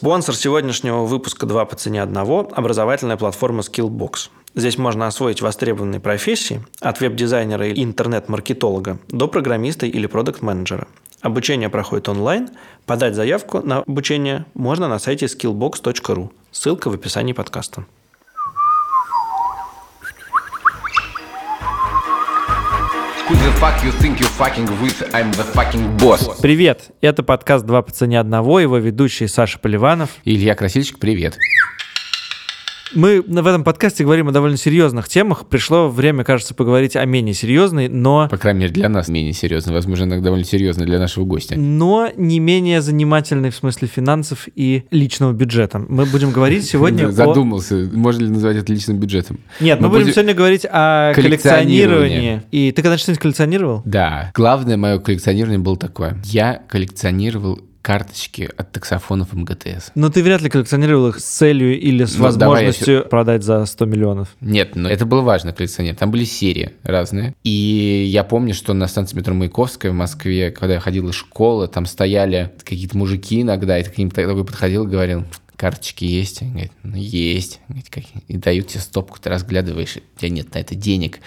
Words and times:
Спонсор 0.00 0.36
сегодняшнего 0.36 1.06
выпуска 1.06 1.44
«Два 1.44 1.64
по 1.64 1.74
цене 1.74 2.00
одного»– 2.00 2.48
образовательная 2.54 3.16
платформа 3.16 3.62
Skillbox. 3.62 4.30
Здесь 4.54 4.78
можно 4.78 5.08
освоить 5.08 5.42
востребованные 5.42 5.98
профессии 5.98 6.64
от 6.78 7.00
веб-дизайнера 7.00 7.66
и 7.66 7.82
интернет-маркетолога 7.82 9.00
до 9.08 9.26
программиста 9.26 9.86
или 9.86 10.06
продукт-менеджера. 10.06 10.86
Обучение 11.20 11.68
проходит 11.68 12.08
онлайн. 12.08 12.48
Подать 12.86 13.16
заявку 13.16 13.60
на 13.66 13.78
обучение 13.78 14.46
можно 14.54 14.86
на 14.86 15.00
сайте 15.00 15.26
skillbox.ru. 15.26 16.30
Ссылка 16.52 16.90
в 16.90 16.94
описании 16.94 17.32
подкаста. 17.32 17.84
Fuck 23.58 23.82
you 23.82 23.90
think 23.90 24.20
you 24.20 24.26
fucking 24.26 24.66
with? 24.80 25.02
I'm 25.12 25.32
the 25.32 25.42
fucking 25.52 25.98
boss. 25.98 26.40
Привет! 26.40 26.92
Это 27.00 27.24
подкаст 27.24 27.66
«Два 27.66 27.82
по 27.82 27.90
цене 27.90 28.20
одного», 28.20 28.60
его 28.60 28.76
ведущий 28.78 29.26
Саша 29.26 29.58
Поливанов. 29.58 30.10
Илья 30.24 30.54
Красильчик, 30.54 31.00
привет. 31.00 31.36
Мы 32.94 33.22
в 33.22 33.46
этом 33.46 33.64
подкасте 33.64 34.04
говорим 34.04 34.28
о 34.28 34.32
довольно 34.32 34.56
серьезных 34.56 35.08
темах. 35.08 35.46
Пришло 35.46 35.88
время, 35.88 36.24
кажется, 36.24 36.54
поговорить 36.54 36.96
о 36.96 37.04
менее 37.04 37.34
серьезной, 37.34 37.88
но... 37.88 38.28
По 38.30 38.36
крайней 38.36 38.60
мере, 38.60 38.72
для 38.72 38.88
нас 38.88 39.08
менее 39.08 39.32
серьезно. 39.32 39.72
Возможно, 39.72 40.04
иногда 40.04 40.24
довольно 40.24 40.44
серьезно 40.44 40.84
для 40.84 40.98
нашего 40.98 41.24
гостя. 41.24 41.58
Но 41.58 42.10
не 42.16 42.40
менее 42.40 42.80
занимательной 42.80 43.50
в 43.50 43.56
смысле 43.56 43.88
финансов 43.88 44.48
и 44.54 44.84
личного 44.90 45.32
бюджета. 45.32 45.78
Мы 45.78 46.06
будем 46.06 46.30
говорить 46.30 46.64
сегодня 46.68 47.10
Задумался, 47.10 47.88
можно 47.92 48.24
ли 48.24 48.30
назвать 48.30 48.56
это 48.56 48.72
личным 48.72 48.98
бюджетом. 48.98 49.40
Нет, 49.60 49.80
мы, 49.80 49.88
будем 49.88 50.12
сегодня 50.12 50.34
говорить 50.34 50.66
о 50.70 51.12
коллекционировании. 51.14 52.42
И 52.50 52.72
ты 52.72 52.82
когда-нибудь 52.82 53.02
что-нибудь 53.02 53.22
коллекционировал? 53.22 53.82
Да. 53.84 54.32
Главное 54.34 54.76
мое 54.76 54.98
коллекционирование 54.98 55.58
было 55.58 55.76
такое. 55.76 56.20
Я 56.24 56.62
коллекционировал 56.68 57.60
карточки 57.82 58.50
от 58.56 58.72
таксофонов 58.72 59.32
МГТС. 59.32 59.92
Но 59.94 60.10
ты 60.10 60.22
вряд 60.22 60.42
ли 60.42 60.50
коллекционировал 60.50 61.08
их 61.08 61.20
с 61.20 61.24
целью 61.24 61.78
или 61.78 62.04
с 62.04 62.16
ну, 62.16 62.24
возможностью 62.24 62.94
я... 62.96 63.02
продать 63.02 63.42
за 63.42 63.64
100 63.64 63.84
миллионов. 63.86 64.36
Нет, 64.40 64.76
но 64.76 64.88
это 64.88 65.06
было 65.06 65.22
важно 65.22 65.52
коллекционировать. 65.52 65.98
Там 65.98 66.10
были 66.10 66.24
серии 66.24 66.72
разные. 66.82 67.34
И 67.44 68.06
я 68.10 68.24
помню, 68.24 68.54
что 68.54 68.74
на 68.74 68.88
станции 68.88 69.16
метро 69.16 69.34
Маяковская 69.34 69.92
в 69.92 69.94
Москве, 69.94 70.50
когда 70.50 70.74
я 70.74 70.80
ходил 70.80 71.08
из 71.08 71.14
школы, 71.14 71.68
там 71.68 71.86
стояли 71.86 72.52
какие-то 72.58 72.96
мужики 72.96 73.42
иногда, 73.42 73.78
и 73.78 73.84
ты 73.84 73.90
к 73.90 73.98
ним 73.98 74.10
такой 74.10 74.44
подходил 74.44 74.84
и 74.84 74.88
говорил, 74.88 75.24
карточки 75.56 76.04
есть? 76.04 76.42
Он 76.42 76.50
говорит, 76.50 76.72
ну, 76.82 76.96
есть. 76.96 77.60
Говорит, 77.68 77.90
как? 77.90 78.04
И 78.28 78.36
дают 78.36 78.68
тебе 78.68 78.80
стопку, 78.80 79.18
ты 79.18 79.28
разглядываешь, 79.28 79.96
у 79.96 80.18
тебя 80.18 80.30
нет 80.30 80.54
на 80.54 80.58
это 80.58 80.74
денег. 80.74 81.18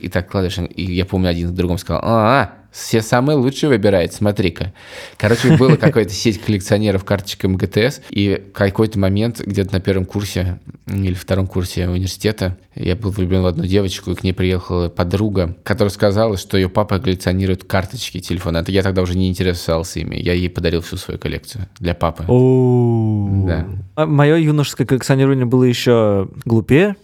И 0.00 0.08
так 0.08 0.30
кладешь. 0.30 0.58
И 0.58 0.84
я 0.84 1.06
помню, 1.06 1.30
один 1.30 1.50
к 1.50 1.54
другому 1.54 1.78
сказал, 1.78 2.02
а, 2.04 2.44
-а 2.44 2.61
все 2.72 3.02
самые 3.02 3.36
лучшие 3.36 3.68
выбирает, 3.68 4.14
смотри-ка. 4.14 4.72
Короче, 5.18 5.56
была 5.56 5.76
какая-то 5.76 6.12
сеть 6.12 6.40
коллекционеров 6.40 7.04
карточек 7.04 7.44
МГТС, 7.44 8.00
и 8.10 8.42
какой-то 8.54 8.98
момент, 8.98 9.40
где-то 9.40 9.74
на 9.74 9.80
первом 9.80 10.06
курсе 10.06 10.58
или 10.86 11.12
втором 11.12 11.46
курсе 11.46 11.86
университета, 11.86 12.56
я 12.74 12.96
был 12.96 13.10
влюблен 13.10 13.42
в 13.42 13.46
одну 13.46 13.64
девочку, 13.64 14.10
и 14.10 14.14
к 14.14 14.24
ней 14.24 14.32
приехала 14.32 14.88
подруга, 14.88 15.54
которая 15.62 15.90
сказала, 15.90 16.38
что 16.38 16.56
ее 16.56 16.70
папа 16.70 16.98
коллекционирует 16.98 17.64
карточки 17.64 18.20
телефона. 18.20 18.58
Это 18.58 18.72
я 18.72 18.82
тогда 18.82 19.02
уже 19.02 19.16
не 19.18 19.28
интересовался 19.28 20.00
ими. 20.00 20.16
Я 20.16 20.32
ей 20.32 20.48
подарил 20.48 20.80
всю 20.80 20.96
свою 20.96 21.20
коллекцию 21.20 21.68
для 21.78 21.94
папы. 21.94 22.24
Да. 22.24 23.68
А 23.96 24.06
Мое 24.06 24.36
юношеское 24.36 24.86
коллекционирование 24.86 25.44
было 25.44 25.64
еще 25.64 26.28
глупее. 26.46 26.96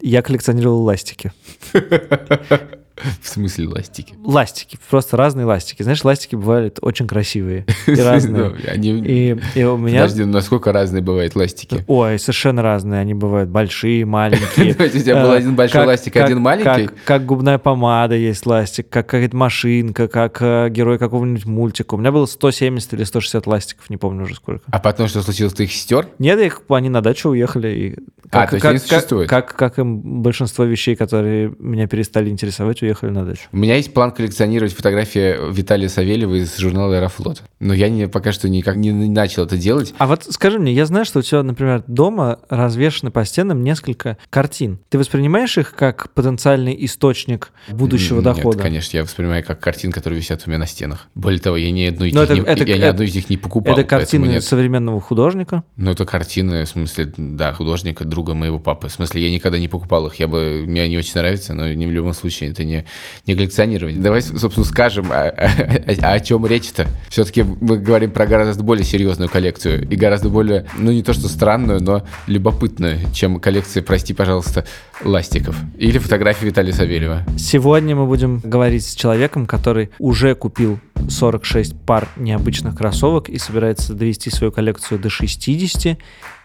Я 0.00 0.20
коллекционировал 0.22 0.82
ластики. 0.82 1.32
В 3.22 3.28
смысле 3.28 3.68
ластики? 3.68 4.14
Ластики, 4.24 4.78
просто 4.88 5.16
разные 5.16 5.46
ластики. 5.46 5.82
Знаешь, 5.82 6.04
ластики 6.04 6.36
бывают 6.36 6.78
очень 6.80 7.06
красивые 7.06 7.66
и 7.86 8.00
разные. 8.00 8.54
Они... 8.68 8.90
И, 8.90 9.36
и 9.54 9.64
у 9.64 9.76
меня... 9.76 10.02
Подожди, 10.02 10.24
ну 10.24 10.32
насколько 10.32 10.72
разные 10.72 11.02
бывают 11.02 11.34
ластики? 11.34 11.84
Ой, 11.86 12.18
совершенно 12.18 12.62
разные. 12.62 13.00
Они 13.00 13.14
бывают 13.14 13.50
большие, 13.50 14.04
маленькие. 14.04 14.72
У 14.78 14.88
тебя 14.88 15.22
был 15.22 15.32
один 15.32 15.54
большой 15.54 15.86
ластик, 15.86 16.16
один 16.16 16.40
маленький? 16.40 16.90
Как 17.04 17.26
губная 17.26 17.58
помада 17.58 18.14
есть 18.14 18.46
ластик, 18.46 18.88
как 18.88 19.08
какая-то 19.08 19.36
машинка, 19.36 20.06
как 20.06 20.38
э, 20.40 20.68
герой 20.70 20.98
какого-нибудь 20.98 21.46
мультика. 21.46 21.94
У 21.94 21.98
меня 21.98 22.12
было 22.12 22.26
170 22.26 22.94
или 22.94 23.04
160 23.04 23.46
ластиков, 23.46 23.90
не 23.90 23.96
помню 23.96 24.24
уже 24.24 24.34
сколько. 24.34 24.62
А 24.70 24.78
потом 24.78 25.08
что 25.08 25.22
случилось? 25.22 25.54
Ты 25.54 25.64
их 25.64 25.72
стер? 25.72 26.08
Нет, 26.18 26.38
их, 26.38 26.62
они 26.68 26.90
на 26.90 27.00
дачу 27.00 27.30
уехали. 27.30 27.68
И 27.68 27.96
а, 28.30 28.46
то 28.46 28.54
есть 28.56 28.66
они 28.66 28.78
существуют? 28.78 29.30
Как, 29.30 29.54
как 29.54 29.78
им 29.78 30.22
большинство 30.22 30.64
вещей, 30.64 30.94
которые 30.94 31.54
меня 31.58 31.86
перестали 31.86 32.28
интересовать, 32.28 32.82
уехали 32.88 33.10
на 33.10 33.24
дачу. 33.24 33.42
У 33.52 33.56
меня 33.56 33.76
есть 33.76 33.92
план 33.92 34.10
коллекционировать 34.10 34.74
фотографии 34.74 35.52
Виталия 35.52 35.88
Савельева 35.88 36.34
из 36.34 36.56
журнала 36.56 36.96
«Аэрофлот». 36.96 37.42
Но 37.60 37.74
я 37.74 37.88
не, 37.88 38.08
пока 38.08 38.32
что 38.32 38.48
никак 38.48 38.76
не 38.76 38.92
начал 38.92 39.44
это 39.44 39.56
делать. 39.56 39.94
А 39.98 40.06
вот 40.06 40.26
скажи 40.30 40.58
мне, 40.58 40.72
я 40.72 40.86
знаю, 40.86 41.04
что 41.04 41.20
у 41.20 41.22
тебя, 41.22 41.42
например, 41.42 41.82
дома 41.86 42.38
развешаны 42.48 43.10
по 43.10 43.24
стенам 43.24 43.62
несколько 43.62 44.16
картин. 44.30 44.78
Ты 44.88 44.98
воспринимаешь 44.98 45.58
их 45.58 45.74
как 45.74 46.10
потенциальный 46.12 46.76
источник 46.84 47.50
будущего 47.68 48.16
Нет, 48.16 48.24
дохода? 48.24 48.58
конечно, 48.58 48.96
я 48.96 49.02
воспринимаю 49.02 49.44
как 49.44 49.60
картин, 49.60 49.92
которые 49.92 50.20
висят 50.20 50.42
у 50.46 50.50
меня 50.50 50.58
на 50.58 50.66
стенах. 50.66 51.08
Более 51.14 51.40
того, 51.40 51.56
я 51.56 51.70
ни 51.70 51.82
одну 51.82 52.06
из, 52.06 52.12
них, 52.12 52.22
это, 52.22 52.34
не, 52.34 52.40
это, 52.40 52.64
я 52.64 52.78
ни 52.78 52.82
одну 52.82 53.04
из 53.04 53.14
них 53.14 53.28
не 53.28 53.36
покупал. 53.36 53.74
Это 53.74 53.84
картины 53.84 54.40
современного 54.40 55.00
художника? 55.00 55.64
Ну, 55.76 55.90
это 55.90 56.04
картины, 56.04 56.64
в 56.64 56.68
смысле, 56.68 57.12
да, 57.16 57.52
художника, 57.52 58.04
друга 58.04 58.34
моего 58.34 58.58
папы. 58.58 58.88
В 58.88 58.92
смысле, 58.92 59.22
я 59.22 59.30
никогда 59.30 59.58
не 59.58 59.68
покупал 59.68 60.06
их. 60.06 60.14
Я 60.16 60.28
бы, 60.28 60.64
мне 60.66 60.82
они 60.82 60.96
очень 60.96 61.12
нравятся, 61.16 61.54
но 61.54 61.64
в 61.64 61.92
любом 61.92 62.14
случае 62.14 62.50
это 62.50 62.64
не, 62.64 62.77
не 63.26 63.34
коллекционирование. 63.34 64.00
Давай, 64.00 64.22
собственно, 64.22 64.66
скажем, 64.66 65.10
о, 65.12 65.28
о, 65.28 66.12
о 66.12 66.20
чем 66.20 66.46
речь-то. 66.46 66.86
Все-таки 67.08 67.42
мы 67.42 67.78
говорим 67.78 68.10
про 68.10 68.26
гораздо 68.26 68.62
более 68.62 68.84
серьезную 68.84 69.28
коллекцию 69.28 69.88
и 69.88 69.96
гораздо 69.96 70.28
более, 70.28 70.66
ну 70.76 70.90
не 70.90 71.02
то 71.02 71.12
что 71.12 71.28
странную, 71.28 71.82
но 71.82 72.02
любопытную, 72.26 72.98
чем 73.12 73.40
коллекция, 73.40 73.82
прости, 73.82 74.14
пожалуйста, 74.14 74.64
ластиков 75.04 75.56
или 75.78 75.98
фотографии 75.98 76.46
Виталия 76.46 76.72
Савельева. 76.72 77.24
Сегодня 77.38 77.94
мы 77.96 78.06
будем 78.06 78.40
говорить 78.40 78.84
с 78.84 78.94
человеком, 78.94 79.46
который 79.46 79.90
уже 79.98 80.34
купил 80.34 80.78
46 81.08 81.76
пар 81.80 82.08
необычных 82.16 82.76
кроссовок 82.76 83.28
и 83.28 83.38
собирается 83.38 83.94
довести 83.94 84.30
свою 84.30 84.52
коллекцию 84.52 84.98
до 84.98 85.10
60. 85.10 85.98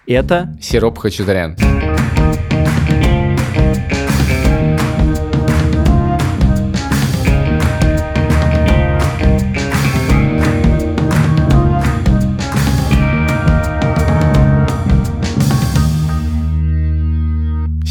Это... 0.05 0.57
Сироп 0.61 0.97
Хачатурян. 0.99 1.55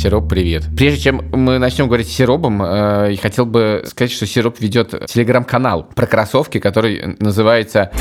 Сироп, 0.02 0.28
привет. 0.28 0.64
Прежде 0.76 1.00
чем 1.00 1.22
мы 1.30 1.58
начнем 1.58 1.86
говорить 1.86 2.08
с 2.08 2.12
Сиропом, 2.12 2.60
э, 2.60 3.12
я 3.12 3.16
хотел 3.18 3.46
бы 3.46 3.84
сказать, 3.86 4.10
что 4.10 4.26
Сироп 4.26 4.58
ведет 4.58 5.06
телеграм-канал 5.06 5.84
про 5.94 6.08
кроссовки, 6.08 6.58
который 6.58 7.16
называется 7.20 7.92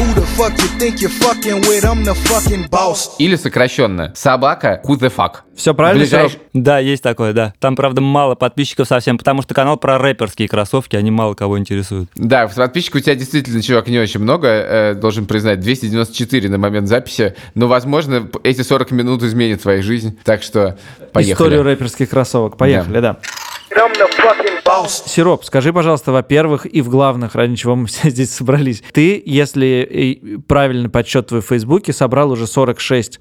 или 3.19 3.35
сокращенно 3.35 4.11
собака 4.15 4.81
who 4.83 4.97
the 4.97 5.13
fuck. 5.15 5.41
Все 5.61 5.75
правильно, 5.75 6.01
Ближайш... 6.01 6.37
Да, 6.53 6.79
есть 6.79 7.03
такое, 7.03 7.33
да. 7.33 7.53
Там, 7.59 7.75
правда, 7.75 8.01
мало 8.01 8.33
подписчиков 8.33 8.87
совсем, 8.87 9.19
потому 9.19 9.43
что 9.43 9.53
канал 9.53 9.77
про 9.77 9.99
рэперские 9.99 10.47
кроссовки, 10.47 10.95
они 10.95 11.11
мало 11.11 11.35
кого 11.35 11.59
интересуют. 11.59 12.09
Да, 12.15 12.47
подписчиков 12.47 13.01
у 13.01 13.03
тебя 13.03 13.13
действительно, 13.13 13.61
чувак, 13.61 13.87
не 13.87 13.99
очень 13.99 14.21
много, 14.21 14.47
э, 14.47 14.93
должен 14.95 15.27
признать, 15.27 15.59
294 15.59 16.49
на 16.49 16.57
момент 16.57 16.87
записи, 16.87 17.35
но, 17.53 17.67
возможно, 17.67 18.27
эти 18.41 18.63
40 18.63 18.89
минут 18.89 19.21
изменят 19.21 19.61
твою 19.61 19.83
жизнь, 19.83 20.17
так 20.23 20.41
что 20.41 20.79
поехали. 21.13 21.33
Историю 21.33 21.61
рэперских 21.61 22.09
кроссовок. 22.09 22.57
Поехали, 22.57 22.99
да. 22.99 23.13
да. 23.13 23.19
Сироп, 24.87 25.45
скажи, 25.45 25.71
пожалуйста, 25.71 26.11
во-первых, 26.11 26.65
и 26.65 26.81
в 26.81 26.89
главных, 26.89 27.35
ради 27.35 27.55
чего 27.55 27.75
мы 27.75 27.85
все 27.85 28.09
здесь 28.09 28.33
собрались. 28.33 28.81
Ты, 28.93 29.21
если 29.23 30.41
правильный 30.47 30.89
подсчет 30.89 31.27
твой 31.27 31.41
в 31.41 31.45
Фейсбуке, 31.45 31.93
собрал 31.93 32.31
уже 32.31 32.47
46 32.47 33.19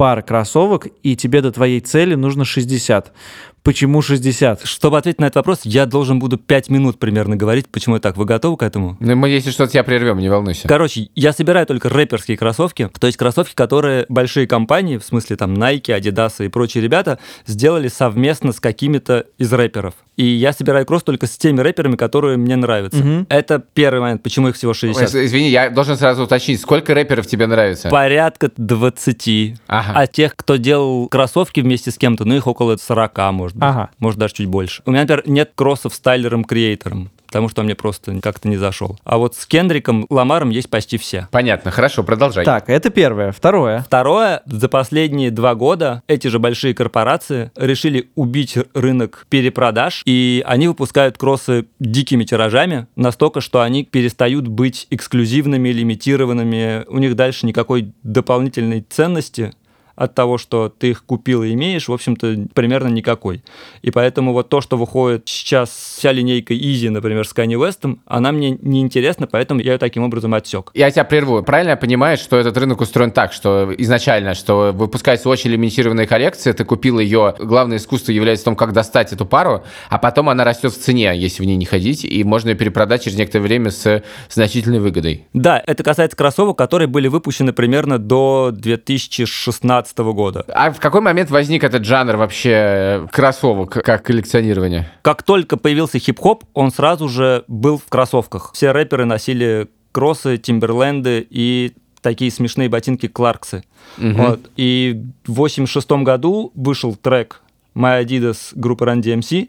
пар 0.00 0.22
кроссовок, 0.22 0.86
и 1.02 1.14
тебе 1.14 1.42
до 1.42 1.52
твоей 1.52 1.80
цели 1.80 2.14
нужно 2.14 2.46
60. 2.46 3.12
Почему 3.62 4.00
60? 4.00 4.62
Чтобы 4.64 4.98
ответить 4.98 5.20
на 5.20 5.26
этот 5.26 5.36
вопрос, 5.36 5.60
я 5.64 5.84
должен 5.86 6.18
буду 6.18 6.38
5 6.38 6.70
минут 6.70 6.98
примерно 6.98 7.36
говорить, 7.36 7.68
почему 7.68 7.96
я 7.96 8.00
так. 8.00 8.16
Вы 8.16 8.24
готовы 8.24 8.56
к 8.56 8.62
этому? 8.62 8.96
Ну, 9.00 9.16
мы, 9.16 9.28
если 9.28 9.50
что, 9.50 9.66
тебя 9.66 9.84
прервем, 9.84 10.18
не 10.18 10.30
волнуйся. 10.30 10.66
Короче, 10.66 11.10
я 11.14 11.32
собираю 11.32 11.66
только 11.66 11.88
рэперские 11.88 12.36
кроссовки, 12.36 12.88
то 12.98 13.06
есть 13.06 13.18
кроссовки, 13.18 13.54
которые 13.54 14.06
большие 14.08 14.46
компании, 14.46 14.96
в 14.96 15.04
смысле 15.04 15.36
там 15.36 15.54
Nike, 15.54 15.98
Adidas 15.98 16.44
и 16.44 16.48
прочие 16.48 16.82
ребята, 16.82 17.18
сделали 17.46 17.88
совместно 17.88 18.52
с 18.52 18.60
какими-то 18.60 19.26
из 19.38 19.52
рэперов. 19.52 19.94
И 20.16 20.24
я 20.24 20.52
собираю 20.52 20.84
кросс 20.84 21.02
только 21.02 21.26
с 21.26 21.38
теми 21.38 21.60
рэперами, 21.60 21.96
которые 21.96 22.36
мне 22.36 22.54
нравятся. 22.54 22.98
Угу. 22.98 23.26
Это 23.30 23.64
первый 23.72 24.00
момент, 24.00 24.22
почему 24.22 24.48
их 24.48 24.56
всего 24.56 24.74
60. 24.74 25.14
Ой, 25.14 25.24
извини, 25.24 25.48
я 25.48 25.70
должен 25.70 25.96
сразу 25.96 26.24
уточнить, 26.24 26.60
сколько 26.60 26.92
рэперов 26.92 27.26
тебе 27.26 27.46
нравится? 27.46 27.88
Порядка 27.88 28.50
20. 28.54 29.60
Ага. 29.66 29.92
А 29.94 30.06
тех, 30.06 30.36
кто 30.36 30.56
делал 30.56 31.08
кроссовки 31.08 31.60
вместе 31.60 31.90
с 31.90 31.96
кем-то, 31.96 32.26
ну 32.26 32.36
их 32.36 32.46
около 32.46 32.76
40, 32.76 33.18
может 33.32 33.49
быть. 33.54 33.62
Ага. 33.62 33.90
Может 33.98 34.18
даже 34.18 34.34
чуть 34.34 34.46
больше. 34.46 34.82
У 34.86 34.90
меня, 34.90 35.02
например, 35.02 35.22
нет 35.26 35.52
кроссов 35.54 35.94
с 35.94 36.00
Тайлером 36.00 36.44
Креатором. 36.44 37.10
потому 37.30 37.48
что 37.48 37.60
он 37.60 37.66
мне 37.66 37.76
просто 37.76 38.18
как-то 38.20 38.48
не 38.48 38.56
зашел. 38.56 38.98
А 39.04 39.16
вот 39.16 39.36
с 39.36 39.46
Кендриком 39.46 40.04
Ламаром 40.10 40.50
есть 40.50 40.68
почти 40.68 40.98
все. 40.98 41.28
Понятно, 41.30 41.70
хорошо, 41.70 42.02
продолжай. 42.02 42.44
Так, 42.44 42.68
это 42.68 42.90
первое. 42.90 43.30
Второе. 43.30 43.82
Второе, 43.86 44.42
за 44.46 44.68
последние 44.68 45.30
два 45.30 45.54
года 45.54 46.02
эти 46.08 46.26
же 46.26 46.40
большие 46.40 46.74
корпорации 46.74 47.52
решили 47.54 48.10
убить 48.16 48.58
рынок 48.74 49.26
перепродаж, 49.28 50.02
и 50.06 50.42
они 50.44 50.66
выпускают 50.66 51.18
кроссы 51.18 51.66
дикими 51.78 52.24
тиражами, 52.24 52.88
настолько, 52.96 53.40
что 53.40 53.60
они 53.60 53.84
перестают 53.84 54.48
быть 54.48 54.88
эксклюзивными, 54.90 55.68
лимитированными, 55.68 56.84
у 56.88 56.98
них 56.98 57.14
дальше 57.14 57.46
никакой 57.46 57.92
дополнительной 58.02 58.84
ценности 58.90 59.52
от 59.96 60.14
того, 60.14 60.38
что 60.38 60.68
ты 60.68 60.90
их 60.90 61.04
купил 61.04 61.42
и 61.42 61.52
имеешь, 61.52 61.88
в 61.88 61.92
общем-то, 61.92 62.46
примерно 62.54 62.88
никакой. 62.88 63.42
И 63.82 63.90
поэтому 63.90 64.32
вот 64.32 64.48
то, 64.48 64.60
что 64.60 64.76
выходит 64.76 65.28
сейчас 65.28 65.70
вся 65.70 66.12
линейка 66.12 66.54
Easy, 66.54 66.90
например, 66.90 67.26
с 67.26 67.34
Kanye 67.34 67.56
West, 67.56 67.98
она 68.06 68.32
мне 68.32 68.58
не 68.60 68.80
интересна, 68.80 69.26
поэтому 69.26 69.60
я 69.60 69.72
ее 69.72 69.78
таким 69.78 70.02
образом 70.02 70.34
отсек. 70.34 70.70
Я 70.74 70.90
тебя 70.90 71.04
прерву. 71.04 71.42
Правильно 71.42 71.70
я 71.70 71.76
понимаю, 71.76 72.16
что 72.18 72.36
этот 72.36 72.56
рынок 72.56 72.80
устроен 72.80 73.10
так, 73.10 73.32
что 73.32 73.72
изначально, 73.78 74.34
что 74.34 74.72
выпускается 74.72 75.28
очень 75.28 75.50
лимитированная 75.50 76.06
коллекция, 76.06 76.52
ты 76.52 76.64
купил 76.64 76.98
ее, 76.98 77.34
главное 77.38 77.78
искусство 77.78 78.12
является 78.12 78.42
в 78.42 78.46
том, 78.46 78.56
как 78.56 78.72
достать 78.72 79.12
эту 79.12 79.26
пару, 79.26 79.64
а 79.88 79.98
потом 79.98 80.28
она 80.28 80.44
растет 80.44 80.72
в 80.72 80.78
цене, 80.78 81.12
если 81.16 81.42
в 81.42 81.46
ней 81.46 81.56
не 81.56 81.64
ходить, 81.64 82.04
и 82.04 82.24
можно 82.24 82.50
ее 82.50 82.54
перепродать 82.54 83.04
через 83.04 83.16
некоторое 83.16 83.44
время 83.44 83.70
с 83.70 84.02
значительной 84.28 84.80
выгодой. 84.80 85.26
Да, 85.32 85.62
это 85.66 85.82
касается 85.82 86.16
кроссовок, 86.16 86.58
которые 86.58 86.88
были 86.88 87.08
выпущены 87.08 87.52
примерно 87.52 87.98
до 87.98 88.50
2016 88.52 89.79
2015 89.82 89.98
года. 90.14 90.44
А 90.48 90.70
в 90.70 90.80
какой 90.80 91.00
момент 91.00 91.30
возник 91.30 91.64
этот 91.64 91.84
жанр 91.84 92.16
вообще 92.16 93.08
кроссовок 93.12 93.70
как 93.70 94.02
коллекционирование? 94.02 94.90
Как 95.02 95.22
только 95.22 95.56
появился 95.56 95.98
хип-хоп, 95.98 96.44
он 96.54 96.70
сразу 96.70 97.08
же 97.08 97.44
был 97.48 97.78
в 97.78 97.86
кроссовках. 97.88 98.52
Все 98.54 98.72
рэперы 98.72 99.04
носили 99.04 99.68
кроссы, 99.92 100.38
тимберленды 100.38 101.26
и 101.28 101.72
такие 102.00 102.30
смешные 102.30 102.68
ботинки 102.68 103.08
Кларксы. 103.08 103.64
Угу. 103.98 104.12
Вот. 104.12 104.40
И 104.56 105.02
в 105.26 105.34
86 105.34 105.90
году 106.02 106.52
вышел 106.54 106.94
трек 106.96 107.42
My 107.74 108.04
Adidas 108.04 108.52
группы 108.54 108.84
Run 108.84 109.00
DMC, 109.02 109.48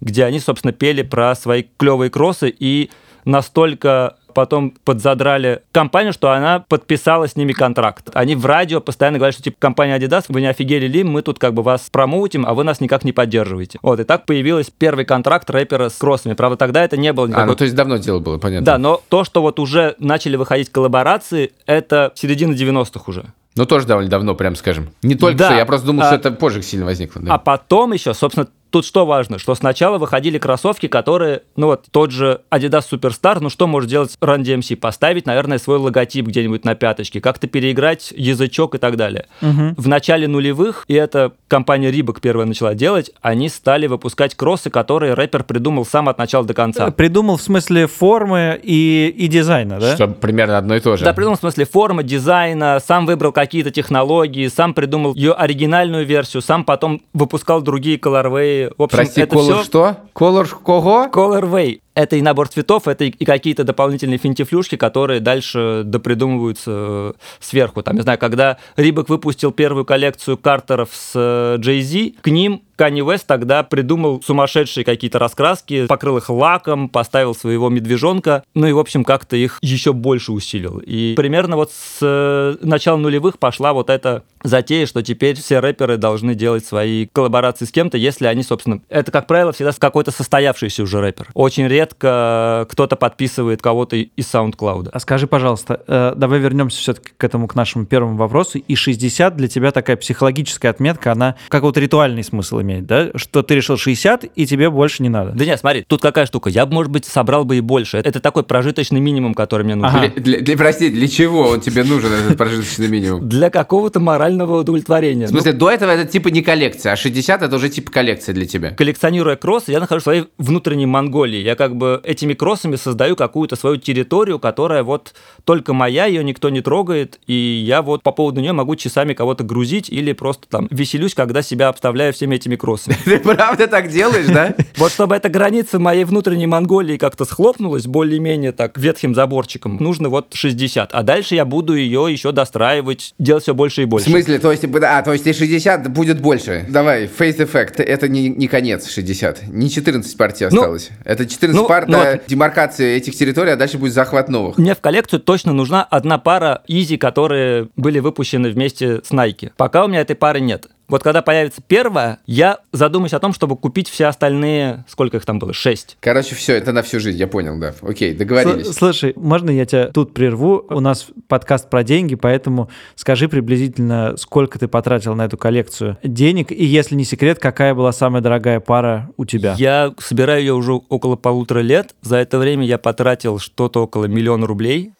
где 0.00 0.24
они, 0.24 0.40
собственно, 0.40 0.72
пели 0.72 1.02
про 1.02 1.34
свои 1.34 1.64
клевые 1.76 2.10
кроссы 2.10 2.54
и 2.56 2.90
настолько 3.24 4.16
потом 4.32 4.74
подзадрали 4.84 5.62
компанию, 5.72 6.12
что 6.12 6.30
она 6.30 6.60
подписала 6.60 7.28
с 7.28 7.36
ними 7.36 7.52
контракт. 7.52 8.10
Они 8.14 8.34
в 8.34 8.44
радио 8.46 8.80
постоянно 8.80 9.18
говорят, 9.18 9.34
что 9.34 9.42
типа 9.42 9.56
компания 9.58 9.98
Adidas, 9.98 10.24
вы 10.28 10.40
не 10.40 10.48
офигели 10.48 10.86
ли, 10.86 11.04
мы 11.04 11.22
тут 11.22 11.38
как 11.38 11.54
бы 11.54 11.62
вас 11.62 11.88
промоутим, 11.90 12.44
а 12.46 12.54
вы 12.54 12.64
нас 12.64 12.80
никак 12.80 13.04
не 13.04 13.12
поддерживаете. 13.12 13.78
Вот, 13.82 14.00
и 14.00 14.04
так 14.04 14.26
появился 14.26 14.72
первый 14.76 15.04
контракт 15.04 15.48
рэпера 15.50 15.88
с 15.88 15.94
кроссами. 15.94 16.34
Правда, 16.34 16.56
тогда 16.56 16.84
это 16.84 16.96
не 16.96 17.12
было 17.12 17.26
никакой... 17.26 17.44
А, 17.44 17.46
ну 17.46 17.54
то 17.54 17.64
есть 17.64 17.76
давно 17.76 17.96
дело 17.96 18.18
было, 18.20 18.38
понятно. 18.38 18.66
Да, 18.66 18.78
но 18.78 19.00
то, 19.08 19.24
что 19.24 19.42
вот 19.42 19.58
уже 19.58 19.94
начали 19.98 20.36
выходить 20.36 20.70
коллаборации, 20.70 21.52
это 21.66 22.12
середина 22.14 22.52
90-х 22.52 23.04
уже. 23.06 23.26
Ну, 23.54 23.66
тоже 23.66 23.86
довольно 23.86 24.10
давно, 24.10 24.34
прям 24.34 24.56
скажем. 24.56 24.90
Не 25.02 25.14
только 25.14 25.38
да. 25.38 25.46
что, 25.46 25.54
я 25.56 25.66
просто 25.66 25.86
думал, 25.86 26.04
а, 26.04 26.06
что 26.06 26.14
это 26.16 26.30
позже 26.30 26.62
сильно 26.62 26.86
возникло. 26.86 27.20
Да. 27.20 27.34
А 27.34 27.38
потом 27.38 27.92
еще, 27.92 28.14
собственно, 28.14 28.48
Тут 28.72 28.86
что 28.86 29.04
важно, 29.04 29.38
что 29.38 29.54
сначала 29.54 29.98
выходили 29.98 30.38
кроссовки, 30.38 30.88
которые, 30.88 31.42
ну 31.56 31.66
вот 31.66 31.84
тот 31.90 32.10
же 32.10 32.40
Adidas 32.50 32.84
Superstar, 32.90 33.36
ну 33.38 33.50
что 33.50 33.66
может 33.66 33.90
делать 33.90 34.16
Run 34.22 34.38
DMC? 34.38 34.76
Поставить, 34.76 35.26
наверное, 35.26 35.58
свой 35.58 35.76
логотип 35.76 36.26
где-нибудь 36.26 36.64
на 36.64 36.74
пяточке, 36.74 37.20
как-то 37.20 37.48
переиграть 37.48 38.14
язычок 38.16 38.74
и 38.74 38.78
так 38.78 38.96
далее. 38.96 39.26
Угу. 39.42 39.74
В 39.76 39.88
начале 39.88 40.26
нулевых, 40.26 40.86
и 40.88 40.94
это 40.94 41.32
компания 41.48 41.90
Reebok 41.90 42.20
первая 42.22 42.46
начала 42.46 42.74
делать, 42.74 43.10
они 43.20 43.50
стали 43.50 43.86
выпускать 43.88 44.34
кроссы, 44.34 44.70
которые 44.70 45.12
рэпер 45.12 45.44
придумал 45.44 45.84
сам 45.84 46.08
от 46.08 46.16
начала 46.16 46.46
до 46.46 46.54
конца. 46.54 46.90
Придумал 46.92 47.36
в 47.36 47.42
смысле 47.42 47.86
формы 47.86 48.58
и, 48.62 49.14
и 49.14 49.28
дизайна, 49.28 49.80
да? 49.80 49.96
Что 49.96 50.08
примерно 50.08 50.56
одно 50.56 50.76
и 50.76 50.80
то 50.80 50.96
же. 50.96 51.04
Да, 51.04 51.12
придумал 51.12 51.36
в 51.36 51.40
смысле 51.40 51.66
формы, 51.66 52.04
дизайна, 52.04 52.80
сам 52.80 53.04
выбрал 53.04 53.32
какие-то 53.32 53.70
технологии, 53.70 54.48
сам 54.48 54.72
придумал 54.72 55.14
ее 55.14 55.34
оригинальную 55.34 56.06
версию, 56.06 56.40
сам 56.40 56.64
потом 56.64 57.02
выпускал 57.12 57.60
другие 57.60 57.98
колорвеи, 57.98 58.61
в 58.76 58.82
общем, 58.82 58.96
Прости, 58.96 59.20
это 59.20 59.36
color 59.36 59.54
все... 59.54 59.64
что? 59.64 59.96
Color 60.14 60.48
кого? 60.64 61.06
Colorway. 61.06 61.80
Это 61.94 62.16
и 62.16 62.22
набор 62.22 62.48
цветов, 62.48 62.88
это 62.88 63.04
и 63.04 63.24
какие-то 63.24 63.64
дополнительные 63.64 64.18
финтифлюшки, 64.18 64.76
которые 64.76 65.20
дальше 65.20 65.82
допридумываются 65.84 66.70
э, 66.70 67.12
сверху. 67.38 67.82
Там, 67.82 67.96
не 67.96 68.02
знаю, 68.02 68.18
когда 68.18 68.56
Рибок 68.76 69.10
выпустил 69.10 69.52
первую 69.52 69.84
коллекцию 69.84 70.38
картеров 70.38 70.88
с 70.92 71.14
Jay-Z, 71.14 72.22
к 72.22 72.28
ним 72.28 72.62
Kanye 72.82 73.06
West 73.06 73.24
тогда 73.26 73.62
придумал 73.62 74.20
сумасшедшие 74.22 74.84
какие-то 74.84 75.20
раскраски, 75.20 75.86
покрыл 75.86 76.16
их 76.16 76.28
лаком, 76.28 76.88
поставил 76.88 77.32
своего 77.34 77.68
медвежонка, 77.68 78.42
ну 78.54 78.66
и, 78.66 78.72
в 78.72 78.78
общем, 78.78 79.04
как-то 79.04 79.36
их 79.36 79.58
еще 79.62 79.92
больше 79.92 80.32
усилил. 80.32 80.78
И 80.84 81.14
примерно 81.16 81.54
вот 81.56 81.70
с 81.70 81.98
э, 82.00 82.56
начала 82.62 82.96
нулевых 82.96 83.38
пошла 83.38 83.72
вот 83.72 83.88
эта 83.88 84.24
затея, 84.42 84.86
что 84.86 85.02
теперь 85.02 85.36
все 85.36 85.60
рэперы 85.60 85.96
должны 85.96 86.34
делать 86.34 86.64
свои 86.64 87.06
коллаборации 87.06 87.64
с 87.64 87.70
кем-то, 87.70 87.98
если 87.98 88.26
они, 88.26 88.42
собственно, 88.42 88.80
это, 88.88 89.12
как 89.12 89.26
правило, 89.26 89.52
всегда 89.52 89.72
какой-то 89.72 90.10
состоявшийся 90.10 90.82
уже 90.82 91.00
рэпер. 91.00 91.28
Очень 91.34 91.68
редко 91.68 92.66
кто-то 92.70 92.96
подписывает 92.96 93.62
кого-то 93.62 93.96
из 93.96 94.26
SoundCloud. 94.32 94.90
А 94.92 95.00
скажи, 95.00 95.26
пожалуйста, 95.26 95.82
э, 95.86 96.14
давай 96.16 96.40
вернемся 96.40 96.78
все-таки 96.78 97.12
к 97.16 97.24
этому, 97.24 97.46
к 97.46 97.54
нашему 97.54 97.86
первому 97.86 98.16
вопросу. 98.16 98.58
И 98.58 98.74
60 98.74 99.36
для 99.36 99.48
тебя 99.48 99.70
такая 99.70 99.96
психологическая 99.96 100.70
отметка, 100.70 101.12
она 101.12 101.36
как 101.48 101.62
вот 101.62 101.76
ритуальный 101.76 102.24
смысл 102.24 102.60
имеет, 102.60 102.71
да? 102.80 103.10
Что 103.14 103.42
ты 103.42 103.54
решил 103.54 103.76
60, 103.76 104.24
и 104.34 104.46
тебе 104.46 104.70
больше 104.70 105.02
не 105.02 105.08
надо. 105.08 105.32
Да 105.32 105.44
нет, 105.44 105.60
смотри, 105.60 105.84
тут 105.86 106.00
какая 106.00 106.26
штука. 106.26 106.50
Я 106.50 106.66
бы, 106.66 106.74
может 106.74 106.90
быть, 106.90 107.04
собрал 107.04 107.44
бы 107.44 107.56
и 107.56 107.60
больше. 107.60 107.98
Это 107.98 108.20
такой 108.20 108.44
прожиточный 108.44 109.00
минимум, 109.00 109.34
который 109.34 109.64
мне 109.64 109.74
нужен. 109.74 109.96
Ага. 109.96 110.08
Для, 110.08 110.22
для, 110.22 110.40
для, 110.40 110.56
прости, 110.56 110.90
для 110.90 111.08
чего 111.08 111.48
он 111.48 111.60
тебе 111.60 111.84
нужен, 111.84 112.12
этот 112.12 112.36
прожиточный 112.38 112.88
минимум? 112.88 113.28
Для 113.28 113.50
какого-то 113.50 114.00
морального 114.00 114.60
удовлетворения. 114.60 115.26
В 115.26 115.30
смысле, 115.30 115.52
ну, 115.52 115.58
до 115.58 115.70
этого 115.70 115.90
это 115.90 116.10
типа 116.10 116.28
не 116.28 116.42
коллекция, 116.42 116.92
а 116.92 116.96
60 116.96 117.42
это 117.42 117.56
уже 117.56 117.68
типа 117.68 117.90
коллекция 117.90 118.34
для 118.34 118.46
тебя. 118.46 118.70
Коллекционируя 118.70 119.36
кроссы, 119.36 119.72
я 119.72 119.80
нахожусь 119.80 120.02
в 120.02 120.04
своей 120.04 120.24
внутренней 120.38 120.86
Монголии. 120.86 121.40
Я 121.40 121.54
как 121.54 121.76
бы 121.76 122.00
этими 122.04 122.34
кроссами 122.34 122.76
создаю 122.76 123.16
какую-то 123.16 123.56
свою 123.56 123.76
территорию, 123.76 124.38
которая 124.38 124.82
вот 124.82 125.14
только 125.44 125.72
моя, 125.72 126.06
ее 126.06 126.24
никто 126.24 126.48
не 126.48 126.60
трогает, 126.60 127.18
и 127.26 127.34
я 127.66 127.82
вот 127.82 128.02
по 128.02 128.12
поводу 128.12 128.40
нее 128.40 128.52
могу 128.52 128.76
часами 128.76 129.14
кого-то 129.14 129.44
грузить 129.44 129.90
или 129.90 130.12
просто 130.12 130.48
там 130.48 130.68
веселюсь, 130.70 131.14
когда 131.14 131.42
себя 131.42 131.68
обставляю 131.68 132.12
всеми 132.12 132.36
этими 132.36 132.56
кроссами. 132.62 132.96
Ты 133.04 133.18
правда 133.18 133.66
так 133.66 133.88
делаешь, 133.88 134.26
да? 134.26 134.54
Вот 134.76 134.92
чтобы 134.92 135.16
эта 135.16 135.28
граница 135.28 135.78
моей 135.78 136.04
внутренней 136.04 136.46
Монголии 136.46 136.96
как-то 136.96 137.24
схлопнулась 137.24 137.86
более-менее 137.86 138.52
так 138.52 138.78
ветхим 138.78 139.14
заборчиком, 139.14 139.76
нужно 139.78 140.08
вот 140.08 140.28
60. 140.32 140.92
А 140.92 141.02
дальше 141.02 141.34
я 141.34 141.44
буду 141.44 141.74
ее 141.74 142.06
еще 142.10 142.32
достраивать, 142.32 143.14
делать 143.18 143.42
все 143.42 143.54
больше 143.54 143.82
и 143.82 143.84
больше. 143.84 144.06
В 144.06 144.10
смысле? 144.10 144.38
То 144.38 144.50
есть, 144.50 144.64
а, 144.64 145.02
то 145.02 145.12
есть 145.12 145.26
и 145.26 145.32
60 145.32 145.88
будет 145.92 146.20
больше? 146.20 146.64
Давай, 146.68 147.04
Face 147.04 147.38
Effect, 147.38 147.82
это 147.82 148.08
не, 148.08 148.28
не 148.28 148.46
конец 148.46 148.88
60. 148.88 149.48
Не 149.48 149.68
14 149.68 150.16
партий 150.16 150.46
ну, 150.50 150.60
осталось. 150.60 150.90
Ну, 150.90 150.96
это 151.04 151.26
14 151.26 151.60
ну, 151.60 151.68
пар 151.68 151.84
ну, 151.88 151.98
вот. 151.98 152.22
демаркация 152.28 152.96
этих 152.96 153.16
территорий, 153.16 153.50
а 153.50 153.56
дальше 153.56 153.78
будет 153.78 153.92
захват 153.92 154.28
новых. 154.28 154.58
Мне 154.58 154.74
в 154.74 154.80
коллекцию 154.80 155.20
точно 155.20 155.52
нужна 155.52 155.82
одна 155.82 156.18
пара 156.18 156.62
Easy, 156.68 156.96
которые 156.96 157.68
были 157.76 157.98
выпущены 157.98 158.50
вместе 158.50 159.00
с 159.02 159.10
Nike. 159.10 159.50
Пока 159.56 159.84
у 159.84 159.88
меня 159.88 160.00
этой 160.00 160.16
пары 160.16 160.40
нет. 160.40 160.68
Вот 160.92 161.02
когда 161.02 161.22
появится 161.22 161.62
первая, 161.66 162.18
я 162.26 162.58
задумаюсь 162.70 163.14
о 163.14 163.18
том, 163.18 163.32
чтобы 163.32 163.56
купить 163.56 163.88
все 163.88 164.08
остальные, 164.08 164.84
сколько 164.86 165.16
их 165.16 165.24
там 165.24 165.38
было, 165.38 165.54
шесть. 165.54 165.96
Короче, 166.00 166.34
все, 166.34 166.54
это 166.54 166.72
на 166.72 166.82
всю 166.82 167.00
жизнь, 167.00 167.16
я 167.16 167.26
понял, 167.26 167.58
да. 167.58 167.72
Окей, 167.80 168.12
договорились. 168.12 168.74
Слушай, 168.74 169.14
можно 169.16 169.48
я 169.48 169.64
тебя 169.64 169.86
тут 169.86 170.12
прерву? 170.12 170.66
У 170.68 170.80
нас 170.80 171.06
подкаст 171.28 171.70
про 171.70 171.82
деньги, 171.82 172.14
поэтому 172.14 172.68
скажи 172.94 173.30
приблизительно, 173.30 174.18
сколько 174.18 174.58
ты 174.58 174.68
потратил 174.68 175.14
на 175.14 175.24
эту 175.24 175.38
коллекцию 175.38 175.96
денег, 176.02 176.52
и 176.52 176.62
если 176.62 176.94
не 176.94 177.04
секрет, 177.04 177.38
какая 177.38 177.74
была 177.74 177.92
самая 177.92 178.20
дорогая 178.20 178.60
пара 178.60 179.08
у 179.16 179.24
тебя? 179.24 179.54
Я 179.56 179.94
собираю 179.98 180.40
ее 180.40 180.52
уже 180.52 180.74
около 180.74 181.16
полутора 181.16 181.60
лет. 181.60 181.94
За 182.02 182.18
это 182.18 182.36
время 182.36 182.66
я 182.66 182.76
потратил 182.76 183.38
что-то 183.38 183.84
около 183.84 184.04
миллиона 184.04 184.46
рублей. 184.46 184.92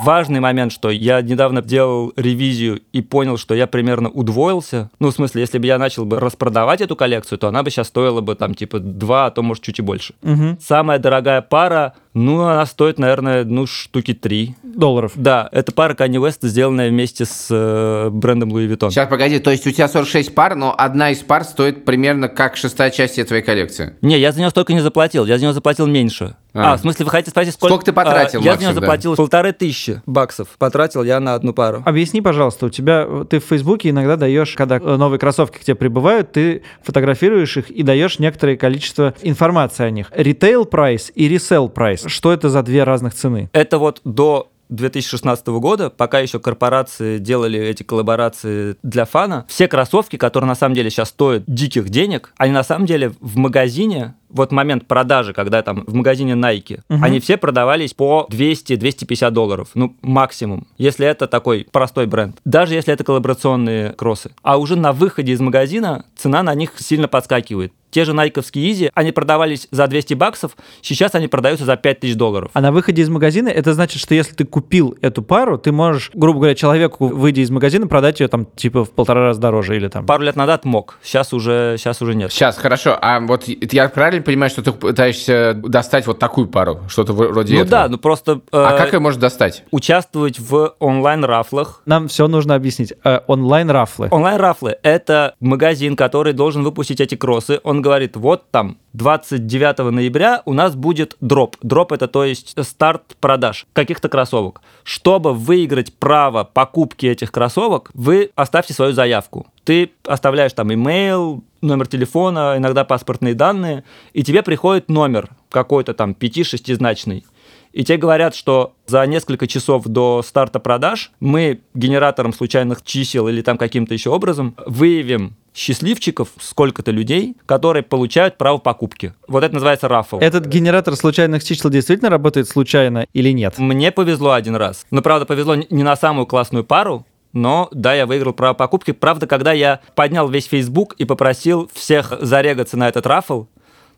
Важный 0.00 0.40
момент, 0.40 0.72
что 0.72 0.90
я 0.90 1.20
недавно 1.22 1.62
делал 1.62 2.12
ревизию 2.16 2.80
и 2.92 3.02
понял, 3.02 3.36
что 3.36 3.54
я 3.54 3.66
примерно 3.66 4.08
удвоился. 4.08 4.90
Ну, 4.98 5.10
в 5.10 5.14
смысле, 5.14 5.42
если 5.42 5.58
бы 5.58 5.66
я 5.66 5.78
начал 5.78 6.04
бы 6.04 6.18
распродавать 6.18 6.80
эту 6.80 6.96
коллекцию, 6.96 7.38
то 7.38 7.48
она 7.48 7.62
бы 7.62 7.70
сейчас 7.70 7.88
стоила 7.88 8.20
бы 8.20 8.34
там 8.34 8.54
типа 8.54 8.80
2, 8.80 9.26
а 9.26 9.30
то 9.30 9.42
может 9.42 9.62
чуть 9.62 9.78
и 9.78 9.82
больше. 9.82 10.14
Угу. 10.22 10.58
Самая 10.60 10.98
дорогая 10.98 11.40
пара, 11.42 11.94
ну, 12.14 12.40
она 12.40 12.66
стоит, 12.66 12.98
наверное, 12.98 13.44
ну, 13.44 13.66
штуки 13.66 14.12
3. 14.12 14.56
Долларов. 14.62 15.12
Да, 15.14 15.48
это 15.52 15.72
пара 15.72 15.94
Kanye 15.94 16.16
West, 16.16 16.38
сделанная 16.42 16.90
вместе 16.90 17.24
с 17.24 17.48
э, 17.50 18.10
брендом 18.10 18.50
Louis 18.50 18.68
Vuitton. 18.68 18.90
Сейчас, 18.90 19.08
погоди, 19.08 19.38
то 19.38 19.50
есть 19.50 19.66
у 19.66 19.70
тебя 19.70 19.88
46 19.88 20.34
пар, 20.34 20.54
но 20.54 20.74
одна 20.76 21.10
из 21.10 21.18
пар 21.18 21.44
стоит 21.44 21.84
примерно 21.84 22.28
как 22.28 22.56
шестая 22.56 22.90
часть 22.90 23.24
твоей 23.26 23.42
коллекции? 23.42 23.96
Не, 24.02 24.18
я 24.18 24.32
за 24.32 24.40
нее 24.40 24.50
столько 24.50 24.72
не 24.72 24.80
заплатил, 24.80 25.26
я 25.26 25.36
за 25.36 25.44
нее 25.44 25.52
заплатил 25.52 25.86
меньше. 25.86 26.36
А, 26.54 26.76
в 26.76 26.80
смысле, 26.80 27.04
вы 27.04 27.10
хотите 27.10 27.30
спросить, 27.30 27.54
сколько... 27.54 27.72
Сколько 27.74 27.84
ты 27.86 27.92
потратил, 27.92 28.40
А, 28.40 28.42
Я 28.42 28.50
за 28.52 28.56
Максим, 28.56 28.68
него 28.68 28.74
да? 28.74 28.80
заплатил 28.86 29.16
полторы 29.16 29.52
тысячи 29.52 30.02
баксов. 30.06 30.48
Потратил 30.58 31.02
я 31.02 31.18
на 31.20 31.34
одну 31.34 31.52
пару. 31.52 31.82
Объясни, 31.84 32.20
пожалуйста, 32.20 32.66
у 32.66 32.70
тебя 32.70 33.06
ты 33.28 33.40
в 33.40 33.44
Фейсбуке 33.44 33.90
иногда 33.90 34.16
даешь, 34.16 34.54
когда 34.54 34.76
э, 34.76 34.96
новые 34.96 35.18
кроссовки 35.18 35.58
к 35.58 35.60
тебе 35.64 35.74
прибывают, 35.74 36.32
ты 36.32 36.62
фотографируешь 36.82 37.56
их 37.56 37.70
и 37.70 37.82
даешь 37.82 38.18
некоторое 38.18 38.56
количество 38.56 39.14
информации 39.22 39.84
о 39.84 39.90
них. 39.90 40.08
Ритейл 40.14 40.64
прайс 40.66 41.10
и 41.14 41.28
ресел 41.28 41.68
прайс. 41.68 42.04
Что 42.06 42.32
это 42.32 42.48
за 42.50 42.62
две 42.62 42.84
разных 42.84 43.14
цены? 43.14 43.48
Это 43.52 43.78
вот 43.78 44.00
до 44.04 44.48
2016 44.72 45.46
года, 45.48 45.90
пока 45.90 46.18
еще 46.20 46.38
корпорации 46.40 47.18
делали 47.18 47.60
эти 47.60 47.82
коллаборации 47.82 48.76
для 48.82 49.04
фана, 49.04 49.44
все 49.48 49.68
кроссовки, 49.68 50.16
которые 50.16 50.48
на 50.48 50.54
самом 50.54 50.74
деле 50.74 50.88
сейчас 50.90 51.10
стоят 51.10 51.44
диких 51.46 51.90
денег, 51.90 52.32
они 52.38 52.52
на 52.52 52.64
самом 52.64 52.86
деле 52.86 53.12
в 53.20 53.36
магазине 53.36 54.14
вот 54.32 54.52
момент 54.52 54.86
продажи, 54.86 55.32
когда 55.32 55.62
там 55.62 55.84
в 55.86 55.94
магазине 55.94 56.32
Nike, 56.32 56.80
Мгм. 56.88 57.04
они 57.04 57.20
все 57.20 57.36
продавались 57.36 57.94
по 57.94 58.26
200-250 58.30 59.30
долларов, 59.30 59.68
ну, 59.74 59.96
максимум, 60.02 60.66
если 60.78 61.06
это 61.06 61.26
такой 61.26 61.66
простой 61.70 62.06
бренд. 62.06 62.38
Даже 62.44 62.74
если 62.74 62.92
это 62.92 63.04
коллаборационные 63.04 63.90
кроссы. 63.92 64.30
А 64.42 64.58
уже 64.58 64.76
на 64.76 64.92
выходе 64.92 65.32
из 65.32 65.40
магазина 65.40 66.04
цена 66.16 66.42
на 66.42 66.54
них 66.54 66.72
сильно 66.78 67.08
подскакивает. 67.08 67.72
Те 67.90 68.06
же 68.06 68.14
найковские 68.14 68.72
Изи, 68.72 68.90
они 68.94 69.12
продавались 69.12 69.68
за 69.70 69.86
200 69.86 70.14
баксов, 70.14 70.56
сейчас 70.80 71.14
они 71.14 71.28
продаются 71.28 71.66
за 71.66 71.76
5000 71.76 72.14
долларов. 72.16 72.50
А 72.54 72.62
на 72.62 72.72
выходе 72.72 73.02
из 73.02 73.10
магазина 73.10 73.48
это 73.50 73.74
значит, 73.74 74.00
что 74.00 74.14
если 74.14 74.32
ты 74.32 74.46
купил 74.46 74.96
эту 75.02 75.22
пару, 75.22 75.58
ты 75.58 75.72
можешь, 75.72 76.10
грубо 76.14 76.38
говоря, 76.38 76.54
человеку, 76.54 77.08
выйдя 77.08 77.42
из 77.42 77.50
магазина, 77.50 77.86
продать 77.86 78.20
ее 78.20 78.28
там 78.28 78.46
типа 78.46 78.86
в 78.86 78.90
полтора 78.92 79.20
раза 79.26 79.40
дороже 79.42 79.76
или 79.76 79.88
там. 79.88 80.06
Пару 80.06 80.22
лет 80.24 80.36
назад 80.36 80.64
мог, 80.64 80.98
сейчас 81.02 81.34
уже, 81.34 81.74
сейчас 81.78 82.00
уже 82.00 82.14
нет. 82.14 82.32
Сейчас, 82.32 82.56
хорошо. 82.56 82.96
А 82.98 83.20
вот 83.20 83.44
я 83.46 83.90
правильно 83.90 84.21
понимаю, 84.22 84.50
что 84.50 84.62
ты 84.62 84.72
пытаешься 84.72 85.54
достать 85.54 86.06
вот 86.06 86.18
такую 86.18 86.46
пару? 86.48 86.80
Что-то 86.88 87.12
вроде 87.12 87.54
Ну 87.54 87.60
этого? 87.60 87.70
да, 87.70 87.88
ну 87.88 87.98
просто 87.98 88.40
э, 88.52 88.56
А 88.56 88.76
как 88.78 88.92
ее 88.92 88.98
можно 88.98 89.20
достать? 89.20 89.64
участвовать 89.70 90.38
в 90.38 90.74
онлайн-рафлах. 90.78 91.82
Нам 91.86 92.08
все 92.08 92.26
нужно 92.28 92.54
объяснить. 92.54 92.92
Э, 93.04 93.20
онлайн-рафлы. 93.26 94.08
Онлайн-рафлы— 94.10 94.76
это 94.82 95.34
магазин, 95.40 95.96
который 95.96 96.32
должен 96.32 96.62
выпустить 96.62 97.00
эти 97.00 97.14
кроссы. 97.14 97.60
Он 97.64 97.82
говорит, 97.82 98.16
вот 98.16 98.50
там 98.50 98.78
29 98.94 99.90
ноября 99.90 100.42
у 100.44 100.52
нас 100.52 100.74
будет 100.74 101.16
дроп. 101.20 101.56
Дроп— 101.62 101.92
это 101.92 102.08
то 102.08 102.24
есть 102.24 102.54
старт 102.64 103.02
продаж 103.20 103.66
каких-то 103.72 104.08
кроссовок. 104.08 104.60
Чтобы 104.84 105.32
выиграть 105.34 105.92
право 105.94 106.44
покупки 106.44 107.06
этих 107.06 107.32
кроссовок, 107.32 107.90
вы 107.94 108.30
оставьте 108.34 108.74
свою 108.74 108.92
заявку. 108.92 109.46
Ты 109.64 109.92
оставляешь 110.06 110.52
там 110.52 110.72
имейл, 110.72 111.44
номер 111.62 111.86
телефона, 111.86 112.54
иногда 112.56 112.84
паспортные 112.84 113.34
данные, 113.34 113.84
и 114.12 114.22
тебе 114.22 114.42
приходит 114.42 114.88
номер 114.88 115.30
какой-то 115.50 115.94
там 115.94 116.16
5-6-значный. 116.18 117.24
И 117.72 117.84
тебе 117.84 117.96
говорят, 117.96 118.34
что 118.34 118.74
за 118.86 119.06
несколько 119.06 119.46
часов 119.46 119.84
до 119.84 120.22
старта 120.22 120.60
продаж 120.60 121.10
мы 121.20 121.60
генератором 121.72 122.34
случайных 122.34 122.82
чисел 122.82 123.28
или 123.28 123.40
там 123.40 123.56
каким-то 123.56 123.94
еще 123.94 124.10
образом 124.10 124.54
выявим 124.66 125.36
счастливчиков, 125.54 126.28
сколько-то 126.40 126.90
людей, 126.90 127.36
которые 127.46 127.82
получают 127.82 128.38
право 128.38 128.58
покупки. 128.58 129.14
Вот 129.28 129.44
это 129.44 129.54
называется 129.54 129.88
рафл. 129.88 130.18
Этот 130.18 130.46
генератор 130.46 130.96
случайных 130.96 131.44
чисел 131.44 131.70
действительно 131.70 132.10
работает 132.10 132.48
случайно 132.48 133.06
или 133.12 133.30
нет? 133.30 133.58
Мне 133.58 133.90
повезло 133.90 134.32
один 134.32 134.56
раз. 134.56 134.86
Но, 134.90 135.02
правда, 135.02 135.26
повезло 135.26 135.54
не 135.54 135.82
на 135.82 135.96
самую 135.96 136.26
классную 136.26 136.64
пару, 136.64 137.06
но 137.32 137.68
да, 137.72 137.94
я 137.94 138.06
выиграл 138.06 138.32
право 138.32 138.54
покупки. 138.54 138.92
Правда, 138.92 139.26
когда 139.26 139.52
я 139.52 139.80
поднял 139.94 140.28
весь 140.28 140.46
Facebook 140.46 140.94
и 140.94 141.04
попросил 141.04 141.70
всех 141.72 142.12
зарегаться 142.20 142.76
на 142.76 142.88
этот 142.88 143.06
рафл, 143.06 143.44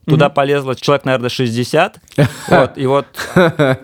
Туда 0.07 0.29
полезло 0.29 0.75
человек, 0.75 1.05
наверное, 1.05 1.31
60. 1.31 2.01
Вот, 2.49 2.73
и 2.77 2.87
вот 2.87 3.07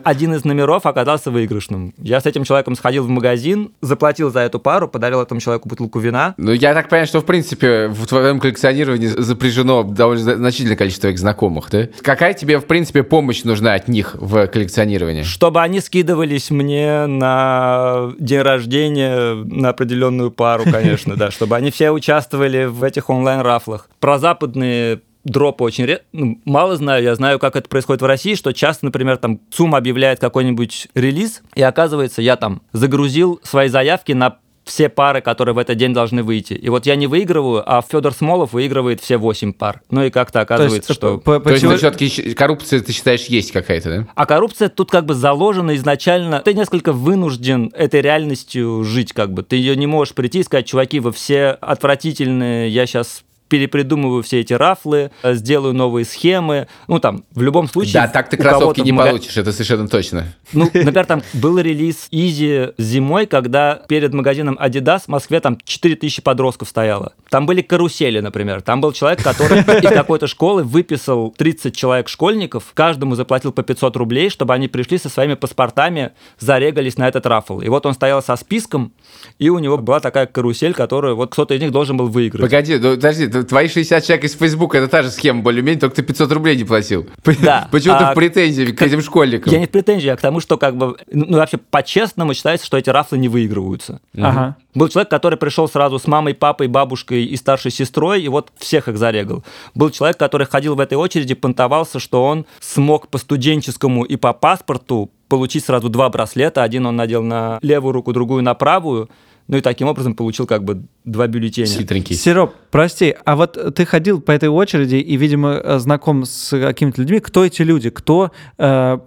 один 0.05 0.35
из 0.35 0.45
номеров 0.45 0.85
оказался 0.87 1.31
выигрышным. 1.31 1.95
Я 1.99 2.21
с 2.21 2.27
этим 2.27 2.45
человеком 2.45 2.75
сходил 2.75 3.05
в 3.05 3.09
магазин, 3.09 3.73
заплатил 3.81 4.31
за 4.31 4.41
эту 4.41 4.61
пару, 4.61 4.87
подарил 4.87 5.21
этому 5.23 5.41
человеку 5.41 5.69
бутылку 5.69 5.99
вина. 5.99 6.35
Ну, 6.37 6.53
я 6.53 6.75
так 6.75 6.89
понимаю, 6.89 7.07
что, 7.07 7.21
в 7.21 7.25
принципе, 7.25 7.89
в 7.89 8.07
твоем 8.07 8.39
коллекционировании 8.39 9.07
запряжено 9.07 9.83
довольно 9.83 10.37
значительное 10.37 10.77
количество 10.77 11.03
твоих 11.03 11.19
знакомых, 11.19 11.71
да? 11.71 11.89
Какая 12.03 12.35
тебе, 12.35 12.59
в 12.59 12.67
принципе, 12.67 13.03
помощь 13.03 13.45
нужна 13.45 13.75
от 13.75 13.89
них 13.89 14.15
в 14.19 14.47
коллекционировании? 14.47 15.23
Чтобы 15.23 15.62
они 15.62 15.81
скидывались 15.81 16.50
мне 16.50 17.07
на 17.07 18.12
день 18.19 18.41
рождения 18.41 19.35
на 19.35 19.71
определенную 19.71 20.31
пару, 20.31 20.65
конечно, 20.71 21.17
да. 21.17 21.31
Чтобы 21.31 21.57
они 21.57 21.71
все 21.71 21.91
участвовали 21.91 22.67
в 22.67 22.83
этих 22.83 23.11
онлайн-рафлах. 23.11 23.89
Про 24.00 24.19
западные 24.19 25.00
дропы 25.25 25.65
очень 25.65 25.85
ре... 25.85 26.03
ну, 26.12 26.41
мало 26.45 26.77
знаю. 26.77 27.03
Я 27.03 27.15
знаю, 27.15 27.39
как 27.39 27.57
это 27.57 27.69
происходит 27.69 28.03
в 28.03 28.07
России, 28.07 28.35
что 28.35 28.53
часто, 28.53 28.87
например, 28.87 29.17
там 29.17 29.41
ЦУМ 29.50 29.75
объявляет 29.75 30.19
какой-нибудь 30.21 30.89
релиз, 30.95 31.43
и 31.55 31.62
оказывается, 31.62 32.23
я 32.23 32.37
там 32.37 32.62
загрузил 32.73 33.41
свои 33.43 33.69
заявки 33.69 34.12
на 34.12 34.39
все 34.65 34.89
пары, 34.89 35.21
которые 35.21 35.55
в 35.55 35.59
этот 35.59 35.77
день 35.79 35.93
должны 35.93 36.23
выйти. 36.23 36.53
И 36.53 36.69
вот 36.69 36.87
я 36.87 36.95
не 36.95 37.07
выигрываю, 37.09 37.62
а 37.67 37.83
Федор 37.83 38.12
Смолов 38.12 38.53
выигрывает 38.53 39.00
все 39.00 39.17
8 39.17 39.53
пар. 39.53 39.81
Ну 39.91 40.05
и 40.05 40.11
как-то 40.11 40.43
оказывается, 40.43 40.93
что... 40.93 41.19
по- 41.19 41.41
по 41.41 41.45
То 41.47 41.50
есть, 41.50 41.62
теории- 41.62 41.79
все-таки 41.79 42.35
коррупция, 42.35 42.81
ты 42.81 42.93
считаешь, 42.93 43.25
есть 43.25 43.50
какая-то, 43.53 43.89
да? 43.89 44.09
А 44.15 44.27
коррупция 44.27 44.69
тут 44.69 44.91
как 44.91 45.07
бы 45.07 45.15
заложена 45.15 45.75
изначально. 45.75 46.41
Ты 46.41 46.55
несколько 46.55 46.93
вынужден 46.93 47.73
этой 47.75 48.00
реальностью 48.00 48.85
жить, 48.85 49.12
как 49.12 49.33
бы. 49.33 49.43
Ты 49.43 49.57
ее 49.57 49.75
не 49.77 49.87
можешь 49.89 50.15
прийти 50.15 50.41
и 50.41 50.45
сказать, 50.45 50.67
чуваки, 50.67 51.00
вы 51.00 51.11
все 51.11 51.49
отвратительные, 51.61 52.69
я 52.69 52.87
сейчас 52.87 53.25
перепридумываю 53.50 54.23
все 54.23 54.40
эти 54.40 54.54
рафлы, 54.54 55.11
э, 55.23 55.35
сделаю 55.35 55.75
новые 55.75 56.07
схемы. 56.07 56.69
Ну, 56.87 57.00
там, 57.00 57.25
в 57.35 57.42
любом 57.42 57.69
случае... 57.69 57.95
Да, 57.95 58.09
так 58.09 58.30
ты 58.30 58.37
кроссовки 58.37 58.80
не 58.80 58.92
мага- 58.92 59.11
получишь, 59.11 59.37
это 59.37 59.52
совершенно 59.52 59.88
точно. 59.88 60.33
Ну, 60.52 60.64
например, 60.73 61.04
там 61.04 61.23
был 61.35 61.59
релиз 61.59 62.07
Изи 62.11 62.69
зимой, 62.78 63.26
когда 63.26 63.83
перед 63.88 64.14
магазином 64.14 64.57
Adidas 64.61 65.02
в 65.02 65.09
Москве 65.09 65.40
там 65.40 65.59
4000 65.62 66.23
подростков 66.23 66.69
стояло. 66.69 67.12
Там 67.28 67.47
были 67.47 67.61
карусели, 67.61 68.21
например. 68.21 68.62
Там 68.62 68.80
был 68.80 68.92
человек, 68.92 69.23
который 69.23 69.59
из 69.83 69.88
какой-то 69.90 70.28
школы 70.28 70.62
выписал 70.62 71.35
30 71.37 71.76
человек-школьников, 71.76 72.71
каждому 72.75 73.16
заплатил 73.16 73.52
по 73.52 73.62
500 73.62 73.97
рублей, 73.97 74.30
чтобы 74.30 74.54
они 74.54 74.69
пришли 74.69 74.97
со 74.99 75.09
своими 75.09 75.35
паспортами, 75.35 76.12
зарегались 76.38 76.97
на 76.97 77.09
этот 77.09 77.26
рафл. 77.26 77.61
И 77.61 77.69
вот 77.69 77.85
он 77.85 77.95
стоял 77.95 78.23
со 78.23 78.37
списком, 78.37 78.92
и 79.38 79.49
у 79.49 79.59
него 79.59 79.76
была 79.76 79.99
такая 79.99 80.26
карусель, 80.26 80.73
которую 80.73 81.16
вот 81.16 81.33
кто-то 81.33 81.54
из 81.54 81.61
них 81.61 81.73
должен 81.73 81.97
был 81.97 82.09
выиграть. 82.09 82.42
Погоди, 82.42 82.78
ну, 82.78 82.95
подожди, 82.95 83.26
твои 83.45 83.69
60 83.69 84.05
человек 84.05 84.25
из 84.25 84.35
Фейсбука, 84.35 84.79
это 84.79 84.89
та 84.89 85.03
же 85.03 85.11
схема 85.11 85.43
более-менее, 85.43 85.81
только 85.81 85.97
ты 85.97 86.03
500 86.03 86.33
рублей 86.33 86.57
не 86.57 86.65
платил. 86.65 87.07
Да, 87.41 87.69
Почему 87.71 87.97
ты 87.97 88.05
а 88.05 88.13
в 88.13 88.15
претензии 88.15 88.65
к 88.65 88.83
этим 88.83 89.01
школьникам? 89.01 89.53
Я 89.53 89.59
не 89.59 89.67
в 89.67 89.71
претензии, 89.71 90.09
а 90.09 90.17
к 90.17 90.21
тому, 90.21 90.41
что 90.41 90.59
как 90.59 90.77
бы, 90.77 90.97
ну 91.11 91.39
вообще 91.39 91.57
по-честному 91.57 92.35
считается, 92.35 92.67
что 92.67 92.77
эти 92.77 92.91
рафлы 92.91 93.19
не 93.19 93.29
выигрываются. 93.29 94.01
Ага. 94.17 94.57
Был 94.75 94.89
человек, 94.89 95.11
который 95.11 95.39
пришел 95.39 95.69
сразу 95.69 95.99
с 95.99 96.07
мамой, 96.07 96.35
папой, 96.35 96.69
бабушкой 96.69 97.25
и 97.25 97.37
старшей 97.37 97.71
сестрой, 97.71 98.23
и 98.23 98.29
вот 98.29 98.53
всех 98.59 98.89
их 98.89 98.99
зарегал. 98.99 99.43
Был 99.75 99.91
человек, 99.91 100.19
который 100.19 100.47
ходил 100.47 100.75
в 100.75 100.81
этой 100.81 100.95
очереди, 100.95 101.35
понтовался, 101.35 101.99
что 101.99 102.25
он 102.25 102.47
смог 102.61 103.09
по 103.09 103.19
студенческому 103.19 104.05
и 104.05 104.17
по 104.17 104.33
паспорту 104.33 105.11
получить 105.29 105.65
сразу 105.65 105.89
два 105.89 106.09
браслета. 106.11 106.63
Один 106.63 106.87
он 106.87 106.97
надел 106.97 107.23
на 107.23 107.59
левую 107.63 107.93
руку, 107.93 108.13
другую 108.13 108.43
на 108.43 108.55
правую. 108.55 109.09
Ну 109.49 109.57
и 109.57 109.61
таким 109.63 109.89
образом 109.89 110.15
получил 110.15 110.47
как 110.47 110.63
бы 110.63 110.85
два 111.11 111.26
бюллетеня. 111.26 111.67
Хитренький. 111.67 112.14
Серег, 112.17 112.50
прости, 112.71 113.14
а 113.25 113.37
вот 113.37 113.75
ты 113.75 113.85
ходил 113.85 114.21
по 114.21 114.31
этой 114.33 114.49
очереди 114.49 114.97
и, 114.97 115.17
видимо, 115.17 115.61
э, 115.62 115.79
знаком 115.79 116.25
с 116.25 116.50
какими-то 116.59 117.00
людьми. 117.02 117.21
Кто 117.21 117.45
эти 117.45 117.62
люди? 117.62 117.90
Кто? 117.90 118.31
э, 118.59 118.99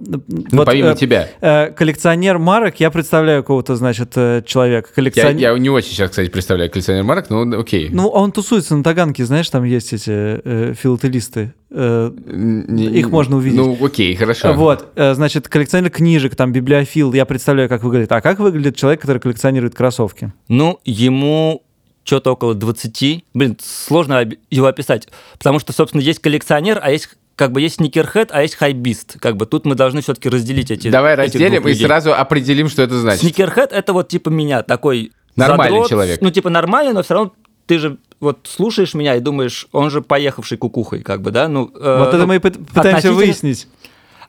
Ну, 0.52 0.66
помимо 0.66 0.90
э, 0.90 0.96
тебя. 0.96 1.30
э, 1.42 1.72
коллекционер 1.72 2.38
марок, 2.40 2.80
я 2.80 2.92
представляю 2.92 3.44
какого-то, 3.44 3.76
значит, 3.76 4.12
э, 4.16 4.44
человека. 4.46 4.90
Я, 4.90 4.96
Коллекционер... 4.96 5.40
я 5.40 5.58
не 5.58 5.70
очень 5.70 5.90
сейчас, 5.92 6.10
кстати, 6.12 6.30
представляю 6.30 6.70
коллекционер 6.72 7.04
марок, 7.04 7.30
но 7.30 7.42
окей. 7.60 7.90
Ну, 7.92 8.08
он 8.08 8.32
тусуется 8.32 8.76
на 8.76 8.84
Таганке, 8.84 9.26
знаешь, 9.26 9.50
там 9.50 9.64
есть 9.64 9.94
эти 9.94 10.12
э, 10.12 10.74
филателисты. 10.74 11.54
Э, 11.76 12.12
Не- 12.28 12.86
их 13.00 13.10
можно 13.10 13.38
увидеть. 13.38 13.58
Ну, 13.58 13.78
окей, 13.84 14.16
хорошо. 14.16 14.54
Вот, 14.54 14.90
э, 14.96 15.16
значит, 15.16 15.48
коллекционер 15.48 15.90
книжек, 15.90 16.36
там, 16.36 16.52
библиофил, 16.52 17.14
я 17.14 17.26
представляю, 17.26 17.68
как 17.70 17.84
выглядит. 17.84 18.12
А 18.12 18.22
как 18.22 18.40
выглядит 18.40 18.76
человек, 18.76 19.02
который 19.02 19.18
коллекционирует 19.18 19.74
кроссовки? 19.74 20.32
Ну, 20.50 20.80
ему 20.86 21.63
что-то 22.04 22.32
около 22.32 22.54
20. 22.56 23.26
Блин, 23.34 23.58
сложно 23.62 24.28
его 24.50 24.68
описать. 24.68 25.08
Потому 25.38 25.60
что, 25.60 25.74
собственно, 25.74 26.02
есть 26.02 26.20
коллекционер, 26.20 26.80
а 26.82 26.92
есть 26.92 27.10
как 27.36 27.52
бы 27.52 27.62
есть 27.62 27.76
сникерхед, 27.76 28.30
а 28.32 28.42
есть 28.44 28.56
хайбист. 28.56 29.20
Как 29.20 29.38
бы 29.38 29.46
тут 29.46 29.66
мы 29.66 29.76
должны 29.76 30.02
все-таки 30.02 30.30
разделить 30.30 30.70
эти 30.70 30.90
Давай 30.90 31.16
разделим 31.16 31.64
двух 31.64 31.72
и 31.72 31.76
сразу 31.76 32.14
определим, 32.14 32.70
что 32.70 32.84
это 32.84 33.00
значит. 33.00 33.22
Сникерхед 33.22 33.72
это 33.72 33.94
вот 33.94 34.08
типа 34.08 34.30
меня, 34.30 34.62
такой 34.62 35.12
Нормальный 35.36 35.72
задрот, 35.78 35.90
человек. 35.90 36.22
Ну, 36.22 36.30
типа 36.30 36.50
нормальный, 36.50 36.94
но 36.94 37.02
все 37.02 37.16
равно 37.16 37.34
ты 37.66 37.80
же 37.80 37.98
вот 38.20 38.48
слушаешь 38.50 38.94
меня 38.94 39.16
и 39.16 39.20
думаешь, 39.20 39.68
он 39.72 39.90
же 39.90 40.02
поехавший 40.02 40.58
кукухой, 40.58 41.02
как 41.02 41.22
бы, 41.22 41.32
да? 41.32 41.48
Ну, 41.48 41.72
э, 41.74 41.98
вот 42.00 42.10
это 42.10 42.20
ну, 42.20 42.28
мы 42.28 42.40
пытаемся 42.40 42.80
относительно- 42.80 43.16
выяснить. 43.16 43.68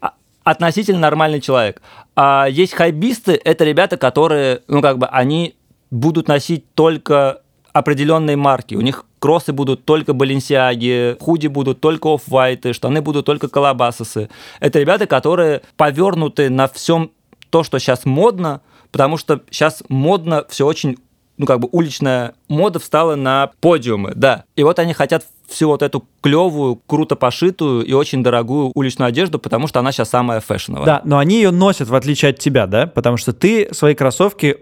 а- 0.00 0.14
относительно 0.44 0.98
нормальный 1.00 1.40
человек. 1.40 1.82
А 2.16 2.46
есть 2.48 2.72
хайбисты, 2.72 3.40
это 3.44 3.64
ребята, 3.64 3.96
которые, 3.96 4.62
ну, 4.66 4.80
как 4.80 4.98
бы, 4.98 5.06
они 5.06 5.56
будут 5.90 6.26
носить 6.28 6.64
только 6.74 7.42
определенные 7.74 8.36
марки. 8.36 8.76
У 8.76 8.80
них 8.80 9.04
кроссы 9.18 9.52
будут 9.52 9.84
только 9.84 10.14
Баленсиаги, 10.14 11.16
худи 11.20 11.48
будут 11.48 11.80
только 11.80 12.14
оф-вайты, 12.14 12.72
штаны 12.72 13.02
будут 13.02 13.26
только 13.26 13.48
колобасосы. 13.48 14.30
Это 14.60 14.78
ребята, 14.78 15.06
которые 15.06 15.60
повернуты 15.76 16.48
на 16.48 16.68
всем 16.68 17.10
то, 17.50 17.64
что 17.64 17.78
сейчас 17.78 18.04
модно, 18.04 18.62
потому 18.92 19.16
что 19.16 19.42
сейчас 19.50 19.82
модно 19.88 20.46
все 20.48 20.64
очень 20.64 20.96
ну, 21.36 21.46
как 21.46 21.58
бы 21.58 21.68
уличная 21.72 22.34
мода 22.48 22.78
встала 22.78 23.16
на 23.16 23.50
подиумы, 23.60 24.12
да. 24.14 24.44
И 24.54 24.62
вот 24.62 24.78
они 24.78 24.92
хотят 24.94 25.26
всю 25.48 25.66
вот 25.66 25.82
эту 25.82 26.06
клевую, 26.20 26.80
круто 26.86 27.16
пошитую 27.16 27.84
и 27.84 27.92
очень 27.92 28.22
дорогую 28.22 28.70
уличную 28.72 29.08
одежду, 29.08 29.40
потому 29.40 29.66
что 29.66 29.80
она 29.80 29.90
сейчас 29.90 30.10
самая 30.10 30.38
фэшновая. 30.38 30.86
Да, 30.86 31.02
но 31.04 31.18
они 31.18 31.36
ее 31.36 31.50
носят, 31.50 31.88
в 31.88 31.94
отличие 31.96 32.30
от 32.30 32.38
тебя, 32.38 32.68
да? 32.68 32.86
Потому 32.86 33.16
что 33.16 33.32
ты 33.32 33.68
свои 33.74 33.94
кроссовки 33.94 34.58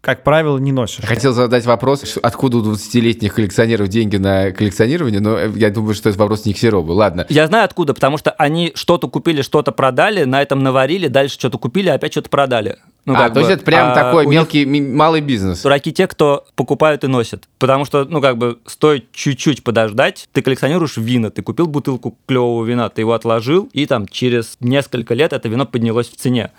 как 0.00 0.22
правило, 0.22 0.58
не 0.58 0.72
носишь. 0.72 1.04
Хотел 1.04 1.32
задать 1.32 1.64
вопрос, 1.66 2.18
откуда 2.22 2.58
у 2.58 2.62
20-летних 2.62 3.34
коллекционеров 3.34 3.88
деньги 3.88 4.16
на 4.16 4.52
коллекционирование, 4.52 5.20
но 5.20 5.38
я 5.40 5.70
думаю, 5.70 5.94
что 5.94 6.08
это 6.08 6.18
вопрос 6.18 6.44
не 6.44 6.54
к 6.54 6.58
Серову. 6.58 6.92
Ладно. 6.92 7.26
Я 7.28 7.46
знаю 7.48 7.64
откуда, 7.64 7.92
потому 7.92 8.16
что 8.16 8.30
они 8.32 8.72
что-то 8.74 9.08
купили, 9.08 9.42
что-то 9.42 9.72
продали, 9.72 10.24
на 10.24 10.40
этом 10.40 10.62
наварили, 10.62 11.08
дальше 11.08 11.34
что-то 11.34 11.58
купили, 11.58 11.88
опять 11.88 12.12
что-то 12.12 12.30
продали. 12.30 12.78
Ну, 13.04 13.14
а, 13.14 13.30
то 13.30 13.38
есть 13.38 13.50
это 13.50 13.64
прям 13.64 13.90
а, 13.90 13.94
такой 13.94 14.26
мелкий, 14.26 14.64
них... 14.64 14.94
малый 14.94 15.20
бизнес. 15.20 15.62
Дураки 15.62 15.92
те, 15.92 16.06
кто 16.08 16.44
покупают 16.56 17.04
и 17.04 17.06
носят. 17.06 17.48
Потому 17.58 17.84
что, 17.84 18.04
ну, 18.04 18.20
как 18.20 18.36
бы, 18.36 18.58
стоит 18.66 19.12
чуть-чуть 19.12 19.62
подождать, 19.62 20.28
ты 20.32 20.42
коллекционируешь 20.42 20.96
вина, 20.96 21.30
ты 21.30 21.42
купил 21.42 21.68
бутылку 21.68 22.18
клевого 22.26 22.64
вина, 22.64 22.88
ты 22.88 23.02
его 23.02 23.12
отложил, 23.12 23.68
и 23.72 23.86
там 23.86 24.08
через 24.08 24.56
несколько 24.60 25.14
лет 25.14 25.32
это 25.32 25.48
вино 25.48 25.66
поднялось 25.66 26.08
в 26.08 26.16
цене. 26.16 26.50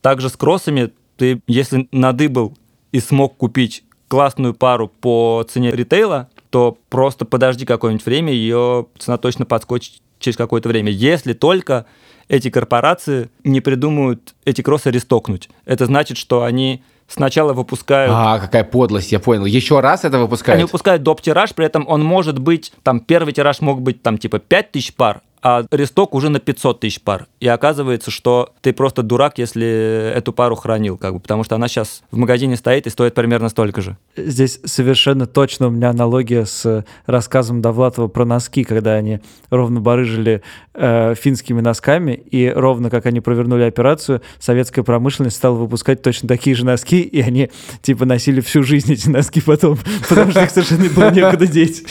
Также 0.00 0.28
с 0.28 0.36
кроссами 0.36 0.90
ты, 1.16 1.40
если 1.46 1.88
надыбал 1.92 2.56
и 2.92 3.00
смог 3.00 3.36
купить 3.36 3.84
классную 4.08 4.54
пару 4.54 4.88
по 4.88 5.44
цене 5.48 5.72
ритейла, 5.72 6.28
то 6.50 6.76
просто 6.90 7.24
подожди 7.24 7.64
какое-нибудь 7.64 8.04
время, 8.04 8.32
ее 8.32 8.86
цена 8.98 9.16
точно 9.16 9.46
подскочит 9.46 9.94
через 10.18 10.36
какое-то 10.36 10.68
время. 10.68 10.92
Если 10.92 11.32
только 11.32 11.86
эти 12.28 12.50
корпорации 12.50 13.30
не 13.44 13.60
придумают 13.60 14.34
эти 14.44 14.62
кроссы 14.62 14.90
рестокнуть. 14.90 15.48
Это 15.64 15.86
значит, 15.86 16.16
что 16.16 16.44
они 16.44 16.82
сначала 17.06 17.52
выпускают... 17.52 18.12
А, 18.14 18.38
какая 18.38 18.64
подлость, 18.64 19.12
я 19.12 19.20
понял. 19.20 19.44
Еще 19.44 19.80
раз 19.80 20.04
это 20.04 20.18
выпускают? 20.18 20.56
Они 20.56 20.64
выпускают 20.64 21.02
доп. 21.02 21.20
тираж, 21.20 21.54
при 21.54 21.66
этом 21.66 21.86
он 21.88 22.02
может 22.02 22.38
быть, 22.38 22.72
там, 22.82 23.00
первый 23.00 23.32
тираж 23.32 23.60
мог 23.60 23.82
быть, 23.82 24.02
там, 24.02 24.18
типа, 24.18 24.38
5000 24.38 24.94
пар, 24.94 25.22
а 25.42 25.64
ресток 25.70 26.14
уже 26.14 26.28
на 26.28 26.38
500 26.38 26.80
тысяч 26.80 27.00
пар. 27.00 27.26
И 27.40 27.48
оказывается, 27.48 28.10
что 28.10 28.52
ты 28.60 28.72
просто 28.72 29.02
дурак, 29.02 29.38
если 29.38 30.12
эту 30.14 30.32
пару 30.32 30.54
хранил, 30.54 30.96
как 30.96 31.14
бы, 31.14 31.20
потому 31.20 31.42
что 31.42 31.56
она 31.56 31.66
сейчас 31.68 32.02
в 32.12 32.16
магазине 32.16 32.56
стоит 32.56 32.86
и 32.86 32.90
стоит 32.90 33.14
примерно 33.14 33.48
столько 33.48 33.80
же. 33.82 33.96
Здесь 34.16 34.60
совершенно 34.64 35.26
точно 35.26 35.66
у 35.66 35.70
меня 35.70 35.90
аналогия 35.90 36.46
с 36.46 36.84
рассказом 37.06 37.60
Довлатова 37.60 38.06
про 38.06 38.24
носки, 38.24 38.62
когда 38.62 38.94
они 38.94 39.20
ровно 39.50 39.80
барыжили 39.80 40.42
э, 40.74 41.14
финскими 41.16 41.60
носками, 41.60 42.12
и 42.12 42.48
ровно 42.48 42.88
как 42.88 43.06
они 43.06 43.20
провернули 43.20 43.64
операцию, 43.64 44.22
советская 44.38 44.84
промышленность 44.84 45.36
стала 45.36 45.56
выпускать 45.56 46.02
точно 46.02 46.28
такие 46.28 46.54
же 46.54 46.64
носки, 46.64 47.00
и 47.00 47.20
они 47.20 47.50
типа 47.82 48.04
носили 48.04 48.40
всю 48.40 48.62
жизнь 48.62 48.92
эти 48.92 49.08
носки 49.08 49.40
потом, 49.40 49.78
потому 50.08 50.30
что 50.30 50.44
их 50.44 50.50
совершенно 50.50 50.88
было 50.88 51.10
некуда 51.10 51.46
деть. 51.48 51.84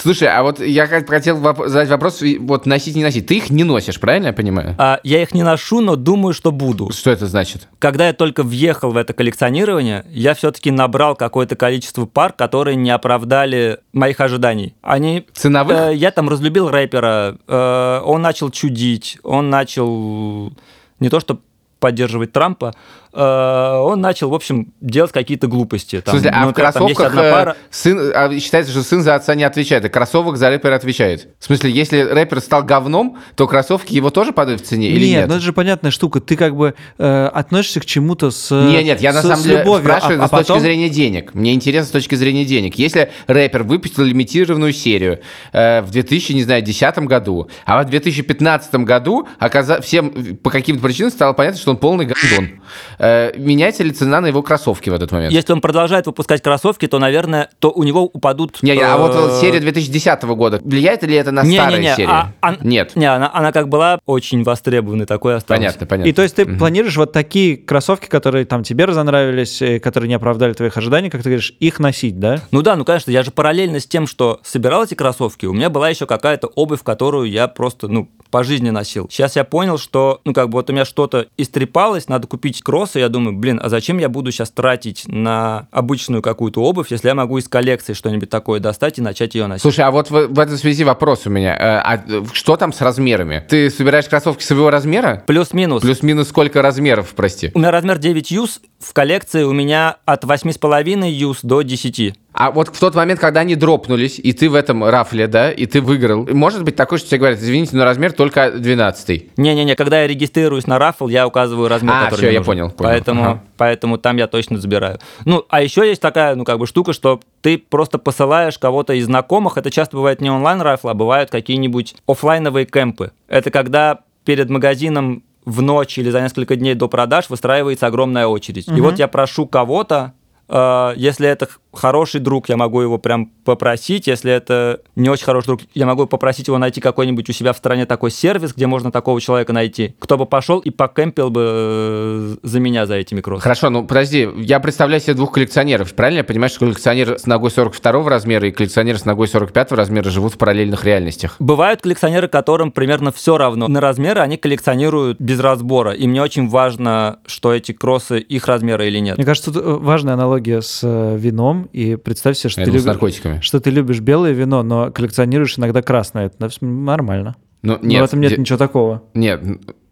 Слушай, 0.00 0.28
а 0.28 0.42
вот 0.42 0.60
я 0.60 0.86
хотел 0.86 1.38
воп- 1.38 1.68
задать 1.68 1.88
вопрос, 1.88 2.22
вот 2.40 2.66
носить, 2.66 2.96
не 2.96 3.02
носить. 3.02 3.26
Ты 3.26 3.38
их 3.38 3.50
не 3.50 3.64
носишь, 3.64 3.98
правильно 4.00 4.28
я 4.28 4.32
понимаю? 4.32 4.74
А, 4.78 5.00
я 5.02 5.22
их 5.22 5.34
не 5.34 5.42
ношу, 5.42 5.80
но 5.80 5.96
думаю, 5.96 6.32
что 6.34 6.52
буду. 6.52 6.90
Что 6.92 7.10
это 7.10 7.26
значит? 7.26 7.68
Когда 7.78 8.06
я 8.06 8.12
только 8.12 8.42
въехал 8.42 8.92
в 8.92 8.96
это 8.96 9.12
коллекционирование, 9.12 10.04
я 10.10 10.34
все-таки 10.34 10.70
набрал 10.70 11.16
какое-то 11.16 11.56
количество 11.56 12.06
пар, 12.06 12.32
которые 12.32 12.76
не 12.76 12.90
оправдали 12.90 13.80
моих 13.92 14.20
ожиданий. 14.20 14.74
Они... 14.82 15.26
Ценовых? 15.32 15.76
Э, 15.76 15.94
я 15.94 16.10
там 16.10 16.28
разлюбил 16.28 16.70
рэпера, 16.70 17.38
э, 17.46 18.00
он 18.04 18.22
начал 18.22 18.50
чудить, 18.50 19.18
он 19.22 19.50
начал 19.50 20.52
не 21.00 21.08
то 21.08 21.20
что 21.20 21.40
поддерживать 21.78 22.32
Трампа, 22.32 22.74
он 23.22 24.00
начал, 24.00 24.30
в 24.30 24.34
общем, 24.34 24.72
делать 24.80 25.12
какие-то 25.12 25.46
глупости. 25.46 26.00
Там, 26.00 26.14
в 26.14 26.18
смысле, 26.18 26.30
а 26.34 26.46
в 26.46 26.52
кроссовках 26.52 27.14
пара... 27.14 27.56
сын, 27.70 28.12
а 28.14 28.38
считается, 28.38 28.72
что 28.72 28.82
сын 28.82 29.02
за 29.02 29.14
отца 29.14 29.34
не 29.34 29.44
отвечает, 29.44 29.84
а 29.84 29.88
кроссовок 29.88 30.36
за 30.36 30.50
рэпера 30.50 30.74
отвечает? 30.74 31.28
В 31.38 31.44
смысле, 31.44 31.70
если 31.70 32.00
рэпер 32.00 32.40
стал 32.40 32.62
говном, 32.62 33.18
то 33.34 33.46
кроссовки 33.46 33.94
его 33.94 34.10
тоже 34.10 34.32
падают 34.32 34.60
в 34.60 34.64
цене 34.64 34.88
или 34.88 35.06
нет? 35.06 35.20
Нет, 35.20 35.28
ну 35.28 35.34
это 35.36 35.44
же 35.44 35.52
понятная 35.52 35.90
штука. 35.90 36.20
Ты 36.20 36.36
как 36.36 36.56
бы 36.56 36.74
э, 36.98 37.26
относишься 37.26 37.80
к 37.80 37.86
чему-то 37.86 38.30
с 38.30 38.54
Нет, 38.54 38.84
нет, 38.84 39.00
я 39.00 39.12
с, 39.12 39.16
на 39.16 39.22
самом 39.22 39.42
деле 39.42 39.58
любовью, 39.58 39.84
спрашиваю 39.84 40.20
а, 40.20 40.24
а 40.24 40.28
с 40.28 40.30
потом... 40.30 40.46
точки 40.46 40.60
зрения 40.60 40.88
денег. 40.88 41.34
Мне 41.34 41.54
интересно 41.54 41.88
с 41.88 41.92
точки 41.92 42.14
зрения 42.14 42.44
денег. 42.44 42.74
Если 42.76 43.10
рэпер 43.26 43.62
выпустил 43.62 44.04
лимитированную 44.04 44.72
серию 44.72 45.20
э, 45.52 45.80
в 45.80 45.90
2010 45.90 46.98
году, 47.00 47.48
а 47.64 47.82
в 47.82 47.86
2015 47.86 48.74
году 48.76 49.26
оказа... 49.38 49.80
всем 49.80 50.36
по 50.36 50.50
каким-то 50.50 50.82
причинам 50.82 51.10
стало 51.10 51.32
понятно, 51.32 51.58
что 51.58 51.70
он 51.70 51.78
полный 51.78 52.04
гандон 52.04 52.60
Э, 52.98 53.05
меняется 53.36 53.82
ли 53.82 53.90
цена 53.90 54.20
на 54.20 54.26
его 54.26 54.42
кроссовки 54.42 54.90
в 54.90 54.94
этот 54.94 55.12
момент? 55.12 55.32
Если 55.32 55.52
он 55.52 55.60
продолжает 55.60 56.06
выпускать 56.06 56.42
кроссовки, 56.42 56.86
то, 56.86 56.98
наверное, 56.98 57.50
то 57.58 57.70
у 57.70 57.82
него 57.82 58.04
упадут... 58.04 58.62
Не, 58.62 58.72
не 58.72 58.82
а 58.82 58.96
вот 58.96 59.14
э, 59.14 59.40
серия 59.40 59.60
2010 59.60 60.22
года, 60.24 60.60
влияет 60.62 61.02
ли 61.02 61.14
это 61.14 61.32
на 61.32 61.42
не, 61.42 61.56
старые 61.56 61.78
не, 61.78 61.88
не, 61.88 61.96
серии? 61.96 62.08
А, 62.10 62.32
а, 62.40 62.56
Нет. 62.60 62.92
Не, 62.94 63.06
она, 63.06 63.30
она 63.32 63.52
как 63.52 63.68
была 63.68 63.98
очень 64.06 64.42
востребованной, 64.42 65.06
такой 65.06 65.36
осталась. 65.36 65.60
Понятно, 65.60 65.86
понятно. 65.86 66.08
И 66.08 66.12
то 66.12 66.22
есть 66.22 66.36
ты 66.36 66.44
угу. 66.44 66.56
планируешь 66.56 66.96
вот 66.96 67.12
такие 67.12 67.56
кроссовки, 67.56 68.06
которые 68.06 68.44
там 68.44 68.62
тебе 68.62 68.84
разонравились, 68.84 69.60
э, 69.62 69.80
которые 69.80 70.08
не 70.08 70.14
оправдали 70.14 70.52
твоих 70.52 70.76
ожиданий, 70.76 71.10
как 71.10 71.22
ты 71.22 71.30
говоришь, 71.30 71.54
их 71.60 71.78
носить, 71.78 72.18
да? 72.18 72.40
Ну 72.50 72.62
да, 72.62 72.76
ну 72.76 72.84
конечно, 72.84 73.10
я 73.10 73.22
же 73.22 73.30
параллельно 73.30 73.80
с 73.80 73.86
тем, 73.86 74.06
что 74.06 74.40
собирал 74.42 74.84
эти 74.84 74.94
кроссовки, 74.94 75.46
у 75.46 75.52
меня 75.52 75.70
была 75.70 75.88
еще 75.88 76.06
какая-то 76.06 76.48
обувь, 76.48 76.82
которую 76.82 77.30
я 77.30 77.48
просто, 77.48 77.88
ну, 77.88 78.08
по 78.36 78.44
жизни 78.44 78.68
носил. 78.68 79.08
Сейчас 79.10 79.34
я 79.36 79.44
понял, 79.44 79.78
что, 79.78 80.20
ну, 80.26 80.34
как 80.34 80.50
бы 80.50 80.58
вот 80.58 80.68
у 80.68 80.72
меня 80.74 80.84
что-то 80.84 81.26
истрепалось, 81.38 82.06
надо 82.08 82.26
купить 82.26 82.60
кроссы, 82.62 82.98
я 82.98 83.08
думаю, 83.08 83.34
блин, 83.34 83.58
а 83.62 83.70
зачем 83.70 83.96
я 83.96 84.10
буду 84.10 84.30
сейчас 84.30 84.50
тратить 84.50 85.04
на 85.06 85.68
обычную 85.70 86.20
какую-то 86.20 86.60
обувь, 86.60 86.90
если 86.90 87.08
я 87.08 87.14
могу 87.14 87.38
из 87.38 87.48
коллекции 87.48 87.94
что-нибудь 87.94 88.28
такое 88.28 88.60
достать 88.60 88.98
и 88.98 89.00
начать 89.00 89.34
ее 89.34 89.46
носить? 89.46 89.62
Слушай, 89.62 89.86
а 89.86 89.90
вот 89.90 90.10
в, 90.10 90.26
в 90.26 90.38
этой 90.38 90.58
связи 90.58 90.84
вопрос 90.84 91.26
у 91.26 91.30
меня. 91.30 91.56
Э, 91.56 91.78
а 91.78 92.24
что 92.34 92.58
там 92.58 92.74
с 92.74 92.82
размерами? 92.82 93.42
Ты 93.48 93.70
собираешь 93.70 94.04
кроссовки 94.04 94.42
своего 94.42 94.68
размера? 94.68 95.24
Плюс-минус. 95.26 95.80
Плюс-минус 95.80 96.28
сколько 96.28 96.60
размеров, 96.60 97.14
прости? 97.16 97.52
У 97.54 97.58
меня 97.58 97.70
размер 97.70 97.96
9 97.96 98.30
юз, 98.32 98.60
в 98.80 98.92
коллекции 98.92 99.44
у 99.44 99.54
меня 99.54 99.96
от 100.04 100.24
8,5 100.24 101.10
юз 101.10 101.38
до 101.42 101.62
10. 101.62 102.14
А 102.38 102.50
вот 102.50 102.68
в 102.68 102.78
тот 102.78 102.94
момент, 102.94 103.18
когда 103.18 103.40
они 103.40 103.56
дропнулись, 103.56 104.20
и 104.22 104.34
ты 104.34 104.50
в 104.50 104.54
этом 104.54 104.84
рафле, 104.84 105.26
да, 105.26 105.50
и 105.50 105.64
ты 105.64 105.80
выиграл, 105.80 106.28
может 106.30 106.64
быть 106.64 106.76
такое, 106.76 106.98
что 106.98 107.08
тебе 107.08 107.18
говорят, 107.18 107.40
извините, 107.40 107.74
но 107.74 107.84
размер 107.84 108.12
только 108.12 108.50
12 108.50 109.38
Не-не-не, 109.38 109.74
когда 109.74 110.02
я 110.02 110.06
регистрируюсь 110.06 110.66
на 110.66 110.78
рафл, 110.78 111.08
я 111.08 111.26
указываю 111.26 111.68
размер, 111.68 111.94
а, 111.94 112.04
который 112.04 112.16
все, 112.16 112.26
мне 112.26 112.34
я 112.34 112.40
нужен. 112.40 112.52
понял. 112.52 112.70
понял. 112.70 112.90
Поэтому, 112.90 113.22
ага. 113.22 113.42
поэтому 113.56 113.96
там 113.96 114.18
я 114.18 114.26
точно 114.26 114.58
забираю. 114.58 114.98
Ну, 115.24 115.46
а 115.48 115.62
еще 115.62 115.88
есть 115.88 116.02
такая, 116.02 116.34
ну, 116.34 116.44
как 116.44 116.58
бы 116.58 116.66
штука, 116.66 116.92
что 116.92 117.20
ты 117.40 117.56
просто 117.56 117.96
посылаешь 117.96 118.58
кого-то 118.58 118.92
из 118.92 119.06
знакомых, 119.06 119.56
это 119.56 119.70
часто 119.70 119.96
бывает 119.96 120.20
не 120.20 120.30
онлайн 120.30 120.60
рафл, 120.60 120.88
а 120.88 120.94
бывают 120.94 121.30
какие-нибудь 121.30 121.96
офлайновые 122.06 122.66
кемпы. 122.66 123.12
Это 123.28 123.50
когда 123.50 124.00
перед 124.24 124.50
магазином 124.50 125.22
в 125.46 125.62
ночь 125.62 125.96
или 125.96 126.10
за 126.10 126.20
несколько 126.20 126.56
дней 126.56 126.74
до 126.74 126.88
продаж 126.88 127.30
выстраивается 127.30 127.86
огромная 127.86 128.26
очередь. 128.26 128.68
Угу. 128.68 128.76
И 128.76 128.80
вот 128.82 128.98
я 128.98 129.08
прошу 129.08 129.46
кого-то, 129.46 130.12
э, 130.48 130.92
если 130.96 131.28
это 131.28 131.48
хороший 131.76 132.20
друг, 132.20 132.48
я 132.48 132.56
могу 132.56 132.80
его 132.80 132.98
прям 132.98 133.26
попросить. 133.44 134.06
Если 134.06 134.32
это 134.32 134.80
не 134.96 135.08
очень 135.08 135.24
хороший 135.24 135.46
друг, 135.46 135.60
я 135.74 135.86
могу 135.86 136.06
попросить 136.06 136.48
его 136.48 136.58
найти 136.58 136.80
какой-нибудь 136.80 137.28
у 137.28 137.32
себя 137.32 137.52
в 137.52 137.56
стране 137.56 137.86
такой 137.86 138.10
сервис, 138.10 138.52
где 138.54 138.66
можно 138.66 138.90
такого 138.90 139.20
человека 139.20 139.52
найти. 139.52 139.94
Кто 139.98 140.18
бы 140.18 140.26
пошел 140.26 140.58
и 140.58 140.70
покемпил 140.70 141.30
бы 141.30 141.42
э, 141.44 142.36
за 142.42 142.60
меня 142.60 142.86
за 142.86 142.94
этими 142.94 143.20
кроссами. 143.20 143.42
Хорошо, 143.42 143.70
ну 143.70 143.86
подожди, 143.86 144.28
я 144.36 144.60
представляю 144.60 145.00
себе 145.00 145.14
двух 145.14 145.32
коллекционеров. 145.32 145.94
Правильно 145.94 146.18
я 146.18 146.24
понимаю, 146.24 146.50
что 146.50 146.60
коллекционер 146.60 147.18
с 147.18 147.26
ногой 147.26 147.50
42 147.50 148.08
размера 148.08 148.48
и 148.48 148.50
коллекционер 148.50 148.98
с 148.98 149.04
ногой 149.04 149.28
45 149.28 149.72
размера 149.72 150.10
живут 150.10 150.34
в 150.34 150.38
параллельных 150.38 150.84
реальностях? 150.84 151.36
Бывают 151.38 151.82
коллекционеры, 151.82 152.28
которым 152.28 152.72
примерно 152.72 153.12
все 153.12 153.38
равно 153.38 153.68
на 153.68 153.80
размеры, 153.80 154.20
они 154.20 154.36
коллекционируют 154.36 155.20
без 155.20 155.40
разбора. 155.40 155.92
И 155.92 156.06
мне 156.06 156.22
очень 156.22 156.48
важно, 156.48 157.18
что 157.26 157.52
эти 157.52 157.72
кроссы 157.72 158.18
их 158.18 158.46
размера 158.46 158.86
или 158.86 158.98
нет. 158.98 159.16
Мне 159.16 159.26
кажется, 159.26 159.52
тут 159.52 159.62
э, 159.62 159.68
важная 159.68 160.14
аналогия 160.14 160.62
с 160.62 160.80
э, 160.82 161.16
вином 161.16 161.65
и 161.72 161.96
представь 161.96 162.36
себе, 162.36 162.50
что, 162.50 162.64
ты, 162.64 162.70
любишь, 162.70 163.44
что 163.44 163.60
ты 163.60 163.70
любишь 163.70 164.00
белое 164.00 164.32
вино, 164.32 164.62
но 164.62 164.90
коллекционируешь 164.90 165.58
иногда 165.58 165.82
красное. 165.82 166.26
Это 166.26 166.48
нормально. 166.60 167.36
Ну, 167.62 167.78
нет, 167.82 168.00
но 168.00 168.06
в 168.06 168.08
этом 168.08 168.20
нет 168.20 168.30
де... 168.32 168.36
ничего 168.38 168.58
такого. 168.58 169.02
Нет, 169.14 169.42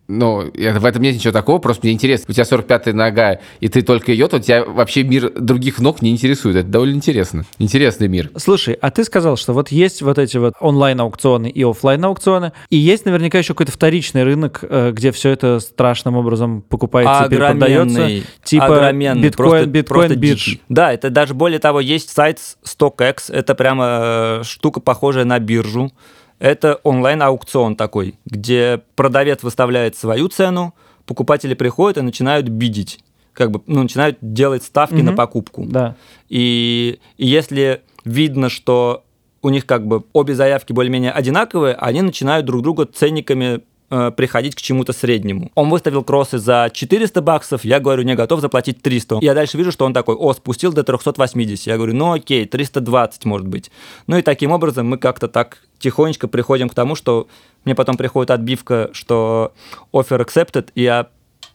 Ну, 0.07 0.43
это- 0.43 0.81
в 0.81 0.85
этом 0.85 1.01
нет 1.03 1.15
ничего 1.15 1.33
такого, 1.33 1.59
просто 1.59 1.87
мне 1.87 1.93
интересно. 1.95 2.27
У 2.29 2.33
тебя 2.35 2.45
45-я 2.45 2.93
нога, 2.93 3.39
и 3.61 3.69
ты 3.69 3.81
только 3.81 4.13
ее, 4.13 4.29
то 4.29 4.39
тебя 4.39 4.63
вообще 4.65 5.03
мир 5.03 5.33
других 5.35 5.79
ног 5.81 6.03
не 6.03 6.11
интересует. 6.11 6.57
Это 6.57 6.69
довольно 6.69 6.95
интересно. 6.97 7.45
Интересный 7.59 8.09
мир. 8.09 8.31
Слушай, 8.37 8.75
а 8.81 8.91
ты 8.91 9.03
сказал, 9.05 9.37
что 9.39 9.55
вот 9.55 9.71
есть 9.71 10.03
вот 10.03 10.19
эти 10.19 10.37
вот 10.37 10.53
онлайн-аукционы 10.61 11.49
и 11.49 11.63
оффлайн-аукционы, 11.65 12.53
и 12.69 12.77
есть 12.77 13.07
наверняка 13.07 13.39
еще 13.39 13.55
какой-то 13.55 13.73
вторичный 13.73 14.25
рынок, 14.25 14.61
э, 14.63 14.93
где 14.93 15.11
все 15.11 15.31
это 15.31 15.59
страшным 15.61 16.17
образом 16.17 16.61
покупается, 16.63 17.29
перепродается. 17.29 17.97
Огроменный, 18.03 18.25
Типа 18.43 18.67
огроменный, 18.67 19.23
биткоин, 19.23 19.49
просто- 19.51 19.67
биткоин, 19.67 19.85
просто 20.01 20.17
бирж. 20.17 20.45
дикий. 20.45 20.63
Да, 20.69 20.93
это 20.93 21.09
даже 21.09 21.33
более 21.33 21.59
того, 21.61 21.81
есть 21.81 22.11
сайт 22.11 22.39
StockX, 22.65 23.33
это 23.33 23.55
прямо 23.55 24.01
э, 24.41 24.43
штука, 24.45 24.81
похожая 24.81 25.25
на 25.25 25.39
биржу. 25.39 25.91
Это 26.39 26.81
онлайн-аукцион 26.83 27.77
такой, 27.77 28.15
где 28.27 28.83
продавец 28.97 29.43
выставляет 29.43 29.97
свою 29.97 30.29
цену, 30.29 30.75
покупатели 31.07 31.55
приходят 31.55 31.99
и 31.99 32.03
начинают 32.03 32.49
бидить, 32.49 33.01
как 33.33 33.51
бы, 33.51 33.63
ну, 33.67 33.83
начинают 33.83 34.19
делать 34.21 34.63
ставки 34.63 34.97
на 34.97 35.11
Мгм. 35.11 35.17
покупку. 35.17 35.65
Да. 35.67 35.97
И, 36.29 36.99
и 37.17 37.27
если 37.27 37.83
видно, 38.05 38.49
что 38.49 39.05
у 39.43 39.51
них 39.51 39.67
как 39.67 39.87
бы 39.87 40.05
обе 40.13 40.35
заявки 40.35 40.73
более-менее 40.73 41.13
одинаковые, 41.13 41.75
они 41.75 42.03
начинают 42.03 42.47
друг 42.47 42.63
друга 42.63 42.87
ценниками 42.87 43.61
э, 43.91 44.11
приходить 44.11 44.55
к 44.55 44.61
чему-то 44.61 44.93
среднему. 44.93 45.51
Он 45.55 45.71
выставил 45.71 46.05
кроссы 46.05 46.39
за 46.39 46.71
400 46.73 47.23
баксов, 47.23 47.65
я 47.65 47.81
говорю, 47.81 48.03
не 48.03 48.15
готов 48.15 48.41
заплатить 48.41 48.83
300. 48.83 49.19
Я 49.21 49.35
дальше 49.35 49.57
вижу, 49.57 49.73
что 49.73 49.85
он 49.85 49.93
такой, 49.93 50.15
о, 50.15 50.33
спустил 50.33 50.73
до 50.73 50.83
380. 50.83 51.67
Я 51.67 51.77
говорю, 51.77 51.95
ну 51.95 52.13
окей, 52.13 52.47
320 52.47 53.25
может 53.25 53.47
быть. 53.47 53.71
Ну 54.07 54.19
и 54.19 54.23
таким 54.23 54.53
образом 54.53 54.89
мы 54.89 54.99
как-то 54.99 55.29
так 55.29 55.59
тихонечко 55.79 56.29
приходим 56.29 56.69
к 56.69 56.75
тому, 56.75 56.95
что 56.95 57.29
мне 57.65 57.75
потом 57.75 57.97
приходит 57.97 58.31
отбивка, 58.31 58.91
что 58.93 59.53
offer 59.93 60.25
accepted, 60.25 60.69
и 60.75 60.83
я 60.83 61.09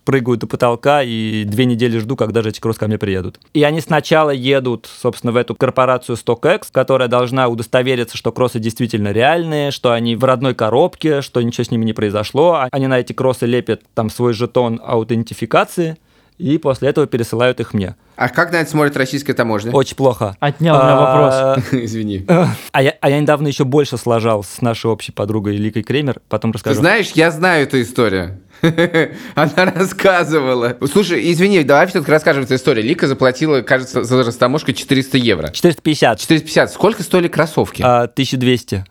прыгаю 0.09 0.37
до 0.37 0.47
потолка 0.47 1.03
и 1.03 1.43
две 1.43 1.65
недели 1.65 1.99
жду, 1.99 2.15
когда 2.15 2.41
же 2.41 2.49
эти 2.49 2.59
кросс 2.59 2.79
ко 2.79 2.87
мне 2.87 2.97
приедут. 2.97 3.39
И 3.53 3.61
они 3.61 3.79
сначала 3.79 4.31
едут, 4.31 4.89
собственно, 4.91 5.31
в 5.31 5.35
эту 5.35 5.53
корпорацию 5.53 6.15
StockX, 6.15 6.63
которая 6.71 7.07
должна 7.07 7.47
удостовериться, 7.47 8.17
что 8.17 8.31
кроссы 8.31 8.57
действительно 8.57 9.11
реальные, 9.11 9.69
что 9.69 9.91
они 9.91 10.15
в 10.15 10.23
родной 10.23 10.55
коробке, 10.55 11.21
что 11.21 11.43
ничего 11.43 11.63
с 11.63 11.69
ними 11.69 11.85
не 11.85 11.93
произошло. 11.93 12.53
А 12.53 12.69
Они 12.71 12.87
на 12.87 12.99
эти 12.99 13.13
кроссы 13.13 13.45
лепят 13.45 13.83
там 13.93 14.09
свой 14.09 14.33
жетон 14.33 14.81
аутентификации, 14.83 15.97
и 16.39 16.57
после 16.57 16.89
этого 16.89 17.05
пересылают 17.05 17.59
их 17.59 17.75
мне. 17.75 17.95
А 18.15 18.29
как 18.29 18.51
на 18.51 18.55
это 18.57 18.71
смотрит 18.71 18.97
российская 18.97 19.33
таможня? 19.33 19.71
Очень 19.73 19.95
плохо. 19.95 20.35
Отнял 20.39 20.75
у 20.75 20.83
меня 20.83 20.95
вопрос. 20.95 21.33
А, 21.35 21.57
Извини. 21.73 22.25
А 22.71 22.81
я, 22.81 22.95
а 22.99 23.09
я 23.11 23.19
недавно 23.19 23.47
еще 23.47 23.63
больше 23.63 23.97
сложал 23.97 24.43
с 24.43 24.61
нашей 24.61 24.89
общей 24.89 25.11
подругой 25.11 25.57
Ликой 25.57 25.83
Кремер, 25.83 26.19
потом 26.29 26.51
Ты 26.51 26.57
расскажу. 26.57 26.79
знаешь, 26.79 27.11
я 27.13 27.29
знаю 27.29 27.63
эту 27.63 27.79
историю. 27.79 28.39
Она 29.35 29.65
рассказывала. 29.65 30.77
Слушай, 30.91 31.31
извини, 31.31 31.63
давай 31.63 31.87
все-таки 31.87 32.11
расскажем 32.11 32.43
эту 32.43 32.55
историю. 32.55 32.85
Лика 32.85 33.07
заплатила, 33.07 33.61
кажется, 33.61 34.03
за 34.03 34.23
растаможку 34.23 34.71
400 34.71 35.17
евро. 35.17 35.49
450, 35.49 36.19
450. 36.19 36.71
Сколько 36.71 37.03
стоили 37.03 37.27
кроссовки? 37.27 37.81
а, 37.81 38.03
1200. 38.03 38.85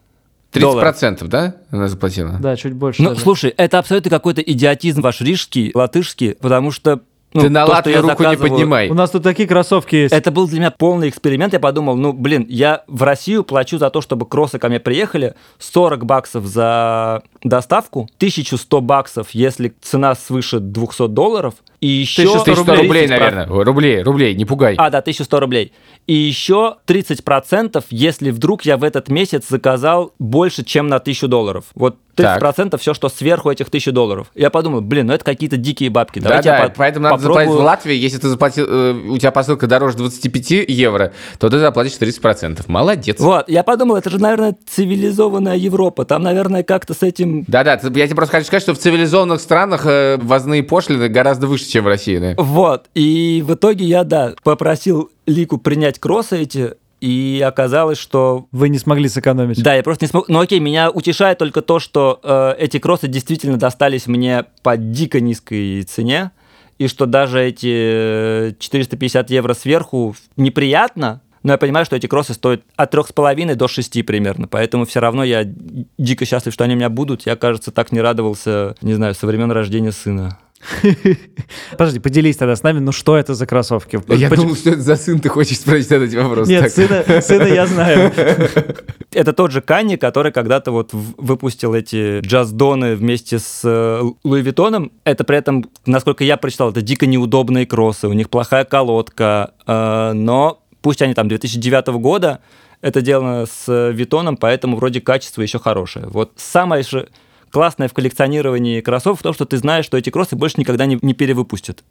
30% 0.52 0.60
долларов. 0.60 0.96
да, 1.22 1.56
она 1.70 1.88
заплатила? 1.88 2.38
Да, 2.40 2.56
чуть 2.56 2.72
больше. 2.72 3.02
Ну, 3.02 3.10
даже. 3.10 3.20
слушай, 3.20 3.50
это 3.50 3.78
абсолютно 3.78 4.10
какой-то 4.10 4.40
идиотизм 4.40 5.02
ваш 5.02 5.20
рижский, 5.20 5.72
латышский, 5.74 6.34
потому 6.34 6.70
что... 6.70 7.02
ну, 7.34 7.42
Ты 7.42 7.50
на 7.50 7.66
то, 7.66 7.72
Латвию 7.72 7.96
я 7.96 8.02
руку 8.02 8.22
не 8.22 8.30
заказываю- 8.30 8.50
поднимай. 8.50 8.88
У 8.88 8.94
нас 8.94 9.10
тут 9.10 9.22
такие 9.22 9.46
кроссовки 9.48 9.96
есть. 9.96 10.14
Это 10.14 10.30
был 10.30 10.48
для 10.48 10.58
меня 10.60 10.70
полный 10.70 11.08
эксперимент. 11.08 11.52
Я 11.52 11.60
подумал, 11.60 11.96
ну, 11.96 12.12
блин, 12.12 12.46
я 12.48 12.84
в 12.86 13.02
Россию 13.02 13.44
плачу 13.44 13.78
за 13.78 13.90
то, 13.90 14.00
чтобы 14.00 14.26
кроссы 14.26 14.58
ко 14.58 14.68
мне 14.68 14.80
приехали, 14.80 15.34
40 15.58 16.04
баксов 16.06 16.46
за 16.46 17.22
доставку, 17.42 18.08
1100 18.18 18.80
баксов, 18.80 19.30
если 19.32 19.74
цена 19.82 20.14
свыше 20.14 20.60
200 20.60 21.08
долларов, 21.08 21.54
и 21.80 21.86
еще... 21.86 22.22
1100 22.22 22.74
рублей, 22.76 23.06
30%. 23.06 23.08
наверное. 23.08 23.46
Рублей, 23.46 24.02
рублей, 24.02 24.34
не 24.34 24.44
пугай. 24.44 24.74
А, 24.76 24.90
да, 24.90 24.98
1100 24.98 25.40
рублей. 25.40 25.72
И 26.06 26.14
еще 26.14 26.76
30%, 26.86 27.84
если 27.90 28.30
вдруг 28.30 28.62
я 28.64 28.76
в 28.76 28.84
этот 28.84 29.08
месяц 29.08 29.44
заказал 29.48 30.14
больше, 30.18 30.64
чем 30.64 30.88
на 30.88 30.96
1000 30.96 31.28
долларов. 31.28 31.64
Вот 31.74 31.96
30% 32.16 32.76
все, 32.78 32.94
что 32.94 33.08
сверху 33.08 33.50
этих 33.50 33.68
1000 33.68 33.92
долларов. 33.92 34.30
Я 34.34 34.50
подумал, 34.50 34.80
блин, 34.80 35.06
ну 35.06 35.12
это 35.12 35.24
какие-то 35.24 35.56
дикие 35.56 35.90
бабки. 35.90 36.18
Давайте 36.18 36.48
Да-да, 36.48 36.62
я 36.64 36.68
по- 36.68 36.74
поэтому 36.78 37.04
надо 37.04 37.16
попробую- 37.16 37.44
заплатить 37.44 37.60
в 37.60 37.64
Латвии. 37.64 37.94
Если 37.94 38.18
ты 38.18 38.28
заплатил, 38.28 38.66
э, 38.68 38.92
у 39.10 39.18
тебя 39.18 39.30
посылка 39.30 39.66
дороже 39.66 39.96
25 39.98 40.64
евро, 40.66 41.12
то 41.38 41.48
ты 41.48 41.58
заплатишь 41.58 41.96
30%. 41.96 42.64
Молодец. 42.66 43.20
Вот, 43.20 43.48
я 43.48 43.62
подумал, 43.62 43.96
это 43.96 44.10
же, 44.10 44.18
наверное, 44.18 44.56
цивилизованная 44.66 45.56
Европа. 45.56 46.04
Там, 46.04 46.22
наверное, 46.22 46.62
как-то 46.64 46.94
с 46.94 47.02
этим... 47.02 47.44
Да-да, 47.46 47.72
я 47.74 48.06
тебе 48.06 48.16
просто 48.16 48.36
хочу 48.36 48.46
сказать, 48.46 48.62
что 48.62 48.74
в 48.74 48.78
цивилизованных 48.78 49.40
странах 49.40 49.82
э, 49.86 50.16
ввозные 50.20 50.62
пошлины 50.62 51.08
гораздо 51.08 51.46
выше, 51.46 51.67
чем 51.68 51.84
в 51.84 51.88
России. 51.88 52.18
да. 52.18 52.34
Вот, 52.36 52.86
и 52.94 53.42
в 53.46 53.54
итоге 53.54 53.84
я, 53.84 54.04
да, 54.04 54.34
попросил 54.42 55.10
Лику 55.26 55.58
принять 55.58 55.98
кроссы 55.98 56.42
эти, 56.42 56.74
и 57.00 57.44
оказалось, 57.46 57.98
что 57.98 58.46
Вы 58.50 58.68
не 58.68 58.78
смогли 58.78 59.08
сэкономить. 59.08 59.62
Да, 59.62 59.74
я 59.74 59.82
просто 59.82 60.04
не 60.04 60.08
смог. 60.08 60.28
Ну 60.28 60.40
окей, 60.40 60.58
меня 60.58 60.90
утешает 60.90 61.38
только 61.38 61.62
то, 61.62 61.78
что 61.78 62.18
э, 62.22 62.54
эти 62.58 62.78
кроссы 62.78 63.06
действительно 63.06 63.56
достались 63.56 64.06
мне 64.06 64.46
по 64.62 64.76
дико 64.76 65.20
низкой 65.20 65.82
цене, 65.82 66.32
и 66.78 66.88
что 66.88 67.06
даже 67.06 67.42
эти 67.42 68.50
э, 68.50 68.52
450 68.58 69.30
евро 69.30 69.54
сверху 69.54 70.16
неприятно, 70.36 71.20
но 71.42 71.52
я 71.52 71.58
понимаю, 71.58 71.86
что 71.86 71.96
эти 71.96 72.06
кроссы 72.06 72.34
стоят 72.34 72.62
от 72.76 72.94
3,5 72.94 73.54
до 73.54 73.68
6 73.68 74.04
примерно, 74.04 74.48
поэтому 74.48 74.84
все 74.84 75.00
равно 75.00 75.24
я 75.24 75.44
дико 75.44 76.24
счастлив, 76.24 76.52
что 76.52 76.64
они 76.64 76.74
у 76.74 76.76
меня 76.76 76.90
будут. 76.90 77.26
Я, 77.26 77.36
кажется, 77.36 77.70
так 77.70 77.92
не 77.92 78.00
радовался, 78.00 78.74
не 78.82 78.94
знаю, 78.94 79.14
со 79.14 79.26
времен 79.26 79.50
рождения 79.50 79.92
сына. 79.92 80.38
Подожди, 81.70 81.98
поделись 82.00 82.36
тогда 82.36 82.56
с 82.56 82.62
нами, 82.62 82.78
ну 82.80 82.92
что 82.92 83.16
это 83.16 83.34
за 83.34 83.46
кроссовки? 83.46 84.00
Я 84.08 84.28
Почему- 84.28 84.42
думал, 84.44 84.56
что 84.56 84.70
это 84.70 84.80
за 84.80 84.96
сын 84.96 85.20
ты 85.20 85.28
хочешь 85.28 85.58
спросить 85.58 85.90
этот 85.90 86.12
вопрос. 86.14 86.48
Нет, 86.48 86.62
Так. 86.64 86.72
сына, 86.72 87.20
сына 87.22 87.44
я 87.44 87.66
знаю. 87.66 88.12
Это 89.12 89.32
тот 89.32 89.52
же 89.52 89.62
Канни, 89.62 89.96
который 89.96 90.32
когда-то 90.32 90.70
вот 90.70 90.90
выпустил 90.92 91.74
эти 91.74 92.20
джаздоны 92.20 92.94
вместе 92.94 93.38
с 93.38 93.62
э, 93.64 94.02
Луи 94.22 94.42
Виттоном. 94.42 94.92
Это 95.04 95.24
при 95.24 95.38
этом, 95.38 95.64
насколько 95.86 96.24
я 96.24 96.36
прочитал, 96.36 96.70
это 96.70 96.82
дико 96.82 97.06
неудобные 97.06 97.64
кроссы, 97.66 98.06
у 98.06 98.12
них 98.12 98.28
плохая 98.28 98.64
колодка, 98.64 99.52
э, 99.66 100.12
но 100.12 100.62
пусть 100.82 101.00
они 101.00 101.14
там 101.14 101.26
2009 101.28 101.86
года, 101.98 102.40
это 102.82 103.00
сделано 103.00 103.46
с 103.46 103.90
Виттоном, 103.92 104.36
поэтому 104.36 104.76
вроде 104.76 105.00
качество 105.00 105.40
еще 105.40 105.58
хорошее. 105.58 106.06
Вот 106.08 106.32
самое 106.36 106.82
же 106.82 107.08
классное 107.50 107.88
в 107.88 107.94
коллекционировании 107.94 108.80
кроссов 108.80 109.20
в 109.20 109.22
том, 109.22 109.32
что 109.34 109.44
ты 109.44 109.56
знаешь, 109.56 109.84
что 109.84 109.96
эти 109.96 110.10
кроссы 110.10 110.36
больше 110.36 110.56
никогда 110.58 110.86
не, 110.86 110.98
не 111.02 111.14
перевыпустят. 111.14 111.82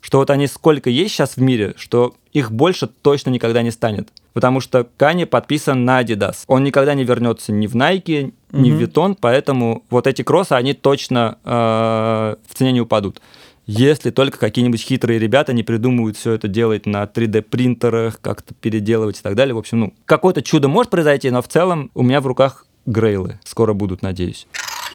Что 0.00 0.18
вот 0.18 0.30
они 0.30 0.48
сколько 0.48 0.90
есть 0.90 1.14
сейчас 1.14 1.36
в 1.36 1.40
мире, 1.40 1.74
что 1.76 2.14
их 2.32 2.50
больше 2.50 2.88
точно 2.88 3.30
никогда 3.30 3.62
не 3.62 3.70
станет. 3.70 4.08
Потому 4.32 4.60
что 4.60 4.88
Кани 4.96 5.26
подписан 5.26 5.84
на 5.84 6.02
Adidas. 6.02 6.38
Он 6.48 6.64
никогда 6.64 6.94
не 6.94 7.04
вернется 7.04 7.52
ни 7.52 7.66
в 7.66 7.76
Nike, 7.76 8.32
ни 8.50 8.70
в 8.70 8.74
Мгм. 8.74 8.82
Vuitton, 8.82 9.16
поэтому 9.20 9.84
вот 9.90 10.06
эти 10.06 10.22
кроссы, 10.22 10.52
они 10.52 10.74
точно 10.74 11.38
э, 11.44 12.36
в 12.48 12.54
цене 12.54 12.72
не 12.72 12.80
упадут. 12.80 13.20
Если 13.66 14.10
только 14.10 14.38
какие-нибудь 14.38 14.82
хитрые 14.82 15.20
ребята 15.20 15.52
не 15.52 15.62
придумывают 15.62 16.16
все 16.16 16.32
это 16.32 16.48
делать 16.48 16.84
на 16.84 17.04
3D-принтерах, 17.04 18.20
как-то 18.20 18.54
переделывать 18.54 19.20
и 19.20 19.22
так 19.22 19.36
далее. 19.36 19.54
В 19.54 19.58
общем, 19.58 19.80
ну, 19.80 19.94
какое-то 20.04 20.42
чудо 20.42 20.66
может 20.68 20.90
произойти, 20.90 21.30
но 21.30 21.42
в 21.42 21.48
целом 21.48 21.90
у 21.94 22.02
меня 22.02 22.20
в 22.20 22.26
руках 22.26 22.66
грейлы. 22.86 23.38
Скоро 23.44 23.72
будут, 23.72 24.02
надеюсь. 24.02 24.48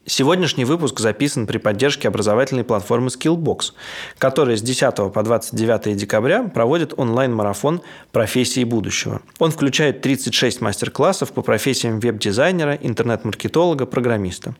Сегодняшний 0.09 0.63
выпуск 0.63 1.01
записан 1.01 1.47
при 1.47 1.57
поддержке 1.57 2.07
образовательной 2.07 2.63
платформы 2.63 3.07
Skillbox, 3.07 3.73
которая 4.17 4.55
с 4.55 4.61
10 4.61 5.11
по 5.11 5.21
29 5.21 5.97
декабря 5.97 6.43
проводит 6.43 6.97
онлайн-марафон 6.97 7.81
«Профессии 8.13 8.63
будущего». 8.63 9.19
Он 9.37 9.51
включает 9.51 9.99
36 9.99 10.61
мастер-классов 10.61 11.33
по 11.33 11.41
профессиям 11.41 11.99
веб-дизайнера, 11.99 12.75
интернет-маркетолога, 12.75 13.85
программиста. 13.85 14.55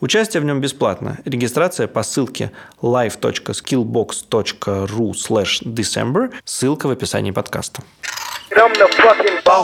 Участие 0.00 0.40
в 0.40 0.44
нем 0.44 0.60
бесплатно. 0.60 1.18
Регистрация 1.24 1.88
по 1.88 2.04
ссылке 2.04 2.52
live.skillbox.ru 2.80 5.12
december 5.64 6.30
ссылка 6.44 6.86
в 6.86 6.92
описании 6.92 7.32
подкаста. 7.32 7.82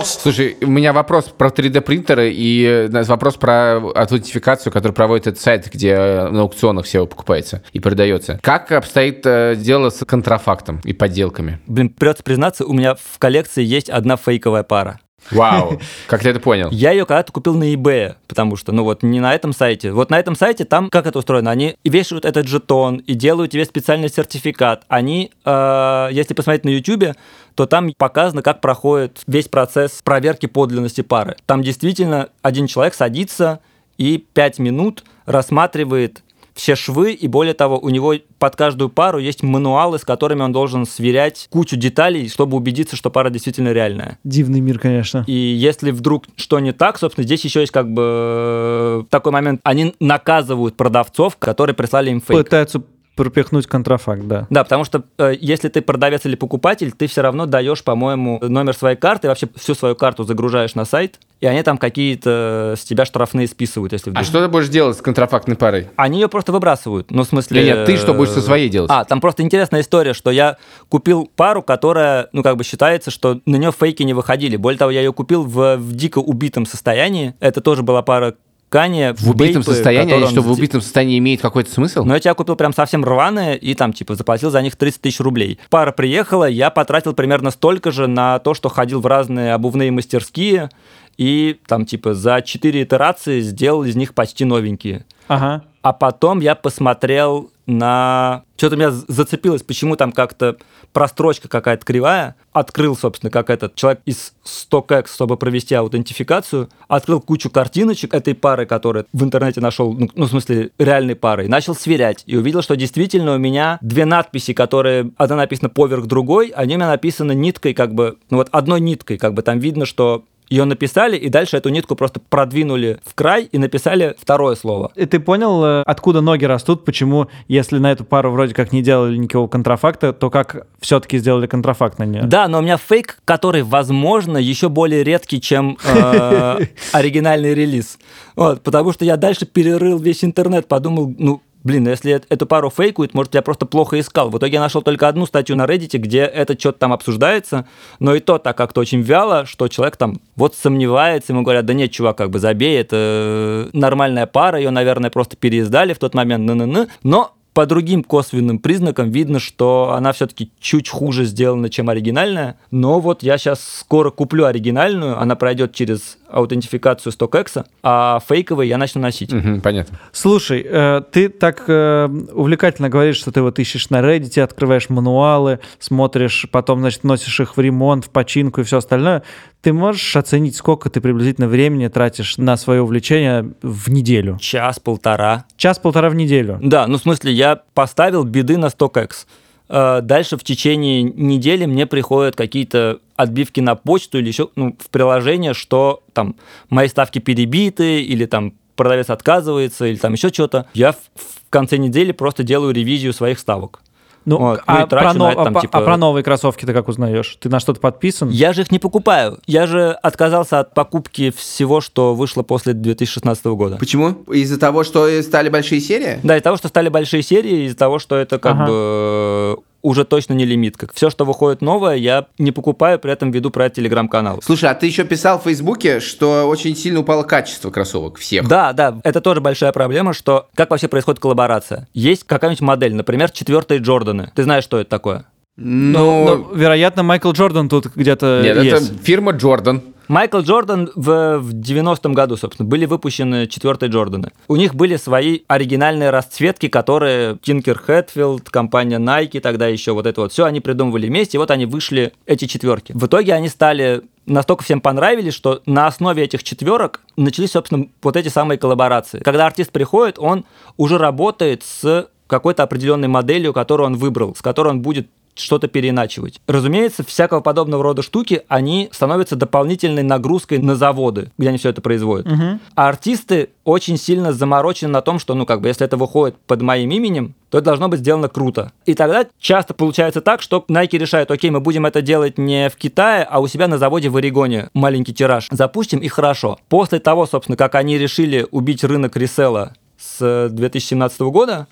Слушай, 0.05 0.57
у 0.61 0.67
меня 0.67 0.93
вопрос 0.93 1.27
про 1.27 1.49
3D-принтеры 1.49 2.31
и 2.31 2.89
э, 2.91 3.03
вопрос 3.05 3.37
про 3.37 3.77
аутентификацию, 3.77 4.73
который 4.73 4.93
проводит 4.93 5.27
этот 5.27 5.41
сайт, 5.41 5.69
где 5.73 5.91
э, 5.91 6.29
на 6.29 6.43
аукционах 6.43 6.87
все 6.87 7.07
покупается 7.07 7.63
и 7.73 7.81
продается. 7.81 8.39
Как 8.43 8.73
обстоит 8.73 9.25
э, 9.25 9.55
дело 9.57 9.91
с 9.91 10.05
контрафактом 10.05 10.81
и 10.85 10.93
подделками? 10.93 11.61
Блин, 11.67 11.91
придется 11.91 12.23
признаться, 12.23 12.65
у 12.65 12.73
меня 12.73 12.95
в 12.95 13.19
коллекции 13.19 13.63
есть 13.63 13.91
одна 13.91 14.17
фейковая 14.17 14.63
пара. 14.63 15.01
Вау, 15.31 15.79
как 16.07 16.23
ты 16.23 16.31
это 16.31 16.41
понял? 16.41 16.69
Я 16.71 16.93
ее 16.93 17.05
когда-то 17.05 17.33
купил 17.33 17.55
на 17.55 17.73
eBay, 17.73 18.15
потому 18.27 18.57
что, 18.57 18.73
ну 18.73 18.85
вот, 18.85 19.03
не 19.03 19.21
на 19.21 19.35
этом 19.35 19.53
сайте. 19.53 19.93
Вот 19.93 20.11
на 20.11 20.19
этом 20.19 20.35
сайте 20.35 20.65
там, 20.65 20.91
как 20.91 21.07
это 21.07 21.19
устроено, 21.19 21.51
они 21.51 21.77
вешают 21.85 22.25
этот 22.25 22.47
жетон 22.47 22.97
и 22.97 23.15
делают 23.15 23.53
тебе 23.53 23.65
специальный 23.65 24.09
сертификат. 24.09 24.85
Они, 24.89 25.31
э, 25.45 26.09
если 26.13 26.35
посмотреть 26.35 26.65
на 26.65 26.71
YouTube, 26.71 27.17
то 27.59 27.67
там 27.67 27.93
показано, 27.99 28.41
как 28.41 28.61
проходит 28.61 29.19
весь 29.27 29.49
процесс 29.49 30.01
проверки 30.05 30.47
подлинности 30.47 31.01
пары. 31.01 31.35
Там 31.45 31.65
действительно 31.65 32.29
один 32.41 32.69
человек 32.69 32.95
садится 32.95 33.59
и 33.97 34.25
пять 34.33 34.61
минут 34.61 35.03
рассматривает 35.27 36.23
все 36.55 36.77
швы, 36.77 37.15
и 37.15 37.27
более 37.27 37.55
того, 37.55 37.77
у 37.81 37.89
него 37.89 38.15
под 38.39 38.55
каждую 38.55 38.91
пару 38.91 39.19
есть 39.19 39.43
мануалы, 39.43 39.99
с 39.99 40.05
которыми 40.05 40.43
он 40.43 40.53
должен 40.53 40.87
сверять 40.87 41.49
кучу 41.51 41.75
деталей, 41.75 42.29
чтобы 42.29 42.57
убедиться, 42.57 42.95
что 42.95 43.11
пара 43.11 43.29
действительно 43.29 43.73
реальная. 43.73 44.19
Дивный 44.23 44.61
мир, 44.61 44.79
конечно. 44.79 45.25
И 45.27 45.33
если 45.33 45.91
вдруг 45.91 46.27
что 46.37 46.61
не 46.61 46.71
так, 46.71 46.97
собственно, 46.97 47.25
здесь 47.25 47.45
еще 47.45 47.61
есть 47.61 47.73
как 47.73 47.93
бы 47.93 48.03
э, 48.05 49.03
такой 49.11 49.33
момент, 49.33 49.61
они 49.65 49.97
наказывают 49.99 50.77
продавцов, 50.77 51.37
которые 51.39 51.75
прислали 51.75 52.11
им 52.11 52.21
фейк. 52.21 52.39
Пытаются 52.39 52.85
пропихнуть 53.19 53.67
контрафакт, 53.67 54.23
да. 54.23 54.47
Да, 54.49 54.63
потому 54.63 54.85
что 54.85 55.03
э, 55.19 55.35
если 55.41 55.69
ты 55.69 55.83
продавец 55.83 56.25
или 56.25 56.37
покупатель, 56.37 56.93
ты 56.93 57.09
все 57.09 57.21
равно 57.21 57.47
даешь, 57.47 57.83
по-моему, 57.83 58.39
номер 58.41 58.75
своей 58.75 58.97
карты, 58.97 59.27
вообще 59.27 59.49
всю 59.57 59.75
свою 59.75 59.97
карту 59.97 60.23
загружаешь 60.23 60.77
на 60.77 60.85
сайт, 60.85 61.19
и 61.41 61.47
они 61.47 61.63
там 61.63 61.79
какие-то 61.79 62.75
с 62.77 62.85
тебя 62.85 63.05
штрафные 63.05 63.49
списывают, 63.49 63.93
если 63.93 64.11
вдруг. 64.11 64.23
А 64.23 64.25
что 64.25 64.41
ты 64.41 64.49
будешь 64.49 64.69
делать 64.69 64.97
с 64.97 65.03
контрафактной 65.03 65.57
парой? 65.57 65.89
Они 65.97 66.21
ее 66.21 66.29
просто 66.29 66.53
выбрасывают. 66.53 67.11
Ну, 67.11 67.25
в 67.25 67.27
смысле... 67.27 67.65
Нет, 67.65 67.77
нет, 67.77 67.87
ты 67.87 67.97
что 67.97 68.15
будешь 68.15 68.31
со 68.31 68.41
своей 68.41 68.69
делать? 68.69 68.91
А, 68.93 69.05
там 69.05 69.21
просто 69.21 69.43
интересная 69.43 69.81
история, 69.81 70.15
что 70.15 70.31
я 70.31 70.57
купил 70.89 71.31
пару, 71.35 71.63
которая, 71.63 72.29
ну, 72.33 72.45
как 72.45 72.57
бы 72.57 72.63
считается, 72.63 73.11
что 73.11 73.41
на 73.47 73.57
нее 73.57 73.73
фейки 73.73 74.05
не 74.05 74.15
выходили. 74.15 74.57
Более 74.57 74.79
того, 74.79 74.93
я 74.93 75.01
ее 75.01 75.13
купил 75.13 75.45
в, 75.45 75.77
в 75.77 75.93
дико 75.93 76.19
убитом 76.19 76.67
состоянии. 76.67 77.35
Это 77.41 77.61
тоже 77.61 77.83
была 77.83 78.03
пара 78.03 78.35
Кани 78.69 79.15
В 79.17 79.31
убитом 79.31 79.63
состоянии? 79.63 80.15
Они 80.15 80.27
что, 80.27 80.43
в 80.43 80.51
убитом 80.51 80.81
состоянии 80.81 81.19
имеет 81.19 81.41
какой-то 81.41 81.71
смысл? 81.71 82.05
Но 82.05 82.15
я 82.15 82.21
тебя 82.21 82.35
купил 82.35 82.57
прям 82.57 82.75
совсем 82.75 83.05
рваные 83.05 83.57
и 83.57 83.75
там, 83.75 83.93
типа, 83.93 84.15
заплатил 84.15 84.51
за 84.51 84.61
них 84.61 84.77
30 84.77 85.01
тысяч 85.01 85.21
рублей. 85.21 85.59
Пара 85.71 85.93
приехала, 85.93 86.45
я 86.45 86.71
потратил 86.71 87.15
примерно 87.15 87.51
столько 87.51 87.91
же 87.91 88.07
на 88.07 88.39
то, 88.39 88.55
что 88.55 88.69
ходил 88.69 89.01
в 89.01 89.07
разные 89.07 89.55
обувные 89.55 89.91
мастерские, 89.91 90.71
и 91.17 91.59
там, 91.67 91.87
типа, 91.87 92.15
за 92.15 92.43
4 92.43 92.83
итерации 92.83 93.41
сделал 93.41 93.85
из 93.85 93.97
них 93.97 94.15
почти 94.15 94.45
новенькие. 94.45 95.07
Ага. 95.29 95.65
А 95.83 95.93
потом 95.93 96.41
я 96.41 96.55
посмотрел 96.55 97.51
на... 97.69 98.45
Что-то 98.57 98.77
меня 98.77 98.91
зацепилось, 98.91 99.63
почему 99.63 99.95
там 99.95 100.11
как-то 100.11 100.57
прострочка 100.93 101.49
какая-то 101.49 101.85
кривая. 101.85 102.35
Открыл, 102.53 102.97
собственно, 102.97 103.31
как 103.31 103.51
этот 103.51 103.75
человек 103.77 104.01
из 104.07 104.33
StockX, 104.45 105.09
чтобы 105.13 105.37
провести 105.37 105.75
аутентификацию. 105.75 106.71
Открыл 106.89 107.21
кучу 107.21 107.51
картиночек 107.51 108.15
этой 108.15 108.35
пары, 108.35 108.67
которую 108.67 109.07
в 109.13 109.23
интернете 109.23 109.61
нашел, 109.61 109.93
ну, 109.93 110.09
ну, 110.15 110.25
в 110.25 110.31
смысле, 110.31 110.71
реальной 110.79 111.15
пары. 111.15 111.47
Начал 111.47 111.75
сверять. 111.75 112.25
И 112.27 112.37
увидел, 112.37 112.63
что 112.63 112.75
действительно 112.75 113.35
у 113.35 113.39
меня 113.39 113.79
две 113.83 114.07
надписи, 114.07 114.55
которые... 114.55 115.13
Одна 115.19 115.37
написана 115.37 115.69
поверх 115.69 116.07
другой, 116.07 116.49
они 116.49 116.75
у 116.75 116.79
меня 116.79 116.89
написаны 116.89 117.35
ниткой, 117.35 117.75
как 117.75 117.95
бы... 117.95 118.17
Ну 118.31 118.39
вот 118.39 118.49
одной 118.51 118.81
ниткой, 118.81 119.19
как 119.19 119.35
бы 119.35 119.43
там 119.43 119.59
видно, 119.59 119.85
что 119.85 120.25
ее 120.51 120.65
написали, 120.65 121.17
и 121.17 121.29
дальше 121.29 121.57
эту 121.57 121.69
нитку 121.69 121.95
просто 121.95 122.21
продвинули 122.21 122.99
в 123.05 123.15
край 123.15 123.49
и 123.51 123.59
написали 123.59 124.15
второе 124.19 124.55
слово. 124.55 124.91
И 124.95 125.07
ты 125.07 125.21
понял, 125.21 125.65
э, 125.65 125.83
откуда 125.87 126.21
ноги 126.21 126.45
растут, 126.45 126.85
почему, 126.85 127.29
если 127.49 127.79
на 127.79 127.93
эту 127.93 128.05
пару 128.05 128.31
вроде 128.31 128.55
как 128.55 128.73
не 128.73 128.83
делали 128.83 129.17
никакого 129.17 129.49
контрафакта, 129.49 130.13
то 130.13 130.31
как 130.31 130.67
все-таки 130.81 131.19
сделали 131.19 131.47
контрафакт 131.47 131.99
на 131.99 132.05
нее? 132.05 132.23
Да, 132.23 132.49
но 132.49 132.59
у 132.59 132.63
меня 132.63 132.77
фейк, 132.77 133.19
который, 133.25 133.63
возможно, 133.63 134.39
еще 134.39 134.69
более 134.69 135.05
редкий, 135.05 135.41
чем 135.41 135.79
э, 135.85 136.59
оригинальный 136.93 137.55
релиз. 137.55 137.99
Вот, 138.37 138.63
потому 138.63 138.93
что 138.93 139.05
я 139.05 139.17
дальше 139.17 139.47
перерыл 139.47 139.99
весь 139.99 140.25
интернет, 140.25 140.69
подумал, 140.69 141.15
ну, 141.19 141.43
блин, 141.65 141.85
ну 141.85 141.91
если 141.91 142.21
эту 142.29 142.47
пару 142.47 142.71
фейкует, 142.71 143.15
может, 143.15 143.35
я 143.35 143.43
просто 143.43 143.67
плохо 143.67 143.99
искал. 143.99 144.31
В 144.31 144.39
итоге 144.39 144.55
я 144.55 144.61
нашел 144.61 144.83
только 144.83 145.09
одну 145.09 145.27
статью 145.27 145.57
на 145.57 145.65
Reddit, 145.65 145.97
где 145.99 146.21
это 146.21 146.59
что-то 146.59 146.79
там 146.79 146.93
обсуждается, 146.93 147.67
но 147.99 148.15
и 148.15 148.21
то 148.21 148.39
так 148.39 148.57
как-то 148.57 148.81
очень 148.81 149.01
вяло, 149.01 149.47
что 149.47 149.69
человек 149.69 149.97
там 149.97 150.21
вот 150.37 150.55
сомневается, 150.55 151.33
ему 151.33 151.43
говорят, 151.43 151.67
да 151.67 151.75
нет, 151.75 151.91
чувак, 151.91 152.17
как 152.17 152.31
бы 152.31 152.39
забей, 152.39 152.81
это 152.81 153.69
нормальная 153.73 154.27
пара, 154.27 154.59
ее, 154.59 154.71
наверное, 154.71 155.11
просто 155.11 155.37
переиздали 155.37 155.93
в 155.93 155.99
тот 155.99 156.15
момент, 156.15 156.45
ны 156.45 156.53
-ны 156.53 156.67
-ны. 156.67 156.89
но 157.03 157.33
по 157.59 157.67
другим 157.67 158.05
косвенным 158.05 158.61
признакам 158.61 159.11
видно, 159.11 159.41
что 159.41 159.93
она 159.93 160.13
все-таки 160.13 160.53
чуть 160.61 160.89
хуже 160.89 161.25
сделана, 161.25 161.69
чем 161.69 161.91
оригинальная. 161.91 162.57
Но 162.71 163.01
вот 163.01 163.25
я 163.25 163.37
сейчас 163.37 163.81
скоро 163.81 164.11
куплю 164.11 164.45
оригинальную, 164.45 165.21
она 165.21 165.35
пройдет 165.35 165.75
через 165.75 166.19
аутентификацию 166.29 167.13
StockX, 167.13 167.65
а 167.83 168.21
фейковые 168.29 168.69
я 168.69 168.79
начну 168.79 169.01
носить. 169.01 169.33
Мгм, 169.33 169.61
понятно. 169.61 169.99
Слушай, 170.13 170.65
э, 170.65 171.03
ты 171.11 171.29
так 171.29 171.65
э, 171.67 172.09
увлекательно 172.33 172.89
говоришь, 172.89 173.17
что 173.17 173.33
ты 173.33 173.43
вот 173.43 173.59
ищешь 173.59 173.91
на 173.91 174.01
Reddit, 174.01 174.41
открываешь 174.41 174.89
мануалы, 174.89 175.59
смотришь, 175.81 176.47
потом, 176.53 176.81
значит, 176.81 177.03
носишь 177.03 177.41
их 177.41 177.57
в 177.57 177.61
ремонт, 177.61 178.05
в 178.05 178.11
починку 178.11 178.61
и 178.61 178.65
все 178.65 178.79
остальное. 178.79 179.23
Ты 179.63 179.73
можешь 179.73 180.15
оценить, 180.15 180.55
сколько 180.55 180.89
ты 180.89 181.01
приблизительно 181.01 181.49
времени 181.49 181.89
тратишь 181.89 182.37
на 182.37 182.57
свое 182.57 182.83
увлечение 182.83 183.53
в 183.63 183.91
неделю? 183.91 184.39
Час-полтора. 184.41 185.47
Час-полтора 185.57 186.11
в 186.11 186.15
неделю. 186.15 186.59
Да, 186.63 186.87
ну 186.87 186.99
в 186.99 187.01
смысле, 187.01 187.33
я 187.33 187.48
поставил 187.57 188.25
биды 188.25 188.57
на 188.57 188.67
StockX. 188.67 189.27
Э, 189.69 190.01
Дальше 190.03 190.37
в 190.37 190.45
течение 190.45 191.03
недели 191.03 191.67
мне 191.67 191.87
приходят 191.87 192.37
какие-то 192.37 193.01
отбивки 193.17 193.61
на 193.61 193.75
почту 193.75 194.19
или 194.19 194.29
еще 194.29 194.49
ну, 194.57 194.77
в 194.79 194.91
приложение, 194.91 195.55
что 195.55 196.03
там 196.13 196.37
мои 196.71 196.89
ставки 196.89 197.19
перебиты, 197.19 198.03
или 198.03 198.27
там 198.27 198.55
продавец 198.77 199.11
отказывается, 199.11 199.87
или 199.87 199.97
там 199.97 200.13
еще 200.13 200.29
что-то. 200.29 200.67
Я 200.73 200.93
в 200.93 201.51
конце 201.51 201.77
недели 201.79 202.13
просто 202.13 202.45
делаю 202.45 202.73
ревизию 202.73 203.13
своих 203.13 203.39
ставок. 203.39 203.81
Ну, 204.29 204.37
Вот, 204.37 204.61
а, 204.67 204.81
ну 204.81 204.87
про, 204.89 205.03
на 205.05 205.13
но- 205.15 205.31
это 205.33 205.45
там, 205.45 205.57
а 205.57 205.61
типа- 205.63 205.79
а 205.79 205.81
про 205.83 205.97
новые 205.97 206.23
кроссовки 206.23 206.67
ты 206.67 206.75
как 206.75 206.87
узнаешь? 206.89 207.37
Ты 207.41 207.49
на 207.49 207.61
что-то 207.61 207.81
подписан? 207.81 208.29
Я 208.29 208.53
же 208.53 208.61
их 208.61 208.71
не 208.71 208.79
покупаю. 208.79 209.39
Я 209.47 209.67
же 209.67 209.93
отказался 210.03 210.61
от 210.61 210.75
покупки 210.75 211.31
всего, 211.31 211.81
что 211.81 212.15
вышло 212.15 212.43
после 212.43 212.75
2016 212.75 213.55
года. 213.55 213.77
Почему? 213.79 214.11
Из-за 214.31 214.59
того, 214.61 214.85
что 214.85 215.23
стали 215.23 215.49
большие 215.49 215.81
серии? 215.81 216.21
Да, 216.23 216.35
из-за 216.37 216.45
того, 216.45 216.57
что 216.59 216.69
стали 216.69 216.91
большие 216.91 217.23
серии, 217.23 217.65
из-за 217.67 217.77
того, 217.79 217.99
что 217.99 218.17
это 218.17 218.39
как 218.39 218.53
Ага. 218.53 218.67
бы 218.67 218.73
э, 218.75 219.57
уже 219.83 220.05
точно 220.05 220.35
не 220.35 220.45
лимит. 220.45 220.77
Как 220.77 220.93
все, 220.93 221.11
что 221.11 221.25
выходит 221.25 221.61
новое, 221.63 221.97
я 221.97 222.27
не 222.39 222.53
покупаю, 222.53 222.99
при 222.99 223.13
этом 223.13 223.31
веду 223.31 223.51
про 223.51 223.67
это 223.67 223.77
телеграм-канал. 223.77 224.41
Слушай, 224.43 224.71
а 224.71 224.75
ты 224.75 224.87
еще 224.87 225.05
писал 225.05 225.39
в 225.39 225.45
Фейсбуке, 225.45 226.01
что 226.01 226.47
очень 226.49 226.77
сильно 226.77 227.01
упало 227.01 227.23
качество 227.23 227.71
кроссовок 227.71 228.19
всех. 228.19 228.49
Да, 228.49 228.73
да, 228.73 228.99
это 229.05 229.21
тоже 229.21 229.41
большая 229.41 229.73
проблема, 229.73 230.13
что 230.13 230.49
как 230.55 230.71
вообще 230.71 230.89
происходит 230.89 231.21
коллаборация. 231.21 231.89
Есть 231.95 232.25
какая-нибудь 232.25 232.61
модель, 232.63 232.95
например, 232.95 233.31
четвертые 233.31 233.81
Джорданы. 233.81 234.31
Ты 234.35 234.43
знаешь, 234.45 234.65
что 234.65 234.79
это 234.79 234.91
такое? 234.91 235.25
Ну, 235.57 236.25
Ну, 236.25 236.55
вероятно, 236.55 237.03
Майкл 237.03 237.33
Джордан 237.33 237.69
тут 237.69 237.87
где-то 237.95 238.41
нет, 238.45 238.63
есть. 238.63 238.91
это 238.91 239.03
фирма 239.03 239.33
Джордан. 239.33 239.83
Майкл 240.09 240.41
Джордан 240.41 240.91
в, 240.95 241.39
в 241.39 241.55
90-м 241.55 242.15
году, 242.15 242.37
собственно, 242.37 242.69
были 242.69 242.87
выпущены 242.87 243.47
четвертые 243.47 243.91
Джорданы. 243.91 244.33
У 244.49 244.57
них 244.57 244.75
были 244.75 244.97
свои 244.97 245.41
оригинальные 245.49 246.11
расцветки, 246.11 246.69
которые 246.69 247.39
Тинкер 247.43 247.79
Хэтфилд, 247.79 248.49
компания 248.49 248.99
Nike, 248.99 249.41
тогда 249.41 249.67
еще 249.67 249.93
вот 249.93 250.07
это 250.07 250.23
вот 250.23 250.33
все 250.33 250.47
они 250.47 250.61
придумывали 250.61 251.07
вместе, 251.07 251.37
и 251.37 251.39
вот 251.39 251.51
они 251.51 251.67
вышли, 251.67 252.13
эти 252.27 252.47
четверки. 252.47 252.93
В 252.95 253.07
итоге 253.07 253.35
они 253.35 253.49
стали 253.49 254.03
настолько 254.25 254.65
всем 254.65 254.81
понравились, 254.81 255.35
что 255.35 255.63
на 255.67 255.87
основе 255.87 256.23
этих 256.23 256.43
четверок 256.43 257.01
начались, 257.17 257.53
собственно, 257.53 257.87
вот 258.03 258.17
эти 258.17 258.29
самые 258.29 258.59
коллаборации. 258.59 259.21
Когда 259.21 259.47
артист 259.47 259.73
приходит, 259.73 260.19
он 260.19 260.45
уже 260.77 260.99
работает 260.99 261.63
с 261.65 262.09
какой-то 262.27 262.63
определенной 262.63 263.09
моделью, 263.09 263.53
которую 263.53 263.87
он 263.87 263.97
выбрал, 263.97 264.35
с 264.35 264.43
которой 264.43 264.69
он 264.69 264.83
будет 264.83 265.09
что-то 265.41 265.69
переиначивать. 265.69 266.41
Разумеется, 266.47 267.05
всякого 267.05 267.41
подобного 267.41 267.83
рода 267.83 268.03
штуки, 268.03 268.43
они 268.49 268.89
становятся 268.93 269.37
дополнительной 269.37 270.03
нагрузкой 270.03 270.59
на 270.59 270.77
заводы, 270.77 271.31
где 271.39 271.49
они 271.49 271.59
все 271.59 271.71
это 271.71 271.81
производят. 271.81 272.27
А 272.75 272.89
артисты 272.89 273.51
очень 273.65 273.99
сильно 273.99 274.33
заморочены 274.33 274.91
на 274.91 275.03
том, 275.03 275.19
что, 275.19 275.35
ну, 275.35 275.45
как 275.45 275.61
бы, 275.61 275.69
если 275.69 275.85
это 275.85 275.97
выходит 275.97 276.37
под 276.47 276.63
моим 276.63 276.91
именем, 276.91 277.35
то 277.51 277.59
это 277.59 277.67
должно 277.67 277.89
быть 277.89 278.01
сделано 278.01 278.29
круто. 278.29 278.73
И 278.87 278.95
тогда 278.95 279.27
часто 279.39 279.75
получается 279.75 280.21
так, 280.21 280.43
что 280.43 280.65
Nike 280.69 280.99
решает, 280.99 281.31
окей, 281.31 281.51
мы 281.51 281.61
будем 281.61 281.87
это 281.87 282.03
делать 282.03 282.39
не 282.39 282.69
в 282.69 282.77
Китае, 282.77 283.25
а 283.25 283.41
у 283.41 283.47
себя 283.47 283.69
на 283.69 283.79
заводе 283.79 284.09
в 284.09 284.17
Орегоне 284.17 284.69
маленький 284.75 285.15
тираж. 285.15 285.49
Запустим 285.51 285.99
и 286.01 286.09
хорошо. 286.09 286.59
После 286.69 286.99
того, 286.99 287.27
собственно, 287.27 287.57
как 287.57 287.75
они 287.75 287.99
решили 287.99 288.47
убить 288.51 288.85
рынок 288.85 289.17
ресела 289.17 289.75
с 289.99 290.49
2017 290.51 291.21
года, 291.23 291.67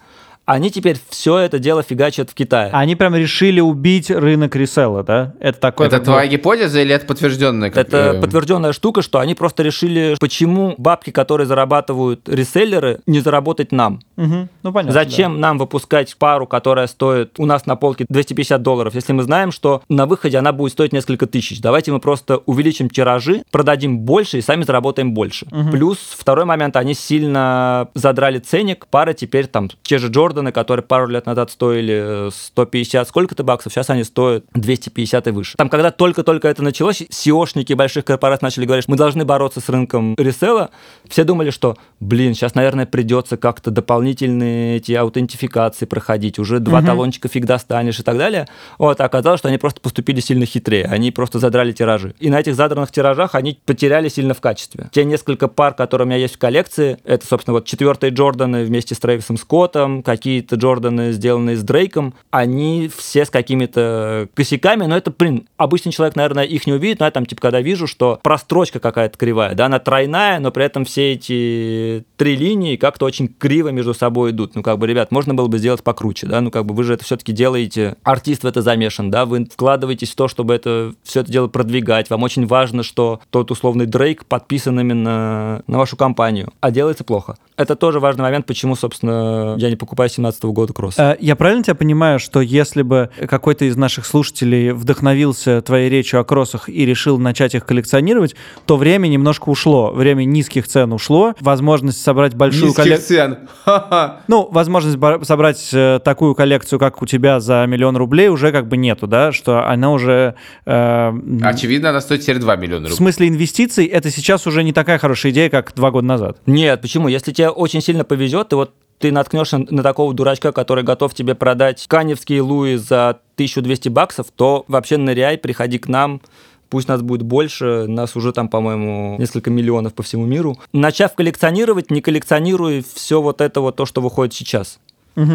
они 0.46 0.70
теперь 0.70 0.96
все 1.10 1.38
это 1.38 1.58
дело 1.58 1.82
фигачат 1.82 2.30
в 2.30 2.34
Китае. 2.34 2.70
Они 2.72 2.94
прям 2.94 3.16
решили 3.16 3.58
убить 3.60 4.10
рынок 4.10 4.54
ресела, 4.54 5.02
да? 5.02 5.34
Это 5.40 5.58
такое... 5.58 5.88
это 5.88 5.96
как 5.96 6.04
твоя 6.04 6.28
гипотеза 6.28 6.80
или 6.80 6.94
это 6.94 7.04
подтвержденная? 7.04 7.70
как, 7.70 7.88
Это 7.88 8.18
подтвержденная 8.20 8.72
штука, 8.72 9.02
что 9.02 9.18
они 9.18 9.34
просто 9.34 9.64
решили, 9.64 10.14
почему 10.20 10.76
бабки, 10.78 11.10
которые 11.10 11.48
зарабатывают 11.48 12.28
реселлеры, 12.28 13.00
не 13.06 13.18
заработать 13.18 13.72
нам. 13.72 14.00
Мгм. 14.14 14.48
Ну, 14.62 14.72
понятно. 14.72 14.92
Зачем 14.92 15.40
нам 15.40 15.58
выпускать 15.58 16.16
пару, 16.16 16.46
которая 16.46 16.86
стоит 16.86 17.40
у 17.40 17.44
нас 17.44 17.66
на 17.66 17.74
полке 17.74 18.06
250 18.08 18.62
долларов, 18.62 18.94
если 18.94 19.12
мы 19.12 19.24
знаем, 19.24 19.50
что 19.50 19.82
на 19.88 20.06
выходе 20.06 20.38
она 20.38 20.52
будет 20.52 20.72
стоить 20.72 20.92
несколько 20.92 21.26
тысяч? 21.26 21.60
Давайте 21.60 21.90
мы 21.90 21.98
просто 21.98 22.36
увеличим 22.46 22.88
тиражи, 22.88 23.42
продадим 23.50 23.98
больше 23.98 24.38
и 24.38 24.42
сами 24.42 24.62
заработаем 24.62 25.12
больше. 25.12 25.46
Плюс 25.72 25.98
второй 26.16 26.44
момент, 26.44 26.76
они 26.76 26.94
сильно 26.94 27.88
задрали 27.94 28.38
ценник, 28.38 28.86
пары 28.86 29.12
теперь 29.12 29.48
там, 29.48 29.68
те 29.82 29.98
же 29.98 30.06
Джорданы 30.06 30.35
Джорданы, 30.36 30.52
которые 30.52 30.84
пару 30.84 31.06
лет 31.08 31.24
назад 31.26 31.50
стоили 31.50 32.28
150 32.30 33.08
сколько-то 33.08 33.42
баксов, 33.42 33.72
сейчас 33.72 33.88
они 33.90 34.04
стоят 34.04 34.44
250 34.54 35.28
и 35.28 35.30
выше. 35.30 35.54
Там, 35.56 35.68
когда 35.70 35.90
только-только 35.90 36.48
это 36.48 36.62
началось, 36.62 37.00
SEOшники 37.02 37.74
больших 37.74 38.04
корпораций 38.04 38.44
начали 38.44 38.66
говорить, 38.66 38.86
мы 38.86 38.96
должны 38.96 39.24
бороться 39.24 39.60
с 39.60 39.68
рынком 39.70 40.14
ресела, 40.18 40.70
все 41.08 41.24
думали, 41.24 41.50
что, 41.50 41.76
блин, 42.00 42.34
сейчас, 42.34 42.54
наверное, 42.54 42.84
придется 42.84 43.36
как-то 43.38 43.70
дополнительные 43.70 44.76
эти 44.76 44.92
аутентификации 44.92 45.86
проходить, 45.86 46.38
уже 46.38 46.60
два 46.60 46.78
Мгм. 46.80 46.86
талончика 46.88 47.28
фиг 47.28 47.46
достанешь 47.46 47.98
и 47.98 48.02
так 48.02 48.18
далее. 48.18 48.46
Вот, 48.78 49.00
а 49.00 49.04
оказалось, 49.06 49.38
что 49.38 49.48
они 49.48 49.56
просто 49.58 49.80
поступили 49.80 50.20
сильно 50.20 50.44
хитрее, 50.44 50.84
они 50.84 51.10
просто 51.10 51.38
задрали 51.38 51.72
тиражи. 51.72 52.14
И 52.20 52.28
на 52.28 52.40
этих 52.40 52.54
задранных 52.54 52.92
тиражах 52.92 53.34
они 53.34 53.58
потеряли 53.64 54.08
сильно 54.10 54.34
в 54.34 54.40
качестве. 54.40 54.88
Те 54.92 55.04
несколько 55.04 55.48
пар, 55.48 55.72
которые 55.74 56.06
у 56.06 56.08
меня 56.08 56.18
есть 56.18 56.34
в 56.34 56.38
коллекции, 56.38 56.98
это, 57.04 57.26
собственно, 57.26 57.54
вот 57.54 57.64
четвертые 57.64 58.10
Джорданы 58.10 58.64
вместе 58.64 58.94
с 58.94 58.98
Трэвисом 58.98 59.38
Скоттом, 59.38 60.02
какие-то 60.26 60.56
Джорданы, 60.56 61.12
сделанные 61.12 61.56
с 61.56 61.62
Дрейком, 61.62 62.12
они 62.32 62.90
все 62.94 63.24
с 63.24 63.30
какими-то 63.30 64.28
косяками, 64.34 64.84
но 64.86 64.96
это, 64.96 65.12
блин, 65.16 65.46
обычный 65.56 65.92
человек, 65.92 66.16
наверное, 66.16 66.42
их 66.42 66.66
не 66.66 66.72
увидит, 66.72 66.98
но 66.98 67.04
я 67.04 67.12
там, 67.12 67.26
типа, 67.26 67.40
когда 67.40 67.60
вижу, 67.60 67.86
что 67.86 68.18
прострочка 68.24 68.80
какая-то 68.80 69.16
кривая, 69.16 69.54
да, 69.54 69.66
она 69.66 69.78
тройная, 69.78 70.40
но 70.40 70.50
при 70.50 70.64
этом 70.64 70.84
все 70.84 71.12
эти 71.12 72.04
три 72.16 72.34
линии 72.34 72.74
как-то 72.74 73.04
очень 73.04 73.28
криво 73.28 73.68
между 73.68 73.94
собой 73.94 74.32
идут. 74.32 74.56
Ну, 74.56 74.64
как 74.64 74.78
бы, 74.78 74.88
ребят, 74.88 75.12
можно 75.12 75.32
было 75.32 75.46
бы 75.46 75.58
сделать 75.58 75.84
покруче, 75.84 76.26
да, 76.26 76.40
ну, 76.40 76.50
как 76.50 76.66
бы 76.66 76.74
вы 76.74 76.82
же 76.82 76.94
это 76.94 77.04
все-таки 77.04 77.30
делаете, 77.30 77.94
артист 78.02 78.42
в 78.42 78.48
это 78.48 78.62
замешан, 78.62 79.12
да, 79.12 79.26
вы 79.26 79.44
вкладываетесь 79.44 80.10
в 80.10 80.16
то, 80.16 80.26
чтобы 80.26 80.54
это 80.54 80.92
все 81.04 81.20
это 81.20 81.30
дело 81.30 81.46
продвигать, 81.46 82.10
вам 82.10 82.24
очень 82.24 82.48
важно, 82.48 82.82
что 82.82 83.20
тот 83.30 83.52
условный 83.52 83.86
Дрейк 83.86 84.24
подписан 84.24 84.80
именно 84.80 85.62
на 85.68 85.78
вашу 85.78 85.96
компанию, 85.96 86.52
а 86.60 86.72
делается 86.72 87.04
плохо. 87.04 87.36
Это 87.56 87.76
тоже 87.76 88.00
важный 88.00 88.22
момент, 88.22 88.44
почему, 88.44 88.74
собственно, 88.74 89.54
я 89.56 89.70
не 89.70 89.76
покупаю 89.76 90.10
17 90.16 90.42
года 90.44 90.72
кросс. 90.72 90.98
Э, 90.98 91.16
Я 91.20 91.36
правильно 91.36 91.62
тебя 91.62 91.74
понимаю, 91.74 92.18
что 92.18 92.40
если 92.40 92.82
бы 92.82 93.10
какой-то 93.28 93.64
из 93.66 93.76
наших 93.76 94.06
слушателей 94.06 94.72
вдохновился 94.72 95.60
твоей 95.62 95.88
речью 95.88 96.20
о 96.20 96.24
кроссах 96.24 96.68
и 96.68 96.84
решил 96.86 97.18
начать 97.18 97.54
их 97.54 97.64
коллекционировать, 97.66 98.34
то 98.66 98.76
время 98.76 99.06
немножко 99.08 99.48
ушло, 99.48 99.90
время 99.92 100.24
низких 100.24 100.66
цен 100.66 100.92
ушло, 100.92 101.34
возможность 101.40 102.00
собрать 102.02 102.34
большую 102.34 102.66
Низких 102.68 102.82
коллекцию... 102.82 103.06
цен. 103.18 103.38
Ха-ха. 103.64 104.20
Ну, 104.28 104.48
возможность 104.50 104.98
собрать 105.26 105.68
э, 105.72 106.00
такую 106.04 106.34
коллекцию, 106.34 106.78
как 106.78 107.02
у 107.02 107.06
тебя, 107.06 107.40
за 107.40 107.64
миллион 107.68 107.96
рублей 107.96 108.28
уже 108.28 108.52
как 108.52 108.68
бы 108.68 108.76
нету, 108.76 109.06
да, 109.06 109.32
что 109.32 109.66
она 109.68 109.90
уже... 109.92 110.34
э, 110.64 111.12
Очевидно, 111.42 111.90
она 111.90 112.00
стоит 112.00 112.22
теперь 112.22 112.38
2 112.38 112.56
миллиона 112.56 112.80
в 112.86 112.90
рублей. 112.90 112.96
смысле 112.96 113.28
инвестиций 113.28 113.86
это 113.86 114.10
сейчас 114.10 114.46
уже 114.46 114.62
не 114.64 114.72
такая 114.72 114.98
хорошая 114.98 115.32
идея, 115.32 115.50
как 115.50 115.72
два 115.74 115.90
года 115.90 116.06
назад. 116.06 116.38
Нет, 116.46 116.80
почему? 116.80 117.08
Если 117.08 117.32
тебе 117.32 117.50
очень 117.50 117.80
сильно 117.82 118.04
повезет, 118.04 118.52
и 118.52 118.56
вот 118.56 118.72
ты 118.98 119.12
наткнешься 119.12 119.58
на 119.58 119.82
такого 119.82 120.14
дурачка, 120.14 120.52
который 120.52 120.84
готов 120.84 121.14
тебе 121.14 121.34
продать 121.34 121.86
каневские 121.86 122.42
луи 122.42 122.76
за 122.76 123.10
1200 123.34 123.88
баксов, 123.88 124.26
то 124.34 124.64
вообще 124.68 124.96
ныряй, 124.96 125.38
приходи 125.38 125.78
к 125.78 125.88
нам, 125.88 126.20
Пусть 126.68 126.88
нас 126.88 127.00
будет 127.00 127.22
больше, 127.22 127.86
нас 127.86 128.16
уже 128.16 128.32
там, 128.32 128.48
по-моему, 128.48 129.16
несколько 129.18 129.50
миллионов 129.50 129.94
по 129.94 130.02
всему 130.02 130.26
миру. 130.26 130.58
Начав 130.72 131.14
коллекционировать, 131.14 131.90
не 131.90 132.00
коллекционируй 132.00 132.84
все 132.94 133.22
вот 133.22 133.40
это 133.40 133.60
вот 133.60 133.76
то, 133.76 133.86
что 133.86 134.00
выходит 134.00 134.34
сейчас. 134.34 134.80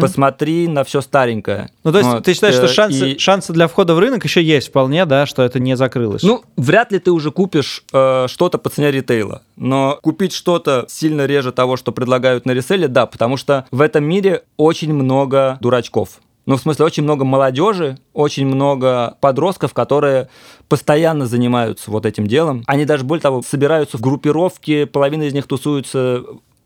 Посмотри 0.00 0.68
на 0.68 0.84
все 0.84 1.00
старенькое. 1.00 1.70
Ну, 1.82 1.92
то 1.92 1.98
есть 1.98 2.10
Вот, 2.10 2.24
ты 2.24 2.34
считаешь, 2.34 2.54
что 2.54 2.66
э, 2.66 2.68
шансы, 2.68 3.10
и- 3.12 3.18
шансы 3.18 3.52
для 3.52 3.66
входа 3.66 3.94
в 3.94 3.98
рынок 3.98 4.24
еще 4.24 4.42
есть 4.42 4.68
вполне, 4.68 5.04
да, 5.06 5.26
что 5.26 5.42
это 5.42 5.58
не 5.58 5.76
закрылось? 5.76 6.22
Ну, 6.22 6.42
вряд 6.56 6.92
ли 6.92 6.98
ты 6.98 7.10
уже 7.10 7.30
купишь 7.32 7.84
э, 7.92 8.26
что-то 8.28 8.58
по 8.58 8.70
цене 8.70 8.90
ритейла. 8.92 9.42
Но 9.56 9.98
купить 10.02 10.32
что-то 10.32 10.86
сильно 10.88 11.26
реже 11.26 11.50
того, 11.52 11.76
что 11.76 11.90
предлагают 11.92 12.46
на 12.46 12.52
реселе, 12.52 12.86
да, 12.88 13.06
потому 13.06 13.36
что 13.36 13.66
в 13.70 13.80
этом 13.80 14.04
мире 14.04 14.42
очень 14.56 14.94
много 14.94 15.58
дурачков. 15.60 16.20
Ну, 16.44 16.56
в 16.56 16.60
смысле, 16.60 16.84
очень 16.86 17.04
много 17.04 17.24
молодежи, 17.24 17.98
очень 18.14 18.46
много 18.46 19.16
подростков, 19.20 19.74
которые 19.74 20.28
постоянно 20.68 21.26
занимаются 21.26 21.90
вот 21.90 22.04
этим 22.04 22.26
делом. 22.26 22.64
Они 22.66 22.84
даже, 22.84 23.04
более 23.04 23.22
того, 23.22 23.42
собираются 23.42 23.96
в 23.96 24.00
группировки, 24.00 24.84
половина 24.86 25.22
из 25.24 25.34
них 25.34 25.46
тусуются 25.46 26.22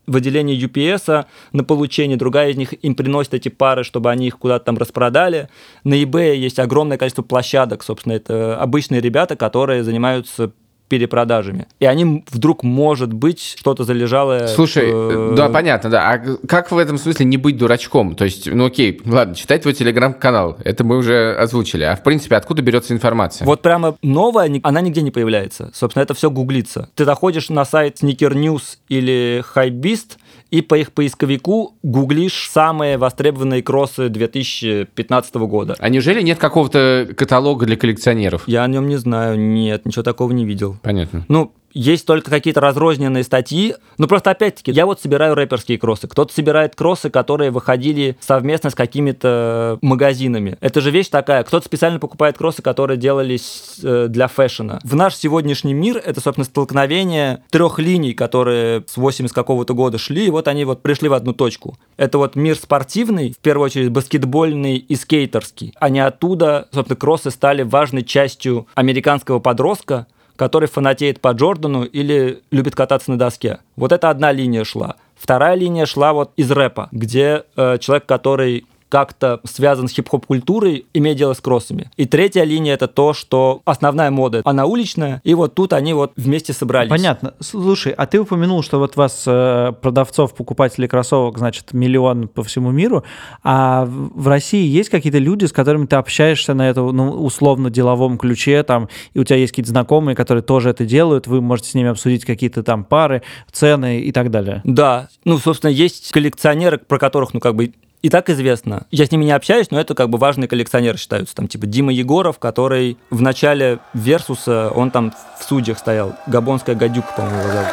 в 0.07 0.17
отделении 0.17 0.59
UPS 0.59 1.27
на 1.53 1.65
получение, 1.65 2.17
другая 2.17 2.51
из 2.51 2.57
них 2.57 2.73
им 2.85 2.95
приносит 2.95 3.35
эти 3.35 3.49
пары, 3.49 3.85
чтобы 3.85 4.11
они 4.11 4.27
их 4.27 4.39
куда-то 4.39 4.67
там 4.67 4.79
распродали. 4.79 5.49
На 5.85 5.95
eBay 5.95 6.37
есть 6.37 6.59
огромное 6.59 6.99
количество 6.99 7.23
площадок, 7.23 7.83
собственно, 7.83 8.15
это 8.15 8.61
обычные 8.61 9.01
ребята, 9.01 9.37
которые 9.37 9.85
занимаются 9.85 10.53
перепродажами. 10.89 11.67
И 11.81 11.87
они 11.87 12.25
вдруг, 12.31 12.63
может 12.63 13.13
быть, 13.13 13.57
что-то 13.59 13.85
залежалое... 13.85 14.47
Слушай, 14.49 14.91
э, 14.93 15.35
да, 15.37 15.49
понятно, 15.49 15.91
да. 15.91 16.11
А 16.11 16.19
как 16.47 16.71
в 16.71 16.79
этом 16.79 16.99
смысле 16.99 17.27
не 17.27 17.37
быть 17.37 17.57
дурачком? 17.57 18.15
То 18.15 18.25
есть, 18.25 18.47
ну 18.47 18.67
окей, 18.67 19.01
ладно, 19.05 19.35
читай 19.35 19.59
твой 19.59 19.75
телеграм-канал, 19.75 20.59
это 20.65 20.85
мы 20.85 20.97
уже 20.97 21.35
озвучили. 21.35 21.85
А 21.85 21.97
в 21.97 22.03
принципе, 22.03 22.37
откуда 22.37 22.63
берется 22.63 22.93
информация? 22.93 23.45
Вот 23.45 23.63
прямо 23.63 23.97
новая, 24.03 24.51
она 24.63 24.81
нигде 24.81 25.03
не 25.03 25.11
появляется. 25.11 25.71
Собственно, 25.75 26.03
это 26.03 26.15
все 26.15 26.31
гуглится. 26.31 26.89
Ты 26.95 27.05
заходишь 27.05 27.49
на 27.49 27.65
сайт 27.65 28.03
Sneaker 28.03 28.33
News 28.33 28.79
или 28.89 29.45
Hypebeast, 29.55 30.19
и 30.51 30.61
по 30.63 30.77
их 30.77 30.93
поисковику 30.93 31.75
гуглишь 31.83 32.49
самые 32.51 32.99
востребованные 32.99 33.63
кроссы 33.63 34.09
2015 34.09 35.35
года. 35.35 35.77
А 35.79 35.89
неужели 35.89 36.23
нет 36.23 36.39
какого-то 36.39 37.09
каталога 37.17 37.67
для 37.67 37.77
коллекционеров? 37.77 38.45
Я 38.47 38.65
о 38.65 38.69
нем 38.69 38.89
не 38.89 38.97
знаю, 38.97 39.39
нет, 39.39 39.85
ничего 39.87 40.03
такого 40.03 40.33
не 40.33 40.45
видел. 40.45 40.76
Понятно. 40.83 41.25
Ну, 41.29 41.53
есть 41.77 42.07
только 42.07 42.31
какие-то 42.31 42.63
разрозненные 42.63 43.23
статьи. 43.23 43.75
Ну, 43.99 44.07
просто 44.07 44.31
опять-таки, 44.31 44.73
я 44.73 44.87
вот 44.87 44.99
собираю 44.99 45.35
рэперские 45.35 45.77
кроссы. 45.77 46.09
Кто-то 46.09 46.33
собирает 46.33 46.75
кроссы, 46.75 47.11
которые 47.11 47.51
выходили 47.51 48.17
совместно 48.19 48.71
с 48.71 48.75
какими-то 48.75 49.79
магазинами. 49.83 50.57
Это 50.63 50.81
же 50.81 50.91
вещь 50.91 51.09
такая. 51.09 51.45
Кто-то 51.45 51.67
специально 51.67 51.99
покупает 51.99 52.39
кроссы, 52.39 52.63
которые 52.63 52.97
делались 52.97 53.79
э, 53.83 54.07
для 54.09 54.27
фэшена. 54.27 54.81
В 54.85 54.97
наш 54.97 55.17
сегодняшний 55.17 55.75
мир 55.75 55.99
это, 56.03 56.23
собственно, 56.23 56.47
столкновение 56.47 57.43
трех 57.51 57.79
линий, 57.79 58.15
которые 58.15 58.85
с 58.87 58.97
80 58.97 59.35
какого-то 59.35 59.75
года 59.75 59.99
шли, 59.99 60.29
и 60.29 60.31
вот 60.31 60.49
они 60.49 60.65
вот 60.65 60.81
пришли 60.81 61.11
в 61.11 61.13
одну 61.13 61.35
точку. 61.35 61.77
Это 61.99 62.17
вот 62.17 62.37
мир 62.37 62.57
спортивный, 62.57 63.33
в 63.33 63.39
первую 63.39 63.67
очередь 63.67 63.91
баскетбольный 63.91 64.79
и 64.79 64.97
скейтерский. 64.97 65.75
Они 65.79 66.01
оттуда, 66.01 66.69
собственно, 66.73 66.97
кроссы 66.97 67.31
стали 67.31 67.65
важной 67.65 68.03
частью 68.03 68.67
американского 68.75 69.41
подростка, 69.41 70.07
который 70.37 70.69
фанатеет 70.69 71.21
по 71.21 71.33
Джордану 71.33 71.85
или 71.85 72.43
любит 72.51 72.75
кататься 72.75 73.11
на 73.11 73.19
доске. 73.19 73.59
Вот 73.77 73.93
это 73.93 74.11
одна 74.11 74.33
линия 74.33 74.65
шла. 74.65 74.97
Вторая 75.17 75.55
линия 75.55 75.87
шла 75.87 76.13
вот 76.13 76.33
из 76.37 76.51
рэпа, 76.51 76.89
где 76.93 77.45
э, 77.57 77.79
человек, 77.79 78.07
который 78.07 78.67
как-то 78.89 79.41
связан 79.45 79.89
с 79.89 79.93
хип-хоп 79.93 80.27
культурой, 80.27 80.87
имея 80.95 81.15
дело 81.15 81.33
с 81.33 81.41
кроссами. 81.41 81.91
И 81.97 82.07
третья 82.07 82.45
линия 82.45 82.75
это 82.75 82.89
то, 82.89 83.13
что 83.13 83.63
основная 83.65 84.11
мода, 84.11 84.43
она 84.45 84.67
уличная, 84.67 85.21
и 85.25 85.35
вот 85.35 85.55
тут 85.55 85.73
они 85.73 85.95
вот 85.95 86.13
вместе 86.17 86.53
собрались. 86.53 86.91
Понятно. 86.91 87.35
Слушай, 87.41 87.93
а 87.93 88.07
ты 88.07 88.21
упомянул, 88.21 88.63
что 88.63 88.79
вот 88.79 88.97
вас 88.97 89.25
э, 89.27 89.73
продавцов, 89.81 90.35
покупателей 90.35 90.89
кроссовок, 90.89 91.39
значит, 91.39 91.73
миллион 91.73 92.29
по 92.29 92.43
всему 92.43 92.71
миру, 92.71 93.05
а 93.43 93.85
в 93.85 94.27
в 94.27 94.29
России 94.29 94.67
есть 94.67 94.91
какие-то 94.91 95.19
люди, 95.19 95.45
с 95.45 95.53
которыми 95.53 95.87
ты 95.87 95.95
общаешься 95.95 96.53
на 96.53 96.69
это, 96.69 96.83
ну, 96.83 97.11
условно 97.11 97.71
деловом 97.71 98.19
ключе, 98.19 98.63
там, 98.65 98.89
и 99.15 99.21
у 99.21 99.25
тебя 99.25 99.37
есть 99.37 99.53
какие-то 99.53 99.71
знакомые, 99.71 100.17
которые 100.17 100.43
тоже 100.43 100.71
это 100.71 100.85
делают, 100.85 101.29
вы 101.29 101.41
можете 101.41 101.71
с 101.71 101.75
ними 101.75 101.91
обсудить 101.91 102.25
какие-то 102.25 102.65
там 102.65 102.83
пары, 102.83 103.23
цены 103.53 104.01
и 104.01 104.11
так 104.11 104.33
далее. 104.33 104.63
Да, 104.65 105.09
ну, 105.25 105.39
собственно, 105.39 105.71
есть 105.71 106.11
коллекционеры, 106.11 106.79
про 106.79 106.99
которых, 106.99 107.35
ну, 107.35 107.41
как 107.41 107.55
бы, 107.55 107.73
и 108.07 108.09
так 108.09 108.31
известно. 108.31 108.87
Я 108.93 109.05
с 109.05 109.11
ними 109.11 109.25
не 109.25 109.33
общаюсь, 109.33 109.73
но 109.73 109.81
это 109.81 109.97
как 109.97 110.11
бы 110.11 110.17
важные 110.17 110.47
коллекционеры 110.47 110.97
считаются. 110.97 111.35
Там 111.35 111.49
типа 111.49 111.67
Дима 111.67 111.93
Егоров, 111.93 112.39
который 112.39 112.99
в 113.11 113.21
начале 113.21 113.81
Версуса, 113.95 114.71
он 114.73 114.93
там 114.93 115.13
в 115.41 115.43
судьях 115.43 115.77
стоял. 115.77 116.15
Габонская 116.29 116.77
гадюка, 116.77 117.09
по-моему, 117.17 117.41
его 117.41 117.53
зовут. 117.53 117.69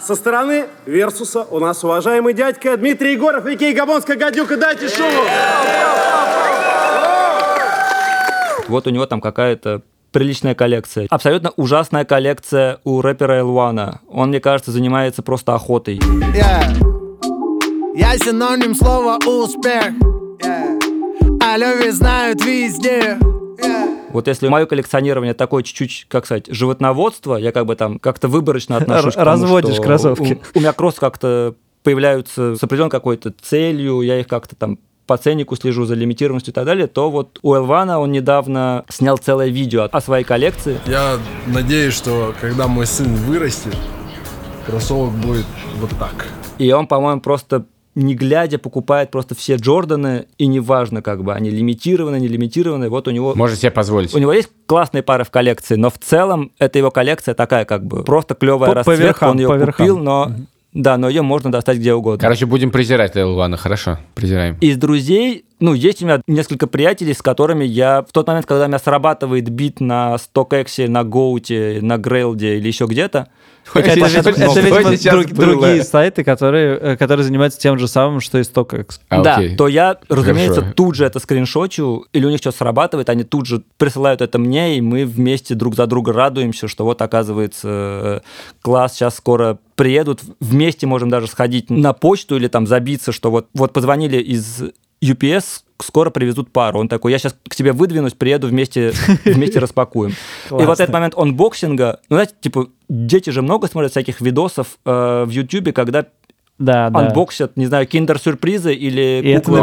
Со 0.00 0.14
стороны 0.14 0.66
Версуса 0.86 1.42
у 1.50 1.58
нас 1.58 1.82
уважаемый 1.82 2.32
дядька 2.32 2.76
Дмитрий 2.76 3.14
Егоров, 3.14 3.44
Икей 3.46 3.74
Габонская 3.74 4.16
гадюка, 4.16 4.56
дайте 4.56 4.88
шуму! 4.88 5.24
Вот 8.68 8.86
у 8.86 8.90
него 8.90 9.06
там 9.06 9.20
какая-то 9.20 9.82
приличная 10.12 10.54
коллекция. 10.54 11.08
Абсолютно 11.10 11.50
ужасная 11.56 12.04
коллекция 12.04 12.78
у 12.84 13.00
рэпера 13.00 13.38
Элвана. 13.38 14.00
Он, 14.08 14.28
мне 14.28 14.38
кажется, 14.38 14.70
занимается 14.70 15.24
просто 15.24 15.56
охотой. 15.56 15.96
Yeah. 15.96 17.07
Я 17.98 18.16
синоним 18.16 18.76
слова 18.76 19.18
успех. 19.26 19.92
О 21.40 21.56
любви 21.56 21.90
знают 21.90 22.40
везде. 22.44 23.18
Вот 24.12 24.28
если 24.28 24.46
мое 24.46 24.66
коллекционирование 24.66 25.34
такое 25.34 25.64
чуть-чуть, 25.64 26.06
как 26.08 26.24
сказать, 26.24 26.46
животноводство, 26.46 27.34
я 27.34 27.50
как 27.50 27.66
бы 27.66 27.74
там 27.74 27.98
как-то 27.98 28.28
выборочно 28.28 28.76
отношусь 28.76 29.14
к 29.14 29.16
тому, 29.16 29.26
Разводишь 29.26 29.74
что 29.74 29.82
кроссовки. 29.82 30.40
У, 30.54 30.58
у 30.58 30.60
меня 30.60 30.72
кроссы 30.72 31.00
как-то 31.00 31.56
появляются 31.82 32.54
с 32.54 32.62
определенной 32.62 32.92
какой-то 32.92 33.32
целью, 33.42 34.02
я 34.02 34.20
их 34.20 34.28
как-то 34.28 34.54
там 34.54 34.78
по 35.08 35.16
ценнику 35.16 35.56
слежу 35.56 35.84
за 35.84 35.94
лимитированностью 35.94 36.52
и 36.52 36.54
так 36.54 36.66
далее, 36.66 36.86
то 36.86 37.10
вот 37.10 37.40
у 37.42 37.52
Элвана 37.52 37.98
он 37.98 38.12
недавно 38.12 38.84
снял 38.88 39.18
целое 39.18 39.48
видео 39.48 39.88
о 39.90 40.00
своей 40.00 40.24
коллекции. 40.24 40.78
Я 40.86 41.18
надеюсь, 41.48 41.94
что 41.94 42.32
когда 42.40 42.68
мой 42.68 42.86
сын 42.86 43.12
вырастет, 43.12 43.74
кроссовок 44.66 45.10
будет 45.14 45.46
вот 45.80 45.90
так. 45.98 46.28
И 46.58 46.70
он, 46.70 46.86
по-моему, 46.86 47.20
просто 47.20 47.66
не 47.98 48.14
глядя, 48.14 48.58
покупает 48.58 49.10
просто 49.10 49.34
все 49.34 49.56
Джорданы, 49.56 50.26
и 50.38 50.46
неважно, 50.46 51.02
как 51.02 51.24
бы 51.24 51.34
они 51.34 51.50
лимитированы, 51.50 52.20
не 52.20 52.28
лимитированы. 52.28 52.88
Вот 52.88 53.08
у 53.08 53.10
него 53.10 53.34
Может 53.34 53.58
себе 53.58 53.70
позволить. 53.72 54.14
у 54.14 54.18
него 54.18 54.32
есть 54.32 54.50
классные 54.66 55.02
пары 55.02 55.24
в 55.24 55.30
коллекции, 55.30 55.74
но 55.74 55.90
в 55.90 55.98
целом 55.98 56.52
это 56.58 56.78
его 56.78 56.90
коллекция 56.90 57.34
такая 57.34 57.64
как 57.64 57.84
бы 57.84 58.04
просто 58.04 58.34
клевая 58.34 58.68
По- 58.70 58.74
по 58.74 58.74
расцветка, 58.76 59.04
верхам, 59.04 59.30
он 59.30 59.38
ее 59.38 59.48
по 59.48 59.54
верхам. 59.54 59.72
купил, 59.74 59.98
но 59.98 60.30
да, 60.74 60.96
но 60.96 61.08
ее 61.08 61.22
можно 61.22 61.50
достать 61.50 61.78
где 61.78 61.94
угодно. 61.94 62.20
Короче, 62.20 62.46
будем 62.46 62.70
презирать 62.70 63.16
Л1, 63.16 63.56
хорошо, 63.56 63.98
презираем. 64.14 64.56
Из 64.60 64.76
друзей, 64.76 65.44
ну, 65.60 65.74
есть 65.74 66.02
у 66.02 66.06
меня 66.06 66.20
несколько 66.28 66.66
приятелей, 66.66 67.14
с 67.14 67.22
которыми 67.22 67.64
я 67.64 68.02
в 68.02 68.12
тот 68.12 68.28
момент, 68.28 68.46
когда 68.46 68.66
у 68.66 68.68
меня 68.68 68.78
срабатывает 68.78 69.48
бит 69.48 69.80
на 69.80 70.16
StockX, 70.16 70.86
на 70.88 71.02
Гоуте, 71.04 71.80
на 71.82 71.96
Грейлде 71.96 72.58
или 72.58 72.68
еще 72.68 72.84
где-то, 72.86 73.28
Хотя 73.68 73.94
ведь- 73.94 74.14
это 74.14 74.30
это, 74.30 74.50
Что 74.50 74.96
сейчас 74.96 75.14
друг- 75.14 75.32
другие 75.32 75.82
сайты, 75.84 76.24
которые, 76.24 76.78
э, 76.78 76.96
которые 76.96 77.24
занимаются 77.24 77.60
тем 77.60 77.78
же 77.78 77.86
самым, 77.88 78.20
что 78.20 78.38
и 78.38 78.42
StockX. 78.42 79.00
А, 79.08 79.22
да, 79.22 79.36
окей. 79.36 79.56
то 79.56 79.68
я, 79.68 79.98
разумеется, 80.08 80.60
Хорошо. 80.60 80.74
тут 80.74 80.94
же 80.94 81.04
это 81.04 81.18
скриншочу, 81.20 82.06
или 82.12 82.24
у 82.24 82.30
них 82.30 82.38
что-то 82.40 82.56
срабатывает, 82.58 83.08
они 83.08 83.24
тут 83.24 83.46
же 83.46 83.62
присылают 83.76 84.20
это 84.22 84.38
мне, 84.38 84.78
и 84.78 84.80
мы 84.80 85.04
вместе 85.04 85.54
друг 85.54 85.74
за 85.74 85.86
друга 85.86 86.12
радуемся, 86.12 86.68
что 86.68 86.84
вот, 86.84 87.02
оказывается, 87.02 87.68
э, 87.68 88.20
класс, 88.62 88.94
сейчас 88.94 89.16
скоро 89.16 89.58
приедут, 89.76 90.20
вместе 90.40 90.86
можем 90.86 91.08
даже 91.08 91.26
сходить 91.28 91.70
на 91.70 91.92
почту 91.92 92.36
или 92.36 92.48
там 92.48 92.66
забиться, 92.66 93.12
что 93.12 93.30
вот, 93.30 93.46
вот 93.54 93.72
позвонили 93.72 94.16
из 94.16 94.62
UPS, 95.02 95.62
скоро 95.80 96.10
привезут 96.10 96.52
пару. 96.52 96.80
Он 96.80 96.88
такой, 96.88 97.12
я 97.12 97.18
сейчас 97.18 97.36
к 97.48 97.54
тебе 97.54 97.72
выдвинусь, 97.72 98.14
приеду 98.14 98.48
вместе, 98.48 98.92
вместе 99.24 99.58
распакуем. 99.58 100.12
И 100.50 100.64
вот 100.64 100.80
этот 100.80 100.92
момент 100.92 101.14
анбоксинга, 101.16 102.00
ну, 102.08 102.16
знаете, 102.16 102.34
типа, 102.40 102.68
дети 102.88 103.30
же 103.30 103.42
много 103.42 103.68
смотрят 103.68 103.92
всяких 103.92 104.20
видосов 104.20 104.78
э, 104.84 105.24
в 105.26 105.30
Ютубе, 105.30 105.72
когда 105.72 106.06
Да, 106.58 106.90
да. 106.90 106.98
анбоксят, 107.06 107.56
не 107.56 107.66
знаю, 107.66 107.86
киндер-сюрпризы 107.86 108.74
или 108.74 109.20
И 109.24 109.28
это 109.30 109.50
куклы. 109.52 109.60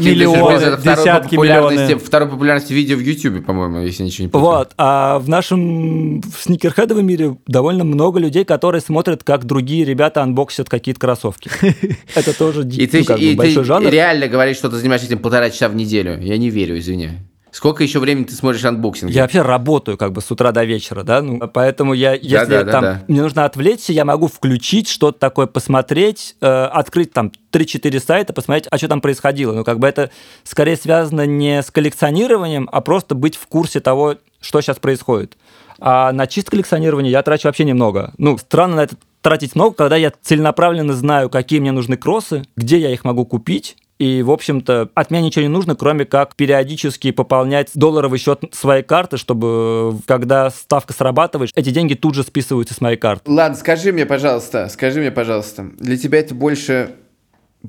Миллионы, 0.00 0.54
это 0.64 0.76
второй 0.78 0.96
по 0.96 1.02
десятки 1.02 1.34
популярности- 1.36 1.82
миллионы. 1.82 1.98
Второй 1.98 2.28
по 2.28 2.34
популярности 2.34 2.72
видео 2.72 2.96
в 2.96 3.00
Ютубе, 3.00 3.42
по-моему, 3.42 3.80
если 3.82 4.04
ничего 4.04 4.24
не 4.24 4.30
путаю. 4.30 4.44
Вот, 4.44 4.72
а 4.78 5.18
в 5.18 5.28
нашем 5.28 6.20
в 6.22 6.42
сникерхедовом 6.42 7.06
мире 7.06 7.36
довольно 7.46 7.84
много 7.84 8.18
людей, 8.18 8.44
которые 8.46 8.80
смотрят, 8.80 9.24
как 9.24 9.44
другие 9.44 9.84
ребята 9.84 10.22
анбоксят 10.22 10.68
какие-то 10.70 11.00
кроссовки. 11.00 11.50
Это 12.14 12.36
тоже 12.36 12.66
И 12.66 12.86
ты, 12.86 13.00
ну, 13.00 13.04
как 13.04 13.18
бы 13.18 13.24
и 13.24 13.30
ты 13.32 13.36
большой 13.36 13.64
жанр. 13.64 13.88
реально 13.90 14.28
говоришь, 14.28 14.56
что 14.56 14.70
ты 14.70 14.76
занимаешься 14.76 15.08
этим 15.08 15.18
полтора 15.18 15.50
часа 15.50 15.68
в 15.68 15.74
неделю. 15.74 16.18
Я 16.20 16.38
не 16.38 16.48
верю, 16.48 16.78
извини. 16.78 17.10
Сколько 17.52 17.82
еще 17.82 17.98
времени 17.98 18.24
ты 18.24 18.34
смотришь 18.34 18.64
анбоксинги? 18.64 19.12
Я 19.12 19.22
вообще 19.22 19.42
работаю 19.42 19.98
как 19.98 20.12
бы 20.12 20.22
с 20.22 20.30
утра 20.30 20.52
до 20.52 20.64
вечера, 20.64 21.02
да, 21.02 21.20
ну, 21.20 21.38
поэтому 21.38 21.92
я, 21.92 22.14
если 22.14 22.46
да, 22.46 22.64
да, 22.64 22.72
там 22.72 22.82
да. 22.82 23.04
мне 23.08 23.20
нужно 23.20 23.44
отвлечься, 23.44 23.92
я 23.92 24.06
могу 24.06 24.28
включить 24.28 24.88
что-то 24.88 25.18
такое, 25.18 25.46
посмотреть, 25.46 26.34
э, 26.40 26.46
открыть 26.46 27.12
там 27.12 27.30
3-4 27.52 28.00
сайта, 28.00 28.32
посмотреть, 28.32 28.68
а 28.70 28.78
что 28.78 28.88
там 28.88 29.02
происходило. 29.02 29.52
Ну, 29.52 29.64
как 29.64 29.78
бы 29.80 29.86
это 29.86 30.10
скорее 30.44 30.76
связано 30.76 31.26
не 31.26 31.62
с 31.62 31.70
коллекционированием, 31.70 32.70
а 32.72 32.80
просто 32.80 33.14
быть 33.14 33.36
в 33.36 33.46
курсе 33.46 33.80
того, 33.80 34.16
что 34.40 34.62
сейчас 34.62 34.78
происходит. 34.78 35.36
А 35.78 36.10
на 36.12 36.26
чисто 36.26 36.52
коллекционирование 36.52 37.12
я 37.12 37.22
трачу 37.22 37.48
вообще 37.48 37.64
немного. 37.64 38.14
Ну, 38.16 38.38
странно 38.38 38.76
на 38.76 38.84
это 38.84 38.96
тратить 39.20 39.54
много, 39.54 39.74
когда 39.74 39.96
я 39.96 40.10
целенаправленно 40.22 40.94
знаю, 40.94 41.28
какие 41.28 41.60
мне 41.60 41.72
нужны 41.72 41.98
кроссы, 41.98 42.44
где 42.56 42.78
я 42.78 42.90
их 42.90 43.04
могу 43.04 43.26
купить, 43.26 43.76
и, 44.02 44.20
в 44.22 44.32
общем-то, 44.32 44.90
от 44.94 45.10
меня 45.12 45.22
ничего 45.22 45.42
не 45.42 45.48
нужно, 45.48 45.76
кроме 45.76 46.04
как 46.04 46.34
периодически 46.34 47.12
пополнять 47.12 47.70
долларовый 47.74 48.18
счет 48.18 48.42
своей 48.50 48.82
карты, 48.82 49.16
чтобы, 49.16 49.96
когда 50.06 50.50
ставка 50.50 50.92
срабатывает, 50.92 51.52
эти 51.54 51.70
деньги 51.70 51.94
тут 51.94 52.16
же 52.16 52.24
списываются 52.24 52.74
с 52.74 52.80
моей 52.80 52.96
карты. 52.96 53.30
Ладно, 53.30 53.56
скажи 53.56 53.92
мне, 53.92 54.04
пожалуйста, 54.04 54.68
скажи 54.70 54.98
мне, 54.98 55.12
пожалуйста, 55.12 55.70
для 55.78 55.96
тебя 55.96 56.18
это 56.18 56.34
больше 56.34 56.96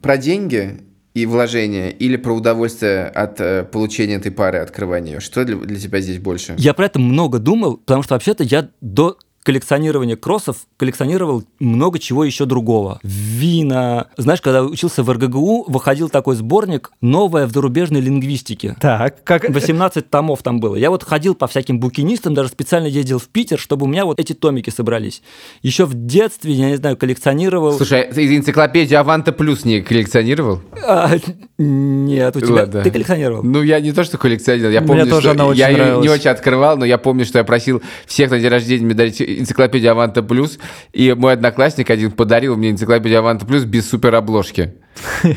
про 0.02 0.18
деньги 0.18 0.82
и 1.14 1.28
вложения 1.28 1.90
или 1.90 2.18
про 2.18 2.34
удовольствие 2.34 3.06
от 3.06 3.40
э, 3.40 3.64
получения 3.64 4.16
этой 4.16 4.32
пары, 4.32 4.58
открывания 4.58 5.14
ее? 5.14 5.20
Что 5.20 5.46
для, 5.46 5.56
для 5.56 5.80
тебя 5.80 6.00
здесь 6.00 6.18
больше? 6.18 6.56
Я 6.58 6.74
про 6.74 6.88
это 6.88 6.98
много 6.98 7.38
думал, 7.38 7.78
потому 7.78 8.02
что 8.02 8.16
вообще-то 8.16 8.44
я 8.44 8.70
до 8.82 9.20
коллекционирования 9.44 10.16
кроссов 10.16 10.58
коллекционировал 10.78 11.44
много 11.60 12.00
чего 12.00 12.24
еще 12.24 12.46
другого. 12.46 13.00
Вина. 13.04 14.08
Знаешь, 14.18 14.42
когда 14.42 14.64
учился 14.64 15.04
в 15.04 15.12
РГГУ, 15.12 15.66
выходил 15.68 16.10
такой 16.10 16.36
сборник 16.36 16.92
«Новая 17.02 17.46
в 17.46 17.52
зарубежной 17.52 18.02
лингвистике». 18.02 18.76
Так, 18.80 19.24
как... 19.24 19.50
18 19.50 20.10
томов 20.10 20.42
там 20.44 20.60
было. 20.60 20.76
Я 20.76 20.90
вот 20.90 21.04
ходил 21.04 21.36
по 21.36 21.48
всяким 21.48 21.80
букинистам, 21.80 22.34
даже 22.34 22.50
специально 22.50 22.88
ездил 22.88 23.20
в 23.20 23.28
Питер, 23.28 23.60
чтобы 23.60 23.86
у 23.86 23.90
меня 23.90 24.06
вот 24.06 24.20
эти 24.20 24.34
томики 24.34 24.70
собрались. 24.70 25.22
Еще 25.62 25.86
в 25.86 25.94
детстве, 25.94 26.54
я 26.54 26.70
не 26.70 26.78
знаю, 26.78 26.98
коллекционировал... 26.98 27.74
Слушай, 27.74 28.04
а 28.04 28.14
ты 28.14 28.36
энциклопедию 28.36 29.00
Аванта 29.00 29.32
Плюс 29.32 29.66
не 29.66 29.82
коллекционировал? 29.82 30.62
А, 30.86 31.12
нет, 31.58 32.36
у 32.36 32.40
тебя... 32.40 32.54
Ладно. 32.54 32.82
Ты 32.82 32.92
коллекционировал? 32.92 33.44
Ну, 33.44 33.62
я 33.62 33.80
не 33.80 33.92
то, 33.92 34.04
что 34.04 34.18
коллекционировал, 34.18 34.72
я 34.72 34.82
Мне 34.82 34.88
помню, 34.88 35.06
тоже 35.08 35.22
что 35.22 35.32
она 35.32 35.46
очень 35.46 35.60
я 35.60 35.70
ее 35.70 35.78
нравилась. 35.78 36.04
не 36.04 36.10
очень 36.10 36.30
открывал, 36.30 36.78
но 36.78 36.86
я 36.86 36.98
помню, 36.98 37.26
что 37.26 37.40
я 37.40 37.44
просил 37.44 37.82
всех 38.06 38.32
на 38.32 38.40
день 38.40 38.50
рождения 38.50 38.86
мне 38.86 38.94
дарить 38.94 39.22
энциклопедию 39.40 39.92
Аванта 39.92 40.24
Плюс, 40.24 40.60
и 40.92 41.14
мой 41.14 41.34
одноклассник 41.34 41.90
один 41.90 42.12
подарил 42.12 42.56
мне 42.56 42.72
энциклопедию 42.72 43.20
Аванта 43.20 43.46
Плюс 43.46 43.64
без 43.64 43.90
суперобложки. 43.90 44.74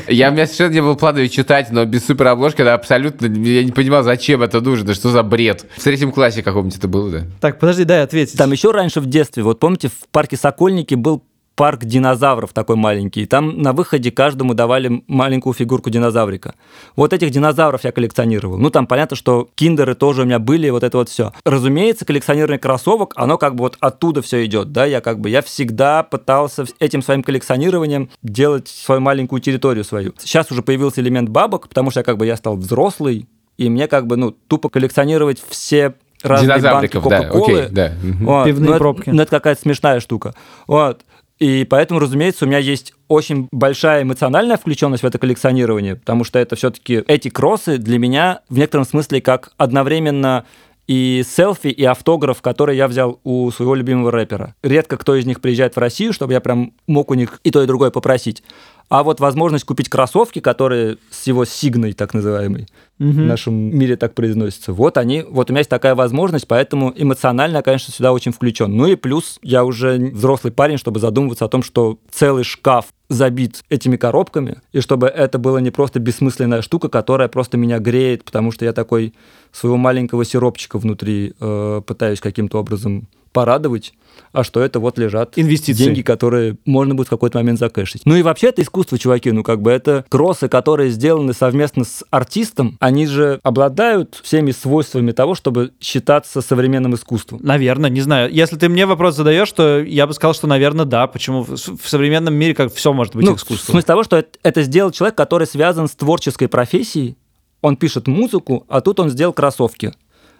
Я, 0.07 0.29
у 0.29 0.33
меня 0.33 0.45
совершенно 0.45 0.73
не 0.73 0.81
было 0.81 0.95
плана 0.95 1.19
ее 1.19 1.29
читать, 1.29 1.71
но 1.71 1.85
без 1.85 2.05
суперобложки, 2.05 2.61
это 2.61 2.73
абсолютно, 2.73 3.25
я 3.25 3.63
не 3.63 3.71
понимал, 3.71 4.03
зачем 4.03 4.41
это 4.43 4.61
нужно, 4.61 4.93
что 4.93 5.09
за 5.09 5.23
бред. 5.23 5.65
В 5.75 5.83
третьем 5.83 6.11
классе 6.11 6.43
каком-нибудь 6.43 6.77
это 6.77 6.87
было, 6.87 7.09
да? 7.09 7.23
Так, 7.41 7.59
подожди, 7.59 7.83
дай 7.83 8.03
ответить. 8.03 8.37
Там 8.37 8.51
еще 8.51 8.71
раньше 8.71 9.01
в 9.01 9.07
детстве, 9.07 9.43
вот 9.43 9.59
помните, 9.59 9.89
в 9.89 10.07
парке 10.11 10.37
Сокольники 10.37 10.95
был 10.95 11.23
парк 11.57 11.83
динозавров 11.85 12.53
такой 12.53 12.75
маленький. 12.75 13.23
И 13.23 13.25
там 13.25 13.61
на 13.63 13.73
выходе 13.73 14.11
каждому 14.11 14.53
давали 14.53 15.03
маленькую 15.07 15.53
фигурку 15.53 15.89
динозаврика. 15.89 16.53
Вот 16.95 17.13
этих 17.13 17.31
динозавров 17.31 17.83
я 17.83 17.91
коллекционировал. 17.91 18.59
Ну, 18.59 18.69
там 18.69 18.85
понятно, 18.85 19.17
что 19.17 19.49
киндеры 19.55 19.95
тоже 19.95 20.21
у 20.21 20.25
меня 20.25 20.37
были, 20.37 20.69
вот 20.69 20.83
это 20.83 20.99
вот 20.99 21.09
все. 21.09 21.33
Разумеется, 21.43 22.05
коллекционирование 22.05 22.59
кроссовок, 22.59 23.13
оно 23.15 23.39
как 23.39 23.55
бы 23.55 23.63
вот 23.63 23.75
оттуда 23.79 24.21
все 24.21 24.45
идет, 24.45 24.71
да, 24.71 24.85
я 24.85 25.01
как 25.01 25.19
бы, 25.19 25.31
я 25.31 25.41
всегда 25.41 26.03
пытался 26.03 26.65
этим 26.79 27.01
своим 27.01 27.23
коллекционированием 27.23 28.11
делать 28.21 28.67
свою 28.67 29.01
маленькую 29.01 29.41
территорию 29.41 29.83
свою. 29.83 30.13
Сейчас 30.19 30.51
уже 30.51 30.61
появился 30.61 31.01
элемент 31.01 31.29
бабок, 31.29 31.69
потому 31.69 31.89
что 31.89 32.01
я 32.01 32.03
как 32.03 32.17
бы, 32.17 32.27
я 32.27 32.37
стал 32.37 32.55
взрослый, 32.55 33.27
и 33.57 33.67
мне 33.69 33.87
как 33.87 34.05
бы, 34.05 34.15
ну, 34.15 34.29
тупо 34.31 34.69
коллекционировать 34.69 35.41
все 35.49 35.95
разные 36.21 36.49
банки 36.49 36.61
Динозавриков, 36.61 37.03
да, 37.07 37.17
Кока-Колы. 37.23 37.61
окей, 37.61 37.71
да. 37.71 37.93
Вот, 38.21 38.45
Пивные 38.45 38.65
ну, 38.67 38.71
это- 38.73 38.79
пробки. 38.79 39.09
ну, 39.09 39.21
это 39.23 39.31
какая-то 39.31 39.61
смешная 39.61 39.99
штука. 39.99 40.35
Вот. 40.67 41.01
И 41.39 41.65
поэтому, 41.65 41.99
разумеется, 41.99 42.45
у 42.45 42.47
меня 42.47 42.57
есть 42.57 42.93
очень 43.07 43.47
большая 43.51 44.03
эмоциональная 44.03 44.57
включенность 44.57 45.03
в 45.03 45.05
это 45.05 45.19
коллекционирование, 45.19 45.95
потому 45.95 46.23
что 46.23 46.39
это 46.39 46.55
все-таки 46.55 47.03
эти 47.07 47.29
кроссы 47.29 47.77
для 47.77 47.99
меня 47.99 48.41
в 48.49 48.57
некотором 48.57 48.85
смысле 48.85 49.21
как 49.21 49.51
одновременно 49.57 50.45
и 50.87 51.23
селфи, 51.27 51.67
и 51.67 51.83
автограф, 51.83 52.41
который 52.41 52.77
я 52.77 52.87
взял 52.87 53.19
у 53.23 53.51
своего 53.51 53.75
любимого 53.75 54.11
рэпера. 54.11 54.55
Редко 54.63 54.97
кто 54.97 55.15
из 55.15 55.25
них 55.25 55.41
приезжает 55.41 55.75
в 55.75 55.79
Россию, 55.79 56.13
чтобы 56.13 56.33
я 56.33 56.39
прям 56.39 56.73
мог 56.87 57.11
у 57.11 57.13
них 57.13 57.39
и 57.43 57.51
то, 57.51 57.61
и 57.61 57.67
другое 57.67 57.91
попросить. 57.91 58.41
А 58.89 59.03
вот 59.03 59.19
возможность 59.19 59.65
купить 59.65 59.89
кроссовки, 59.89 60.39
которые 60.39 60.97
с 61.09 61.27
его 61.27 61.43
сигной, 61.43 61.91
так 61.93 62.13
называемой, 62.13 62.67
в 62.99 63.19
нашем 63.19 63.53
мире 63.53 63.95
так 63.95 64.15
произносится. 64.15 64.73
Вот 64.73 64.97
они, 64.97 65.23
вот 65.27 65.49
у 65.49 65.53
меня 65.53 65.59
есть 65.59 65.69
такая 65.69 65.93
возможность, 65.93 66.47
поэтому 66.47 66.93
эмоционально, 66.95 67.57
я, 67.57 67.61
конечно, 67.61 67.93
сюда 67.93 68.13
очень 68.13 68.31
включен. 68.31 68.75
Ну 68.75 68.87
и 68.87 68.95
плюс 68.95 69.39
я 69.43 69.65
уже 69.65 69.97
взрослый 69.97 70.53
парень, 70.53 70.77
чтобы 70.77 70.99
задумываться 70.99 71.45
о 71.45 71.49
том, 71.49 71.63
что 71.63 71.99
целый 72.09 72.43
шкаф 72.43 72.87
забит 73.09 73.63
этими 73.69 73.97
коробками, 73.97 74.61
и 74.71 74.79
чтобы 74.79 75.07
это 75.07 75.37
было 75.37 75.59
не 75.59 75.71
просто 75.71 75.99
бессмысленная 75.99 76.61
штука, 76.61 76.89
которая 76.89 77.27
просто 77.27 77.57
меня 77.57 77.79
греет, 77.79 78.23
потому 78.23 78.51
что 78.51 78.65
я 78.65 78.73
такой 78.73 79.13
своего 79.51 79.77
маленького 79.77 80.25
сиропчика 80.25 80.79
внутри 80.79 81.33
э, 81.39 81.81
пытаюсь 81.85 82.19
каким-то 82.19 82.59
образом 82.59 83.07
порадовать, 83.37 83.93
а 84.31 84.43
что 84.43 84.61
это 84.61 84.79
вот 84.79 84.97
лежат 84.97 85.33
Инвестиции. 85.35 85.83
деньги, 85.83 86.01
которые 86.01 86.57
можно 86.65 86.95
будет 86.95 87.05
в 87.05 87.09
какой-то 87.11 87.37
момент 87.37 87.59
закэшить. 87.59 88.01
Ну 88.05 88.15
и 88.15 88.23
вообще 88.23 88.47
это 88.47 88.63
искусство, 88.63 88.97
чуваки, 88.97 89.31
ну 89.31 89.43
как 89.43 89.61
бы 89.61 89.69
это 89.69 90.05
кроссы, 90.09 90.49
которые 90.49 90.89
сделаны 90.89 91.33
совместно 91.33 91.83
с 91.83 92.03
артистом, 92.09 92.77
они 92.79 93.05
же 93.05 93.39
обладают 93.43 94.19
всеми 94.23 94.49
свойствами 94.49 95.11
того, 95.11 95.35
чтобы 95.35 95.71
считаться 95.79 96.41
современным 96.41 96.95
искусством. 96.95 97.39
Наверное, 97.43 97.91
не 97.91 98.01
знаю. 98.01 98.33
Если 98.33 98.55
ты 98.55 98.69
мне 98.69 98.87
вопрос 98.87 99.15
задаешь, 99.15 99.51
то 99.51 99.81
я 99.83 100.07
бы 100.07 100.13
сказал, 100.13 100.33
что, 100.33 100.47
наверное, 100.47 100.85
да. 100.85 101.05
Почему 101.05 101.43
в 101.43 101.55
в 101.55 101.87
современном 101.87 102.33
мире 102.33 102.55
как 102.55 102.73
все 102.73 102.93
может 102.93 103.15
быть 103.15 103.25
ну, 103.25 103.35
в 103.35 103.37
искусством? 103.37 103.73
смысле 103.73 103.85
того, 103.85 104.03
что 104.03 104.25
это 104.41 104.63
сделал 104.63 104.89
человек, 104.89 105.15
который 105.15 105.45
связан 105.45 105.87
с 105.87 105.91
творческой 105.91 106.47
профессией, 106.47 107.17
он 107.61 107.77
пишет 107.77 108.07
музыку, 108.07 108.65
а 108.67 108.81
тут 108.81 108.99
он 108.99 109.09
сделал 109.09 109.33
кроссовки. 109.33 109.93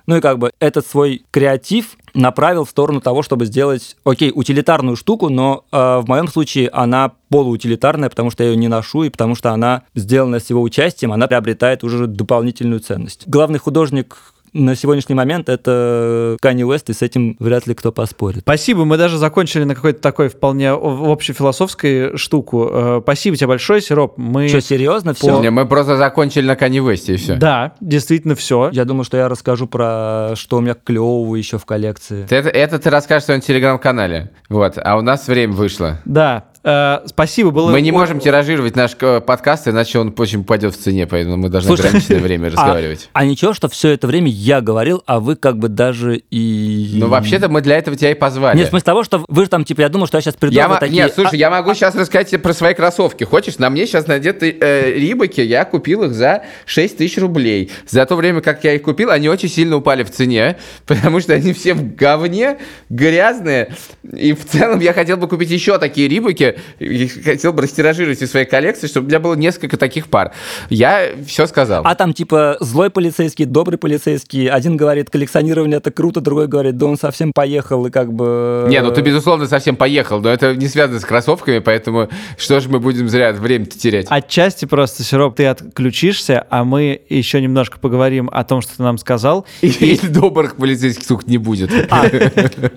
Ну 0.08 0.16
и 0.16 0.22
как 0.22 0.40
бы 0.40 0.52
этот 0.60 0.88
свой 0.88 1.26
креатив 1.32 1.98
направил 2.14 2.64
в 2.64 2.70
сторону 2.70 3.02
того, 3.02 3.22
чтобы 3.24 3.46
сделать, 3.46 3.98
окей, 4.06 4.32
утилитарную 4.34 4.96
штуку, 4.96 5.30
но 5.30 5.66
э, 5.72 5.78
в 6.00 6.06
моем 6.08 6.30
случае 6.30 6.70
она 6.70 7.12
полуутилитарная, 7.30 8.10
потому 8.10 8.32
что 8.32 8.44
я 8.44 8.52
ее 8.52 8.56
не 8.56 8.70
ношу, 8.70 9.04
и 9.04 9.10
потому 9.10 9.36
что 9.36 9.52
она 9.52 9.84
сделана 9.94 10.40
с 10.40 10.50
его 10.50 10.62
участием, 10.62 11.12
она 11.12 11.28
приобретает 11.28 11.84
уже 11.84 12.08
дополнительную 12.08 12.80
ценность. 12.80 13.28
Главный 13.28 13.60
художник 13.60 14.34
на 14.58 14.76
сегодняшний 14.76 15.16
момент 15.16 15.50
это 15.50 16.38
Kanye 16.42 16.64
West, 16.64 16.86
и 16.88 16.94
с 16.94 17.02
этим 17.02 17.36
вряд 17.40 17.68
ли 17.68 17.74
кто 17.74 17.92
поспорит. 17.92 18.40
Спасибо, 18.42 18.86
мы 18.86 18.98
даже 18.98 19.18
закончили 19.18 19.64
на 19.64 19.76
какой-то 19.76 20.02
такой 20.02 20.30
вполне 20.30 20.72
общефилософской 20.72 22.18
штуку. 22.18 22.70
Э, 22.72 23.00
Спасибо 23.04 23.38
тебе 23.38 23.48
большое, 23.48 23.82
Сироп. 23.82 24.18
Мы... 24.18 24.48
Что, 24.48 24.62
серьезно? 24.62 25.14
Все? 25.14 25.40
Не, 25.40 25.50
Мы 25.50 25.66
просто 25.66 25.98
закончили 25.98 26.46
на 26.46 26.54
Kanye 26.54 26.84
West, 26.86 27.14
и 27.14 27.18
все. 27.18 27.36
Да, 27.36 27.74
действительно 27.80 28.36
все. 28.36 28.70
Я 28.74 28.86
думаю, 28.86 29.04
что 29.04 29.18
я 29.18 29.30
расскажу 29.30 29.68
про 29.68 30.32
что 30.36 30.58
у 30.58 30.62
меня 30.62 30.76
клевого 30.76 31.36
еще 31.36 31.58
в 31.58 31.66
коллекции. 31.66 32.26
Это, 32.30 32.50
это 32.50 32.80
ты 32.80 32.90
расскажешь 32.90 33.24
в 33.24 33.26
своем 33.28 33.42
телеграм-канале. 33.42 34.32
Вот. 34.50 34.78
А 34.78 34.98
у 34.98 35.02
нас 35.02 35.28
время 35.28 35.54
вышло. 35.54 36.00
Да, 36.06 36.46
Э, 36.68 37.00
спасибо, 37.06 37.52
было... 37.52 37.72
Мы 37.72 37.80
не 37.80 37.94
можем 37.94 38.20
тиражировать 38.20 38.76
наш 38.76 38.92
э, 39.00 39.22
подкаст, 39.22 39.70
иначе 39.70 40.00
он 40.00 40.14
очень 40.18 40.42
упадет 40.42 40.76
в 40.76 40.78
цене, 40.78 41.08
поэтому 41.08 41.38
мы 41.38 41.48
должны 41.48 41.70
Слушай, 41.70 41.88
ограниченное 41.88 42.20
время 42.24 42.50
разговаривать. 42.50 43.10
А 43.14 43.24
ничего, 43.24 43.54
что 43.54 43.70
все 43.70 43.92
это 43.92 44.06
время 44.06 44.30
я 44.30 44.60
говорил, 44.60 45.02
а 45.06 45.22
вы 45.22 45.38
как 45.38 45.60
бы 45.60 45.70
даже 45.70 46.18
и... 46.30 46.96
Ну, 46.96 47.08
вообще-то 47.08 47.48
мы 47.48 47.62
для 47.62 47.78
этого 47.78 47.96
тебя 47.96 48.12
и 48.12 48.16
позвали. 48.16 48.58
Нет, 48.58 48.68
в 48.68 48.70
смысле 48.72 48.84
того, 48.84 49.06
что 49.06 49.24
вы 49.30 49.46
же 49.46 49.50
там, 49.50 49.64
типа, 49.64 49.80
я 49.80 49.88
думал, 49.88 50.08
что 50.08 50.18
я 50.18 50.22
сейчас 50.22 50.34
приду, 50.34 50.56
Я 50.56 50.66
а 50.66 50.68
вы 50.68 50.78
такие... 50.78 51.04
Нет, 51.04 51.14
слушай, 51.16 51.36
«А, 51.36 51.38
я 51.38 51.50
могу 51.50 51.74
сейчас 51.74 51.96
рассказать 51.96 52.32
тебе 52.32 52.40
про 52.40 52.54
свои 52.54 52.74
кроссовки. 52.74 53.24
Хочешь? 53.24 53.60
На 53.60 53.70
мне 53.70 53.86
сейчас 53.86 54.08
надеты 54.08 54.58
э, 54.60 54.92
рибаки, 54.92 55.40
я 55.40 55.64
купил 55.64 56.04
их 56.04 56.14
за 56.14 56.44
6 56.66 56.98
тысяч 56.98 57.18
рублей. 57.18 57.72
За 57.88 58.06
то 58.06 58.18
время, 58.18 58.42
как 58.42 58.66
я 58.66 58.74
их 58.74 58.82
купил, 58.82 59.12
они 59.12 59.30
очень 59.30 59.48
сильно 59.48 59.78
упали 59.78 60.04
в 60.04 60.12
цене, 60.12 60.58
потому 60.86 61.22
что 61.22 61.32
они 61.32 61.54
все 61.54 61.74
в 61.74 61.96
говне, 61.96 62.58
грязные. 62.90 63.74
И 64.04 64.34
в 64.34 64.46
целом 64.46 64.82
я 64.82 64.92
хотел 64.92 65.16
бы 65.16 65.30
купить 65.30 65.50
еще 65.50 65.78
такие 65.78 66.10
рибаки, 66.10 66.57
и 66.80 67.08
хотел 67.08 67.54
бы 67.54 67.64
растиражировать 67.64 68.22
из 68.22 68.32
своей 68.32 68.46
коллекции, 68.46 68.88
чтобы 68.88 69.06
у 69.06 69.10
меня 69.10 69.20
было 69.20 69.36
несколько 69.36 69.78
таких 69.78 70.08
пар. 70.08 70.32
Я 70.70 71.10
все 71.26 71.48
сказал. 71.48 71.84
А 71.86 71.96
там 71.96 72.14
типа 72.14 72.58
злой 72.60 72.90
полицейский, 72.90 73.46
добрый 73.46 73.78
полицейский. 73.78 74.48
Один 74.48 74.78
говорит, 74.78 75.10
коллекционирование 75.10 75.78
это 75.78 75.92
круто, 75.92 76.22
другой 76.22 76.48
говорит, 76.48 76.78
да 76.78 76.86
он 76.86 76.98
совсем 76.98 77.34
поехал 77.34 77.86
и 77.86 77.90
как 77.90 78.14
бы... 78.14 78.66
Не, 78.70 78.82
ну 78.82 78.92
ты, 78.92 79.02
безусловно, 79.02 79.48
совсем 79.48 79.76
поехал, 79.76 80.22
но 80.22 80.30
это 80.30 80.56
не 80.56 80.68
связано 80.68 81.00
с 81.00 81.06
кроссовками, 81.06 81.60
поэтому 81.60 82.10
что 82.38 82.60
же 82.60 82.70
мы 82.70 82.80
будем 82.80 83.10
зря 83.10 83.32
время-то 83.34 83.78
терять? 83.78 84.08
Отчасти 84.10 84.66
просто, 84.66 85.04
Сироп, 85.04 85.36
ты 85.36 85.46
отключишься, 85.46 86.46
а 86.50 86.64
мы 86.64 87.02
еще 87.10 87.42
немножко 87.42 87.80
поговорим 87.80 88.30
о 88.32 88.44
том, 88.44 88.62
что 88.62 88.78
ты 88.78 88.84
нам 88.84 88.98
сказал. 88.98 89.46
Или 89.62 90.08
добрых 90.08 90.56
полицейских, 90.56 91.06
сука, 91.06 91.24
не 91.28 91.38
будет. 91.38 91.72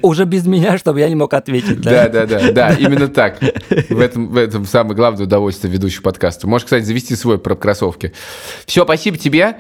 Уже 0.03 0.25
без 0.25 0.47
меня, 0.47 0.79
чтобы 0.79 1.01
я 1.01 1.09
не 1.09 1.15
мог 1.15 1.33
ответить. 1.35 1.81
Да, 1.81 2.09
да, 2.09 2.27
да, 2.27 2.53
да, 2.53 2.75
именно 2.75 3.09
так. 3.09 3.39
В 3.89 4.01
этом, 4.01 4.29
в 4.29 4.37
этом 4.37 4.65
самое 4.67 4.97
главное 4.97 5.25
удовольствие 5.25 5.73
ведущих 5.73 6.03
подкаста. 6.03 6.47
Можешь, 6.47 6.65
кстати, 6.65 6.85
завести 6.85 7.15
свой 7.15 7.39
про 7.39 7.55
кроссовки. 7.55 8.13
Все, 8.67 8.85
спасибо 8.85 9.17
тебе. 9.17 9.57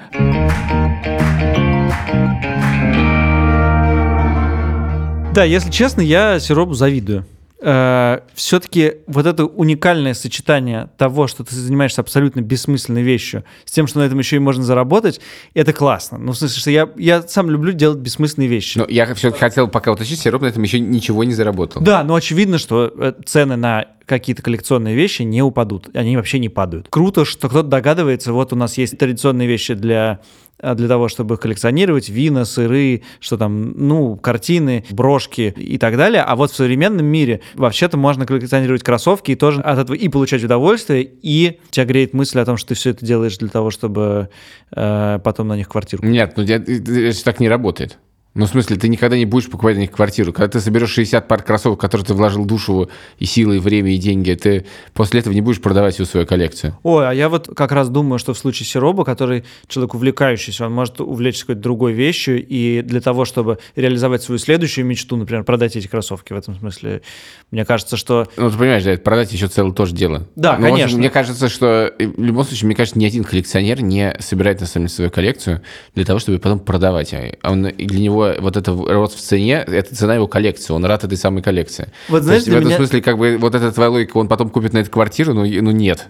Да, 5.32 5.44
если 5.44 5.70
честно, 5.70 6.00
я 6.00 6.40
Сиропу 6.40 6.74
завидую. 6.74 7.24
Все-таки 7.60 8.94
вот 9.06 9.26
это 9.26 9.44
уникальное 9.44 10.14
сочетание 10.14 10.90
того, 10.96 11.26
что 11.26 11.44
ты 11.44 11.54
занимаешься 11.54 12.00
абсолютно 12.00 12.40
бессмысленной 12.40 13.02
вещью, 13.02 13.44
с 13.64 13.72
тем, 13.72 13.86
что 13.86 13.98
на 13.98 14.04
этом 14.04 14.18
еще 14.18 14.36
и 14.36 14.38
можно 14.38 14.64
заработать, 14.64 15.20
это 15.52 15.72
классно. 15.72 16.18
Ну, 16.18 16.32
в 16.32 16.38
смысле, 16.38 16.60
что 16.60 16.70
я, 16.70 16.88
я 16.96 17.22
сам 17.22 17.50
люблю 17.50 17.72
делать 17.72 17.98
бессмысленные 17.98 18.48
вещи. 18.48 18.78
Но 18.78 18.86
я 18.88 19.12
все-таки 19.14 19.40
хотел 19.40 19.68
пока 19.68 19.92
уточнить, 19.92 20.20
Сироп 20.20 20.42
на 20.42 20.46
этом 20.46 20.62
еще 20.62 20.80
ничего 20.80 21.24
не 21.24 21.34
заработал. 21.34 21.82
Да, 21.82 22.02
но 22.02 22.14
очевидно, 22.14 22.58
что 22.58 22.92
э, 22.96 23.12
цены 23.26 23.56
на 23.56 23.86
какие-то 24.06 24.42
коллекционные 24.42 24.96
вещи 24.96 25.22
не 25.22 25.42
упадут. 25.42 25.88
Они 25.94 26.16
вообще 26.16 26.38
не 26.38 26.48
падают. 26.48 26.88
Круто, 26.90 27.24
что 27.24 27.48
кто-то 27.48 27.68
догадывается, 27.68 28.32
вот 28.32 28.52
у 28.52 28.56
нас 28.56 28.76
есть 28.76 28.98
традиционные 28.98 29.46
вещи 29.46 29.74
для 29.74 30.20
для 30.62 30.88
того, 30.88 31.08
чтобы 31.08 31.36
коллекционировать, 31.36 32.08
вина, 32.08 32.44
сыры, 32.44 33.02
что 33.18 33.36
там, 33.36 33.72
ну, 33.76 34.16
картины, 34.16 34.84
брошки 34.90 35.54
и 35.56 35.78
так 35.78 35.96
далее. 35.96 36.22
А 36.22 36.36
вот 36.36 36.50
в 36.50 36.56
современном 36.56 37.06
мире 37.06 37.40
вообще-то 37.54 37.96
можно 37.96 38.26
коллекционировать 38.26 38.82
кроссовки 38.82 39.32
и 39.32 39.36
тоже 39.36 39.60
от 39.60 39.78
этого 39.78 39.96
и 39.96 40.08
получать 40.08 40.44
удовольствие, 40.44 41.02
и 41.22 41.60
тебя 41.70 41.86
греет 41.86 42.14
мысль 42.14 42.40
о 42.40 42.44
том, 42.44 42.56
что 42.56 42.70
ты 42.70 42.74
все 42.74 42.90
это 42.90 43.04
делаешь 43.04 43.38
для 43.38 43.48
того, 43.48 43.70
чтобы 43.70 44.28
э, 44.74 45.18
потом 45.22 45.48
на 45.48 45.56
них 45.56 45.68
квартиру. 45.68 46.06
Нет, 46.06 46.34
ну 46.36 46.44
это 46.44 47.24
так 47.24 47.40
не 47.40 47.48
работает. 47.48 47.98
Ну, 48.34 48.46
в 48.46 48.48
смысле, 48.48 48.76
ты 48.76 48.88
никогда 48.88 49.16
не 49.16 49.26
будешь 49.26 49.50
покупать 49.50 49.74
на 49.74 49.80
них 49.80 49.90
квартиру. 49.90 50.32
Когда 50.32 50.46
ты 50.46 50.60
соберешь 50.60 50.90
60 50.90 51.26
пар 51.26 51.42
кроссовок, 51.42 51.78
в 51.78 51.80
которые 51.80 52.06
ты 52.06 52.14
вложил 52.14 52.44
душу 52.44 52.88
и 53.18 53.24
силы, 53.24 53.56
и 53.56 53.58
время, 53.58 53.92
и 53.92 53.98
деньги, 53.98 54.32
ты 54.34 54.66
после 54.94 55.18
этого 55.18 55.34
не 55.34 55.40
будешь 55.40 55.60
продавать 55.60 55.94
всю 55.94 56.04
свою 56.04 56.26
коллекцию. 56.26 56.76
Ой, 56.84 57.08
а 57.08 57.12
я 57.12 57.28
вот 57.28 57.50
как 57.56 57.72
раз 57.72 57.88
думаю, 57.88 58.20
что 58.20 58.32
в 58.32 58.38
случае 58.38 58.66
Сироба, 58.66 59.04
который 59.04 59.44
человек 59.66 59.94
увлекающийся, 59.94 60.66
он 60.66 60.72
может 60.72 61.00
увлечься 61.00 61.42
какой-то 61.42 61.60
другой 61.60 61.92
вещью, 61.92 62.46
и 62.46 62.82
для 62.82 63.00
того, 63.00 63.24
чтобы 63.24 63.58
реализовать 63.74 64.22
свою 64.22 64.38
следующую 64.38 64.86
мечту, 64.86 65.16
например, 65.16 65.42
продать 65.42 65.74
эти 65.74 65.88
кроссовки, 65.88 66.32
в 66.32 66.36
этом 66.36 66.54
смысле, 66.54 67.02
мне 67.50 67.64
кажется, 67.64 67.96
что... 67.96 68.28
Ну, 68.36 68.48
ты 68.48 68.56
понимаешь, 68.56 68.84
да, 68.84 68.96
продать 68.96 69.32
еще 69.32 69.48
целое 69.48 69.72
тоже 69.72 69.92
дело. 69.92 70.28
Да, 70.36 70.52
общем, 70.52 70.64
конечно. 70.64 70.98
Мне 70.98 71.10
кажется, 71.10 71.48
что 71.48 71.92
э, 71.98 72.06
в 72.06 72.22
любом 72.22 72.44
случае, 72.44 72.66
мне 72.66 72.76
кажется, 72.76 72.96
ни 72.96 73.04
один 73.04 73.24
коллекционер 73.24 73.82
не 73.82 74.14
собирает 74.20 74.60
на 74.60 74.66
самом 74.66 74.86
деле 74.86 74.94
свою 74.94 75.10
коллекцию 75.10 75.62
для 75.96 76.04
того, 76.04 76.20
чтобы 76.20 76.38
потом 76.38 76.60
продавать. 76.60 77.12
А 77.12 77.50
Он, 77.50 77.66
и 77.66 77.86
для 77.86 78.00
него 78.00 78.19
вот 78.40 78.56
это 78.56 78.72
рост 78.72 79.16
в 79.16 79.20
цене, 79.20 79.64
это 79.66 79.94
цена 79.94 80.14
его 80.14 80.26
коллекции. 80.26 80.72
Он 80.72 80.84
рад 80.84 81.04
этой 81.04 81.16
самой 81.18 81.42
коллекции. 81.42 81.88
Вот 82.08 82.22
знаешь, 82.22 82.40
есть 82.40 82.48
в 82.48 82.52
этом 82.52 82.66
меня- 82.66 82.76
смысле, 82.76 83.02
как 83.02 83.18
бы, 83.18 83.36
вот 83.38 83.54
эта 83.54 83.72
твоя 83.72 83.90
логика, 83.90 84.16
он 84.18 84.28
потом 84.28 84.50
купит 84.50 84.72
на 84.72 84.78
эту 84.78 84.90
квартиру, 84.90 85.34
ну, 85.34 85.44
ну 85.44 85.70
нет. 85.70 86.08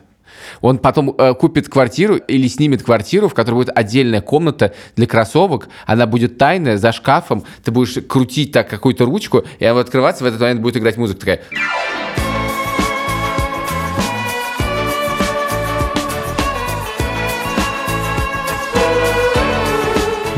Он 0.61 0.79
потом 0.79 1.15
э, 1.17 1.35
купит 1.35 1.69
квартиру 1.69 2.17
или 2.17 2.49
снимет 2.49 2.83
квартиру, 2.83 3.29
в 3.29 3.35
которой 3.35 3.57
будет 3.57 3.71
отдельная 3.75 4.21
комната 4.21 4.75
для 4.97 5.07
кроссовок. 5.07 5.69
Она 5.87 6.07
будет 6.07 6.39
тайная, 6.39 6.77
за 6.77 6.93
шкафом. 6.93 7.45
Ты 7.65 7.71
будешь 7.71 7.99
крутить 8.09 8.53
так 8.53 8.69
какую-то 8.69 9.05
ручку, 9.05 9.45
и 9.59 9.65
она 9.65 9.75
будет 9.75 9.87
открываться, 9.87 10.25
в 10.25 10.27
этот 10.27 10.41
момент 10.41 10.61
будет 10.61 10.77
играть 10.79 10.97
музыка 10.97 11.21
такая. 11.21 11.41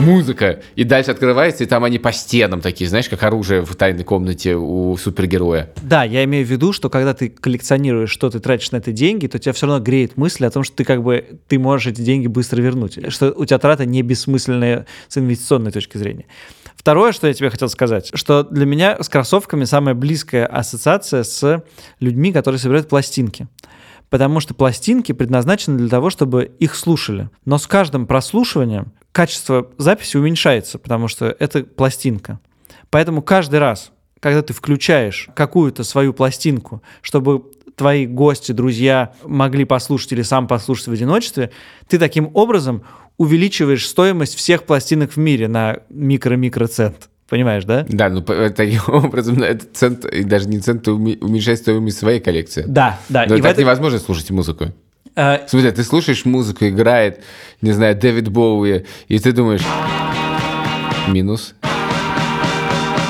Музыка, 0.03 0.61
и 0.75 0.85
дальше 0.85 1.11
открывается, 1.11 1.65
и 1.65 1.67
там 1.67 1.85
они 1.85 1.99
по 1.99 2.13
стенам 2.13 2.61
такие, 2.61 2.89
знаешь, 2.89 3.09
как 3.09 3.23
оружие 3.23 3.65
в 3.65 3.75
тайной 3.77 4.05
комнате 4.05 4.57
у 4.57 4.97
супергероя. 4.97 5.71
Да, 5.83 6.05
я 6.05 6.25
имею 6.25 6.47
в 6.47 6.51
виду, 6.51 6.73
что 6.73 6.91
когда 6.91 7.15
ты 7.15 7.29
коллекционируешь, 7.29 8.11
что 8.11 8.31
ты 8.31 8.41
тратишь 8.41 8.73
на 8.73 8.77
это 8.77 8.93
деньги, 8.93 9.27
то 9.27 9.39
тебя 9.39 9.53
все 9.53 9.67
равно 9.67 9.83
греет 9.83 10.17
мысль 10.17 10.45
о 10.45 10.51
том, 10.51 10.65
что 10.65 10.77
ты 10.77 10.85
как 10.85 11.03
бы 11.03 11.41
ты 11.49 11.59
можешь 11.59 11.87
эти 11.89 12.03
деньги 12.03 12.27
быстро 12.27 12.61
вернуть, 12.61 12.99
что 13.13 13.33
у 13.33 13.45
тебя 13.45 13.59
трата 13.59 13.85
не 13.87 14.03
бессмысленная 14.03 14.87
с 15.09 15.19
инвестиционной 15.19 15.71
точки 15.71 15.97
зрения. 15.97 16.27
Второе, 16.77 17.13
что 17.13 17.29
я 17.29 17.35
тебе 17.35 17.49
хотел 17.51 17.69
сказать, 17.69 18.11
что 18.15 18.43
для 18.43 18.67
меня 18.67 19.01
с 19.01 19.09
кроссовками 19.09 19.65
самая 19.65 19.95
близкая 19.95 20.47
ассоциация 20.47 21.23
с 21.23 21.63
людьми, 22.01 22.33
которые 22.33 22.59
собирают 22.59 22.89
пластинки. 22.89 23.47
Потому 24.11 24.41
что 24.41 24.53
пластинки 24.53 25.13
предназначены 25.13 25.79
для 25.79 25.89
того, 25.89 26.11
чтобы 26.11 26.51
их 26.59 26.75
слушали. 26.75 27.31
Но 27.45 27.57
с 27.57 27.67
каждым 27.67 28.07
прослушиванием 28.07 28.93
качество 29.13 29.71
записи 29.79 30.17
уменьшается, 30.17 30.79
потому 30.79 31.09
что 31.09 31.35
это 31.39 31.63
пластинка. 31.65 32.41
Поэтому 32.91 33.23
каждый 33.23 33.59
раз, 33.61 33.93
когда 34.21 34.43
ты 34.43 34.53
включаешь 34.53 35.29
какую-то 35.35 35.85
свою 35.85 36.13
пластинку, 36.13 36.83
чтобы 37.01 37.45
твои 37.77 38.07
гости, 38.07 38.53
друзья 38.53 39.13
могли 39.25 39.65
послушать 39.65 40.13
или 40.13 40.23
сам 40.23 40.47
послушать 40.47 40.89
в 40.89 40.93
одиночестве, 40.93 41.51
ты 41.89 41.99
таким 41.99 42.31
образом 42.35 42.83
увеличиваешь 43.17 43.87
стоимость 43.87 44.35
всех 44.35 44.65
пластинок 44.65 45.13
в 45.13 45.17
мире 45.17 45.49
на 45.49 45.79
микро-микроцент. 45.91 47.09
Понимаешь, 47.29 47.65
да? 47.65 47.87
Да, 47.89 48.11
ну 48.11 48.21
таким 48.23 48.81
образом 48.89 49.37
на 49.37 49.45
этот 49.45 49.75
цент, 49.75 50.05
и 50.05 50.23
даже 50.23 50.49
не 50.49 50.59
цент, 50.61 50.83
ты 50.85 50.91
уме- 50.91 51.19
уменьшаешь 51.19 51.61
стоимость 51.61 51.99
своей 51.99 52.21
коллекции. 52.21 52.65
Да, 52.67 53.01
да. 53.09 53.25
Но 53.27 53.37
И 53.37 53.41
так 53.41 53.53
это- 53.53 53.63
невозможно 53.63 53.99
слушать 53.99 54.31
музыку. 54.31 54.67
В 55.15 55.45
смысле, 55.47 55.73
ты 55.73 55.85
слушаешь 55.85 56.25
музыку, 56.25 56.67
играет, 56.67 57.23
не 57.61 57.73
знаю, 57.73 57.95
Дэвид 57.95 58.29
Боуи, 58.29 58.85
и 59.09 59.19
ты 59.19 59.33
думаешь, 59.33 59.63
минус, 61.09 61.55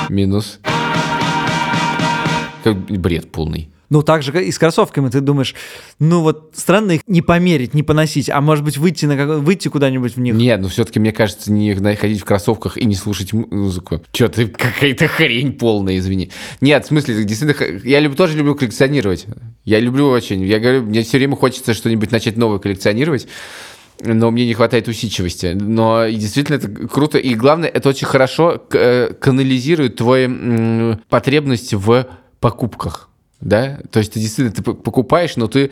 минус. 0.09 0.59
Как 2.63 2.77
бред 2.77 3.31
полный. 3.31 3.72
Ну, 3.93 4.01
так 4.01 4.23
же 4.23 4.31
как 4.31 4.41
и 4.41 4.51
с 4.51 4.57
кроссовками 4.57 5.07
ты 5.09 5.21
думаешь, 5.21 5.53
ну 5.99 6.21
вот 6.21 6.53
странно 6.55 6.93
их 6.93 7.01
не 7.05 7.21
померить, 7.21 7.75
не 7.75 7.83
поносить, 7.83 8.27
а 8.27 8.41
может 8.41 8.65
быть 8.65 8.75
выйти, 8.79 9.05
на 9.05 9.15
какой- 9.15 9.39
выйти 9.39 9.67
куда-нибудь 9.67 10.15
в 10.15 10.19
них. 10.19 10.33
Нет, 10.33 10.59
ну 10.61 10.67
все-таки, 10.67 10.99
мне 10.99 11.11
кажется, 11.11 11.51
не 11.51 11.75
ходить 11.75 12.19
в 12.19 12.25
кроссовках 12.25 12.75
и 12.79 12.85
не 12.85 12.95
слушать 12.95 13.33
му- 13.33 13.45
музыку. 13.51 14.01
Че 14.11 14.29
ты, 14.29 14.47
какая-то 14.47 15.07
хрень 15.07 15.51
полная, 15.53 15.99
извини. 15.99 16.31
Нет, 16.59 16.85
в 16.85 16.87
смысле, 16.87 17.23
действительно, 17.23 17.79
я 17.87 17.99
люб- 17.99 18.15
тоже 18.15 18.35
люблю 18.35 18.55
коллекционировать. 18.55 19.27
Я 19.63 19.79
люблю 19.79 20.07
очень. 20.09 20.41
Я 20.43 20.57
говорю, 20.59 20.81
мне 20.81 21.03
все 21.03 21.17
время 21.19 21.35
хочется 21.35 21.75
что-нибудь 21.75 22.09
начать 22.11 22.35
новое 22.35 22.57
коллекционировать. 22.57 23.27
Но 24.03 24.31
мне 24.31 24.47
не 24.47 24.55
хватает 24.55 24.87
усидчивости. 24.87 25.55
Но 25.55 26.07
действительно 26.07 26.55
это 26.55 26.67
круто. 26.87 27.19
И 27.19 27.35
главное, 27.35 27.69
это 27.69 27.89
очень 27.89 28.07
хорошо 28.07 28.59
э, 28.71 29.13
канализирует 29.19 29.97
твою 29.97 30.29
м, 30.29 31.01
потребность 31.09 31.75
в 31.75 32.07
покупках. 32.39 33.11
Да? 33.43 33.79
То 33.91 33.99
есть 33.99 34.13
ты 34.13 34.19
действительно 34.19 34.55
ты 34.55 34.63
покупаешь, 34.63 35.35
но 35.35 35.47
ты 35.47 35.71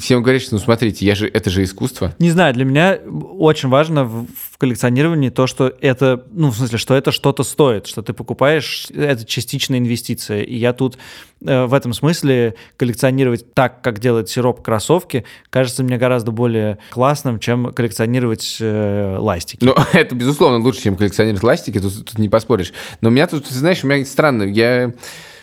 всем 0.00 0.22
говоришь, 0.22 0.50
ну 0.50 0.58
смотрите, 0.58 1.04
я 1.04 1.14
же, 1.14 1.28
это 1.28 1.50
же 1.50 1.62
искусство. 1.62 2.14
Не 2.18 2.30
знаю, 2.30 2.54
для 2.54 2.64
меня 2.64 2.98
очень 3.38 3.68
важно 3.68 4.04
в, 4.04 4.26
в 4.26 4.58
коллекционировании 4.58 5.28
то, 5.28 5.46
что 5.46 5.72
это, 5.80 6.24
ну, 6.32 6.50
в 6.50 6.56
смысле, 6.56 6.78
что 6.78 6.94
это 6.94 7.12
что-то 7.12 7.42
стоит, 7.42 7.86
что 7.86 8.02
ты 8.02 8.14
покупаешь, 8.14 8.88
это 8.94 9.24
частичная 9.24 9.78
инвестиция. 9.78 10.42
И 10.42 10.56
я 10.56 10.72
тут 10.72 10.98
э, 11.44 11.66
в 11.66 11.74
этом 11.74 11.92
смысле 11.92 12.54
коллекционировать 12.78 13.52
так, 13.52 13.82
как 13.82 13.98
делает 13.98 14.30
сироп 14.30 14.62
кроссовки, 14.62 15.24
кажется 15.50 15.84
мне 15.84 15.98
гораздо 15.98 16.30
более 16.30 16.78
классным, 16.90 17.38
чем 17.38 17.72
коллекционировать 17.72 18.56
э, 18.60 19.16
ластики. 19.18 19.62
Ну, 19.62 19.74
это, 19.92 20.14
безусловно, 20.14 20.58
лучше, 20.58 20.82
чем 20.82 20.96
коллекционировать 20.96 21.42
ластики, 21.42 21.78
тут, 21.78 22.06
тут 22.06 22.18
не 22.18 22.30
поспоришь. 22.30 22.72
Но 23.02 23.10
у 23.10 23.12
меня 23.12 23.26
тут, 23.26 23.44
ты 23.44 23.54
знаешь, 23.54 23.84
у 23.84 23.86
меня 23.86 24.04
странно, 24.06 24.44
я... 24.44 24.94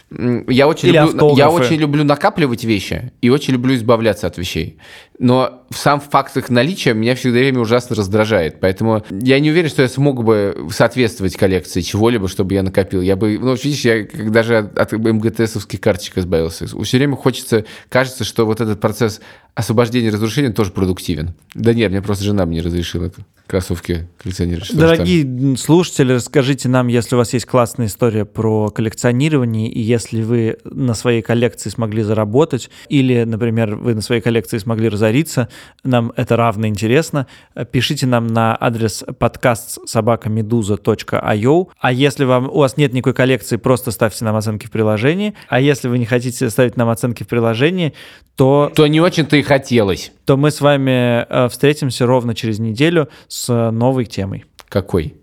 Я 0.10 0.68
очень, 0.68 0.89
Или 0.89 0.99
люблю, 0.99 1.36
я 1.36 1.49
очень 1.49 1.76
люблю 1.76 2.03
накапливать 2.05 2.64
вещи 2.64 3.12
и 3.20 3.30
очень 3.30 3.53
люблю 3.53 3.76
избавляться 3.76 4.28
от 4.28 4.38
вещей. 4.38 4.78
Но 5.20 5.65
сам 5.72 5.99
факт 5.99 6.38
их 6.38 6.49
наличия 6.49 6.93
меня 6.93 7.15
всегда 7.15 7.39
время 7.39 7.59
ужасно 7.59 7.95
раздражает. 7.95 8.59
Поэтому 8.59 9.03
я 9.09 9.39
не 9.39 9.49
уверен, 9.49 9.70
что 9.70 9.82
я 9.82 9.88
смог 9.88 10.24
бы 10.24 10.68
соответствовать 10.72 11.36
коллекции 11.36 11.82
чего-либо, 11.82 12.28
чтобы 12.28 12.53
я 12.53 12.61
накопил. 12.61 13.01
Я 13.01 13.15
бы, 13.15 13.39
ну, 13.39 13.55
видишь, 13.55 13.82
я 13.82 14.05
даже 14.30 14.57
от, 14.57 14.91
МГТСовских 14.91 15.82
карточек 15.82 16.20
избавился. 16.20 16.68
Все 16.68 16.97
время 16.97 17.15
хочется, 17.15 17.65
кажется, 17.89 18.24
что 18.24 18.45
вот 18.45 18.61
этот 18.61 18.80
процесс 18.80 19.20
освобождения 19.55 20.11
разрушения 20.11 20.51
тоже 20.51 20.72
продуктивен. 20.72 21.34
Да 21.55 21.74
нет, 21.74 21.89
мне 21.89 22.01
просто 22.01 22.24
жена 22.24 22.45
мне 22.45 22.61
разрешила 22.61 23.05
это 23.05 23.22
кроссовки 23.47 24.07
коллекционировать. 24.22 24.65
Что 24.65 24.76
ж 24.76 24.78
там. 24.78 24.89
Дорогие 24.89 25.57
слушатели, 25.57 26.13
расскажите 26.13 26.70
нам, 26.70 26.88
если 26.88 27.15
у 27.15 27.18
вас 27.18 27.34
есть 27.34 27.45
классная 27.45 27.88
история 27.88 28.26
про 28.26 28.70
коллекционирование, 28.70 29.72
и 29.72 29.82
если 29.82 30.22
вы 30.22 30.57
на 30.63 30.93
своей 30.93 31.22
коллекции 31.22 31.70
смогли 31.70 32.03
заработать, 32.03 32.70
или, 32.89 33.24
например, 33.24 33.76
вы 33.76 33.95
на 33.95 34.01
своей 34.01 34.22
коллекции 34.22 34.57
смогли 34.57 34.89
разориться, 35.08 35.47
нам 35.84 36.12
это 36.16 36.36
равно 36.36 36.68
интересно. 36.68 37.28
Пишите 37.72 38.05
нам 38.08 38.28
на 38.28 38.58
адрес 38.60 39.03
подкаст 39.20 39.80
собакамедуза.io. 39.88 41.68
А 41.80 41.91
если 41.91 42.26
вам, 42.26 42.49
у 42.49 42.60
вас 42.60 42.78
нет 42.78 42.93
никакой 42.93 43.14
коллекции, 43.14 43.58
просто 43.58 43.91
ставьте 43.91 44.26
нам 44.26 44.36
оценки 44.36 44.68
в 44.68 44.72
приложении. 44.72 45.34
А 45.47 45.60
если 45.60 45.88
вы 45.88 45.97
не 45.97 46.05
хотите 46.05 46.49
ставить 46.49 46.78
нам 46.78 46.89
оценки 46.89 47.24
в 47.24 47.28
приложении, 47.28 47.93
то 48.36 48.72
То 48.76 48.88
не 48.88 49.01
очень-то 49.01 49.38
и 49.38 49.41
хотелось. 49.41 50.12
то 50.26 50.38
мы 50.38 50.51
с 50.51 50.62
вами 50.62 51.26
э, 51.28 51.49
встретимся 51.49 52.05
ровно 52.05 52.36
через 52.36 52.60
неделю 52.60 53.08
с 53.28 53.72
новой 53.72 54.05
темой. 54.05 54.45
Какой? 54.70 55.16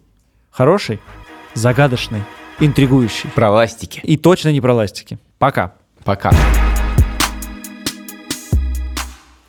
Хороший, 0.51 1.01
загадочный, 1.55 2.23
интригующий. 2.61 3.29
Про 3.35 3.51
ластики. 3.51 4.01
И 4.03 4.17
точно 4.17 4.51
не 4.53 4.61
про 4.61 4.75
ластики. 4.75 5.19
Пока. 5.39 5.75
Пока. 6.05 6.31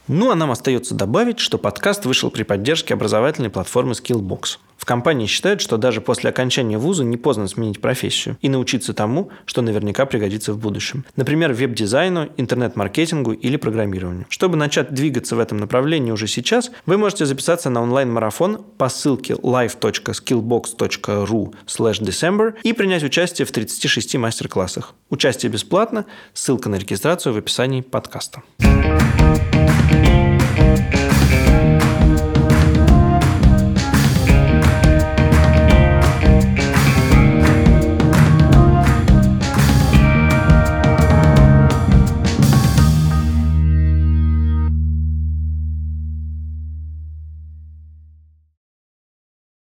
Ну, 0.08 0.30
а 0.30 0.36
нам 0.36 0.52
остается 0.52 0.94
добавить, 0.94 1.40
что 1.40 1.58
подкаст 1.58 2.06
вышел 2.06 2.30
при 2.30 2.44
поддержке 2.44 2.94
образовательной 2.94 3.50
платформы 3.50 3.94
Skillbox. 3.94 4.60
В 4.78 4.86
компании 4.86 5.26
считают, 5.26 5.62
что 5.62 5.78
даже 5.78 6.00
после 6.00 6.30
окончания 6.30 6.78
вуза 6.78 7.04
не 7.04 7.18
поздно 7.18 7.48
сменить 7.48 7.82
профессию 7.82 8.38
и 8.42 8.50
научиться 8.50 8.94
тому, 8.94 9.32
что 9.46 9.64
наверняка 9.64 10.06
пригодится 10.06 10.54
в 10.54 10.60
будущем. 10.60 11.06
Например, 11.16 11.54
веб-дизайну, 11.54 12.30
интернет-маркетингу 12.38 13.32
или 13.32 13.58
программированию. 13.58 14.28
Чтобы 14.30 14.58
начать 14.58 14.94
двигаться 14.94 15.36
в 15.36 15.40
этом 15.40 15.58
направлении 15.58 16.12
уже 16.12 16.28
сейчас, 16.28 16.70
вы 16.86 16.98
можете 16.98 17.26
записаться 17.26 17.72
на 17.72 17.82
онлайн-марафон 17.82 18.64
по 18.78 18.90
ссылке 18.90 19.34
live.skillbox.ru 19.34 21.56
december 21.66 22.54
и 22.62 22.74
принять 22.74 23.04
участие 23.04 23.48
в 23.48 23.52
36 23.52 24.18
мастер-классах. 24.18 24.94
Участие 25.10 25.52
бесплатно, 25.52 26.06
ссылка 26.34 26.70
на 26.70 26.76
регистрацию 26.76 27.34
в 27.34 27.38
описании 27.38 27.82
подкаста. 27.82 28.44